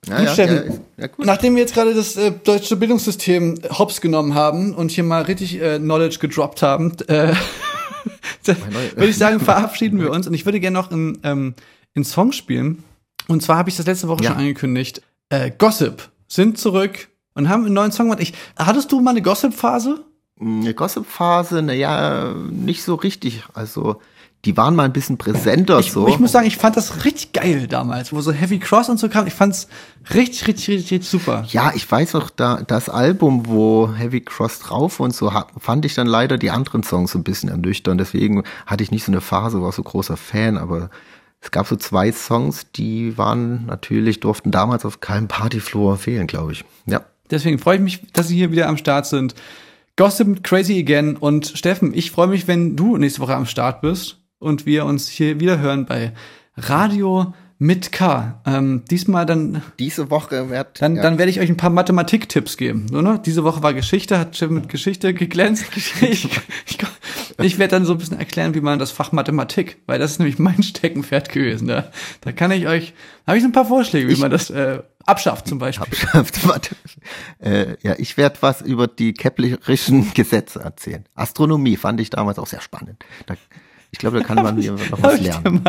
Ja, 0.09 0.17
Gut, 0.17 0.27
ja, 0.27 0.33
Steffen. 0.33 0.57
ja, 0.97 1.03
ja, 1.03 1.07
gut. 1.07 1.27
Nachdem 1.27 1.55
wir 1.55 1.63
jetzt 1.63 1.75
gerade 1.75 1.95
das 1.95 2.17
äh, 2.17 2.33
deutsche 2.33 2.75
Bildungssystem 2.75 3.61
hops 3.79 4.01
genommen 4.01 4.35
haben 4.35 4.75
und 4.75 4.91
hier 4.91 5.05
mal 5.05 5.23
richtig 5.23 5.61
äh, 5.61 5.79
Knowledge 5.79 6.19
gedroppt 6.19 6.61
haben, 6.63 6.93
äh, 7.07 7.35
würde 8.45 9.07
ich 9.09 9.17
sagen, 9.17 9.39
verabschieden 9.39 10.01
wir 10.01 10.11
uns. 10.11 10.27
Und 10.27 10.35
ich 10.35 10.45
würde 10.45 10.59
gerne 10.59 10.75
noch 10.77 10.91
einen, 10.91 11.19
ähm, 11.23 11.55
einen 11.95 12.05
Song 12.05 12.33
spielen. 12.33 12.83
Und 13.29 13.43
zwar 13.43 13.57
habe 13.57 13.71
ich 13.71 13.77
das 13.77 13.87
letzte 13.87 14.09
Woche 14.09 14.25
Ja. 14.25 14.31
schon 14.31 14.39
angekündigt. 14.41 15.03
Äh, 15.29 15.53
Gossip 15.57 16.11
sind 16.27 16.59
zurück 16.59 17.09
und 17.35 17.49
haben 17.49 17.65
einen 17.65 17.75
neuen 17.75 17.93
Song 17.93 18.07
gemacht. 18.07 18.21
Ich, 18.23 18.35
hattest 18.57 18.91
du 18.91 19.01
mal 19.01 19.11
eine 19.13 19.23
Gossip-Phase? 19.23 20.05
Eine 20.41 20.75
Gossip-Phase, 20.75 21.63
naja, 21.63 22.35
nicht 22.51 22.83
so 22.83 22.97
richtig. 22.97 23.45
Also, 23.55 24.01
die 24.45 24.57
waren 24.57 24.75
mal 24.75 24.85
ein 24.85 24.93
bisschen 24.93 25.19
präsenter 25.19 25.79
Ich, 25.79 25.93
so. 25.93 26.09
ich 26.09 26.19
muss 26.19 26.33
sagen, 26.33 26.47
ich 26.47 26.57
fand 26.57 26.77
das 26.77 27.05
richtig 27.05 27.33
geil 27.33 27.69
damals, 27.69 28.13
wo 28.13 28.21
so 28.21 28.33
Heavy 28.33 28.59
Cross 28.59 28.89
und 28.89 28.99
so 28.99 29.09
kam. 29.09 29.27
Ich 29.29 29.35
fand's 29.35 29.69
richtig, 30.13 30.49
richtig, 30.49 30.69
richtig, 30.69 30.93
richtig 30.93 31.09
super. 31.09 31.45
ja, 31.49 31.73
ich 31.75 31.91
weiß 31.91 32.15
noch, 32.15 32.29
da, 32.29 32.63
das 32.67 32.89
Album, 32.89 33.47
wo 33.47 33.93
Heavy 33.95 34.21
Cross 34.21 34.59
drauf 34.59 34.99
und 34.99 35.15
so, 35.15 35.33
hat, 35.33 35.49
fand 35.59 35.85
ich 35.85 35.95
dann 35.95 36.09
leider 36.09 36.39
die 36.39 36.51
anderen 36.51 36.83
Songs 36.83 37.13
so 37.13 37.19
ein 37.19 37.25
bisschen 37.25 37.51
ernüchternd. 37.51 38.01
Deswegen 38.01 38.43
hatte 38.67 38.83
ich 38.83 38.91
nicht 38.91 39.05
so 39.05 39.13
eine 39.13 39.21
Phase, 39.21 39.63
war 39.63 39.71
so 39.71 39.85
großer 39.85 40.17
Fan, 40.17 40.59
aber 40.59 40.91
es 41.41 41.53
gab 41.53 41.69
so 41.69 41.77
zwei 41.77 42.11
Songs, 42.11 42.67
die 42.75 43.17
waren 43.17 43.67
natürlich, 43.67 44.19
durften 44.19 44.51
damals 44.51 44.85
auf 44.85 45.01
keinem 45.01 45.29
Partyfloor 45.29 45.97
fehlen, 45.99 46.27
glaube 46.27 46.53
ich. 46.53 46.65
Ja. 46.87 47.03
Deswegen 47.31 47.59
freue 47.59 47.77
ich 47.77 47.83
mich, 47.83 48.13
dass 48.13 48.29
Sie 48.29 48.37
hier 48.37 48.51
wieder 48.51 48.69
am 48.69 48.77
Start 48.77 49.07
sind. 49.07 49.35
Gossip 49.97 50.43
Crazy 50.43 50.79
Again 50.81 51.17
und 51.17 51.47
Steffen, 51.47 51.95
ich 51.95 52.11
freue 52.11 52.27
mich, 52.27 52.49
wenn 52.49 52.77
du 52.77 52.97
nächste 52.97 53.21
Woche 53.21 53.35
am 53.37 53.47
Start 53.47 53.81
bist 53.83 54.22
und 54.43 54.67
wir 54.67 54.85
uns 54.85 55.09
hier 55.09 55.41
wieder 55.41 55.59
hören 55.59 55.87
bei 55.87 56.13
Radio 56.57 57.33
mit 57.63 57.93
K. 57.93 58.41
Ähm, 58.45 58.83
diesmal 58.91 59.25
dann, 59.25 59.63
Diese 59.79 60.11
Woche 60.11 60.51
wird. 60.51 60.83
dann, 60.83 60.97
ja. 60.97 61.03
dann 61.03 61.17
werde 61.19 61.31
ich 61.31 61.39
euch 61.39 61.49
ein 61.49 61.57
paar 61.57 61.71
Mathematik-Tipps 61.71 62.57
geben. 62.57 62.89
So, 62.91 63.01
ne? 63.03 63.21
Diese 63.25 63.45
Woche 63.45 63.63
war 63.63 63.73
Geschichte, 63.73 64.19
hat 64.19 64.35
Steffen 64.35 64.57
mit 64.57 64.69
Geschichte 64.69 65.15
geglänzt. 65.15 65.67
Ich, 66.03 66.03
ich, 66.03 66.79
ich 67.39 67.59
werde 67.59 67.71
dann 67.71 67.85
so 67.85 67.93
ein 67.93 67.99
bisschen 67.99 68.19
erklären, 68.19 68.55
wie 68.55 68.61
man 68.61 68.79
das 68.79 68.91
Fach 68.91 69.13
Mathematik, 69.13 69.79
weil 69.87 69.99
das 69.99 70.13
ist 70.13 70.19
nämlich 70.19 70.39
mein 70.39 70.63
Steckenpferd 70.63 71.29
gewesen. 71.29 71.69
Da, 71.69 71.91
da 72.21 72.33
kann 72.33 72.51
ich 72.51 72.67
euch, 72.67 72.95
habe 73.27 73.37
ich 73.37 73.43
so 73.43 73.49
ein 73.49 73.53
paar 73.53 73.65
Vorschläge, 73.65 74.09
wie 74.09 74.17
man 74.17 74.31
das 74.31 74.51
äh, 74.51 74.83
abschafft 75.07 75.47
zum 75.47 75.59
Beispiel. 75.59 75.85
Abschafft, 75.85 76.47
warte. 76.49 76.75
Äh, 77.39 77.77
ja, 77.83 77.95
ich 77.97 78.17
werde 78.17 78.39
was 78.41 78.61
über 78.61 78.89
die 78.89 79.15
keplerischen 79.15 80.13
Gesetze 80.15 80.61
erzählen. 80.61 81.05
Astronomie 81.15 81.77
fand 81.77 82.01
ich 82.01 82.11
damals 82.11 82.39
auch 82.39 82.49
sehr 82.49 82.61
spannend. 82.61 83.05
Da, 83.27 83.35
ich 83.93 83.99
glaube, 83.99 84.19
da 84.19 84.25
kann 84.25 84.43
man 84.43 84.57
hier 84.57 84.73
noch 84.73 85.03
was 85.03 85.21
ich 85.21 85.27
lernen. 85.27 85.63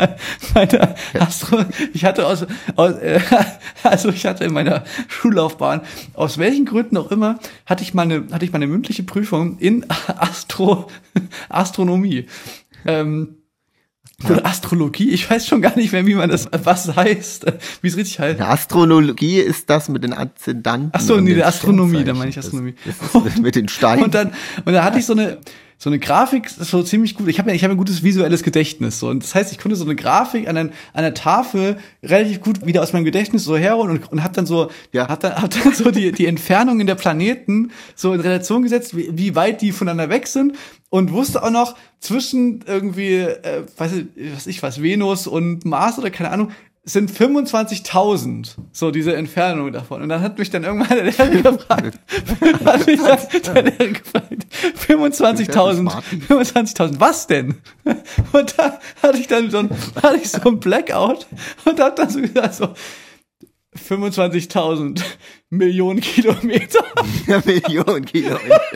meine 0.53 0.95
Astro 1.19 1.65
ich 1.93 2.05
hatte 2.05 2.25
aus, 2.25 2.45
aus 2.75 2.93
äh, 2.95 3.19
also 3.83 4.09
ich 4.09 4.25
hatte 4.25 4.45
in 4.45 4.53
meiner 4.53 4.83
Schullaufbahn 5.09 5.81
aus 6.13 6.37
welchen 6.37 6.65
Gründen 6.65 6.97
auch 6.97 7.11
immer 7.11 7.37
hatte 7.65 7.83
ich 7.83 7.93
meine 7.93 8.27
hatte 8.31 8.45
ich 8.45 8.53
meine 8.53 8.65
mündliche 8.65 9.03
Prüfung 9.03 9.59
in 9.59 9.85
Astro 10.07 10.87
Astronomie 11.49 12.27
ähm, 12.85 13.37
oder 14.29 14.45
Astrologie, 14.45 15.09
ich 15.09 15.29
weiß 15.29 15.47
schon 15.47 15.61
gar 15.61 15.75
nicht 15.75 15.91
mehr, 15.91 16.05
wie 16.05 16.15
man 16.15 16.29
das, 16.29 16.47
was 16.51 16.95
heißt, 16.95 17.45
wie 17.81 17.87
es 17.87 17.97
richtig 17.97 18.19
heißt. 18.19 18.39
Ja, 18.39 18.49
Astrologie 18.49 19.39
ist 19.39 19.69
das 19.69 19.89
mit 19.89 20.03
den 20.03 20.13
Aszendanten. 20.13 20.91
Ach 20.93 21.01
so, 21.01 21.19
nee, 21.19 21.41
Astronomie, 21.41 22.03
da 22.03 22.13
meine 22.13 22.29
ich 22.29 22.37
Astronomie. 22.37 22.75
Das, 22.85 23.23
das 23.23 23.37
mit 23.37 23.55
den 23.55 23.67
Steinen. 23.69 24.03
Und 24.03 24.13
dann, 24.13 24.33
und 24.63 24.71
dann 24.73 24.83
hatte 24.83 24.99
ich 24.99 25.05
so 25.05 25.13
eine, 25.13 25.39
so 25.83 25.89
eine 25.89 25.99
Grafik, 25.99 26.45
ist 26.45 26.71
so 26.71 26.81
ziemlich 26.81 27.13
gut. 27.13 27.27
Ich 27.27 27.39
habe 27.39 27.49
ja, 27.49 27.55
ich 27.57 27.65
habe 27.65 27.73
ein 27.73 27.77
gutes 27.77 28.03
visuelles 28.03 28.41
Gedächtnis. 28.41 28.99
So. 29.01 29.09
Und 29.09 29.21
das 29.21 29.35
heißt, 29.35 29.51
ich 29.51 29.59
konnte 29.59 29.75
so 29.75 29.83
eine 29.83 29.97
Grafik 29.97 30.47
an, 30.47 30.55
ein, 30.55 30.71
an 30.93 31.03
der 31.03 31.13
Tafel 31.13 31.75
relativ 32.01 32.39
gut 32.39 32.65
wieder 32.65 32.81
aus 32.81 32.93
meinem 32.93 33.03
Gedächtnis 33.03 33.43
so 33.43 33.57
herholen 33.57 33.91
und, 33.91 34.09
und 34.09 34.23
hab 34.23 34.31
dann 34.31 34.45
so, 34.45 34.71
Ja. 34.93 35.09
hab 35.09 35.19
dann, 35.19 35.35
hab 35.41 35.49
dann 35.49 35.73
so 35.73 35.91
die, 35.91 36.13
die 36.13 36.25
Entfernungen 36.25 36.87
der 36.87 36.95
Planeten 36.95 37.71
so 37.95 38.13
in 38.13 38.21
Relation 38.21 38.63
gesetzt, 38.63 38.95
wie, 38.95 39.09
wie 39.11 39.35
weit 39.35 39.61
die 39.61 39.73
voneinander 39.73 40.09
weg 40.09 40.27
sind. 40.27 40.55
Und 40.89 41.11
wusste 41.11 41.43
auch 41.43 41.49
noch 41.49 41.75
zwischen 41.99 42.63
irgendwie, 42.65 43.15
äh, 43.17 43.65
weiß 43.75 43.91
ich, 43.91 44.05
was 44.35 44.47
ich 44.47 44.63
was, 44.63 44.81
Venus 44.81 45.27
und 45.27 45.65
Mars 45.65 45.99
oder 45.99 46.11
keine 46.11 46.29
Ahnung, 46.31 46.51
sind 46.85 47.09
25.000, 47.09 48.55
so 48.73 48.91
diese 48.91 49.15
Entfernung 49.15 49.71
davon. 49.71 50.01
Und 50.01 50.09
dann 50.09 50.21
hat 50.21 50.37
mich 50.37 50.49
dann 50.49 50.65
irgendwann 50.65 50.89
der 50.89 51.05
Lehrer 51.05 51.27
gefragt, 51.27 51.99
hat 52.65 52.85
mich 52.87 52.99
dann 53.01 53.53
der 53.55 53.63
Lehrer 53.63 53.87
gefragt, 53.93 54.45
25.000, 54.87 55.75
Smarty. 55.75 56.15
25.000, 56.27 56.99
was 56.99 57.27
denn? 57.27 57.61
Und 58.33 58.57
da 58.57 58.79
hatte 59.01 59.17
ich 59.17 59.27
dann 59.27 59.49
so 59.49 59.59
ein, 59.59 59.69
hatte 60.01 60.17
ich 60.17 60.29
so 60.29 60.41
ein 60.41 60.59
Blackout 60.59 61.25
und 61.63 61.79
hab 61.79 61.95
dann 61.95 62.09
so 62.09 62.19
gesagt, 62.19 62.55
so, 62.55 62.73
25.000 63.75 65.01
Millionen 65.49 66.01
Kilometer. 66.01 66.83
Ja, 67.27 67.41
Millionen 67.45 68.05
Kilometer. 68.05 68.61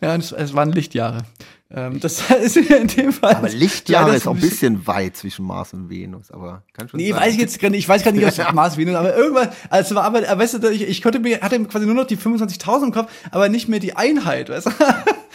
Ja, 0.00 0.14
es, 0.14 0.30
es 0.30 0.54
waren 0.54 0.70
Lichtjahre. 0.70 1.24
Ähm, 1.70 2.00
das 2.00 2.22
ist 2.42 2.56
in 2.56 2.86
dem 2.88 3.12
Fall. 3.12 3.34
Aber 3.36 3.48
Lichtjahre 3.50 4.16
ist 4.16 4.26
auch 4.26 4.34
ein 4.34 4.40
bisschen 4.40 4.86
weit 4.86 5.16
zwischen 5.18 5.44
Mars 5.44 5.74
und 5.74 5.90
Venus, 5.90 6.30
aber 6.30 6.62
kann 6.72 6.88
schon 6.88 6.98
Nee, 6.98 7.12
sein. 7.12 7.20
weiß 7.20 7.34
ich 7.34 7.40
jetzt 7.40 7.60
gar 7.60 7.68
nicht, 7.68 7.80
ich 7.80 7.88
weiß 7.88 8.02
gar 8.04 8.12
nicht, 8.12 8.24
was 8.24 8.38
Mars 8.54 8.76
Venus, 8.78 8.94
aber 8.94 9.14
irgendwas, 9.14 9.48
also 9.68 9.94
war 9.94 10.04
aber, 10.04 10.22
weißt 10.22 10.62
du, 10.62 10.68
ich, 10.70 10.82
ich 10.88 11.02
konnte 11.02 11.18
mir, 11.20 11.40
hatte 11.42 11.62
quasi 11.64 11.84
nur 11.84 11.94
noch 11.94 12.06
die 12.06 12.16
25.000 12.16 12.84
im 12.84 12.92
Kopf, 12.92 13.10
aber 13.30 13.50
nicht 13.50 13.68
mehr 13.68 13.80
die 13.80 13.94
Einheit, 13.94 14.48
weißt 14.48 14.66
du? 14.66 14.70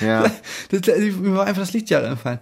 Ja. 0.05 0.23
Das, 0.69 0.81
das, 0.81 0.97
mir 0.97 1.35
war 1.35 1.45
einfach 1.45 1.61
das 1.61 1.73
Lichtjahr 1.73 2.03
entfallen. 2.03 2.39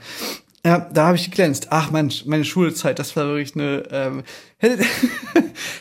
Ja, 0.65 0.77
da 0.93 1.07
habe 1.07 1.17
ich 1.17 1.25
geglänzt. 1.25 1.67
Ach 1.71 1.89
Mensch, 1.89 2.25
meine 2.27 2.45
Schulzeit, 2.45 2.99
das 2.99 3.15
war 3.15 3.25
wirklich 3.25 3.55
eine. 3.55 3.83
Ähm, 3.91 4.23
hättet, 4.57 4.85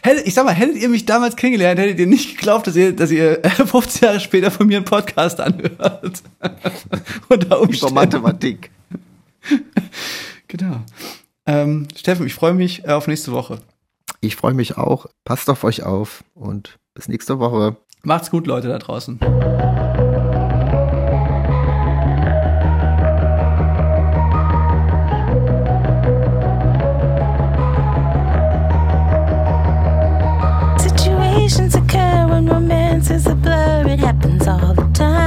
hättet, 0.03 0.27
ich 0.27 0.33
sag 0.33 0.47
mal, 0.47 0.53
hättet 0.55 0.77
ihr 0.77 0.89
mich 0.89 1.05
damals 1.05 1.37
kennengelernt, 1.37 1.79
hättet 1.79 1.99
ihr 1.99 2.07
nicht 2.07 2.37
geglaubt, 2.39 2.67
dass 2.67 2.77
ihr, 2.77 2.93
dass 2.97 3.11
ihr 3.11 3.45
äh, 3.45 3.51
15 3.51 4.07
Jahre 4.07 4.21
später 4.21 4.51
von 4.51 4.67
mir 4.67 4.79
einen 4.79 4.87
Podcast 4.87 5.39
anhört. 5.39 6.23
Unter 7.33 7.47
Über 7.47 7.61
Umständen. 7.61 7.95
Mathematik. 7.95 8.71
Genau. 10.49 10.81
Ähm, 11.47 11.87
Steffen, 11.95 12.27
ich 12.27 12.35
freue 12.35 12.55
mich 12.55 12.85
äh, 12.85 12.89
auf 12.91 13.07
nächste 13.07 13.31
Woche. 13.31 13.61
Ich 14.21 14.35
freue 14.35 14.53
mich 14.53 14.77
auch. 14.77 15.07
Passt 15.25 15.49
auf 15.49 15.63
euch 15.63 15.85
auf 15.85 16.25
und 16.35 16.81
bis 16.93 17.07
nächste 17.07 17.39
Woche. 17.39 17.77
Macht's 18.03 18.33
gut, 18.33 18.49
Leute 18.49 18.67
da 18.67 18.79
draußen. 18.81 19.21
Situations 30.79 31.77
occur 31.77 32.27
when 32.29 32.49
romance 32.49 33.11
is 33.11 33.27
a 33.27 33.35
blur. 33.35 33.87
It 33.87 34.01
happens 34.01 34.47
all 34.49 34.75
the 34.75 34.89
time. 34.93 35.20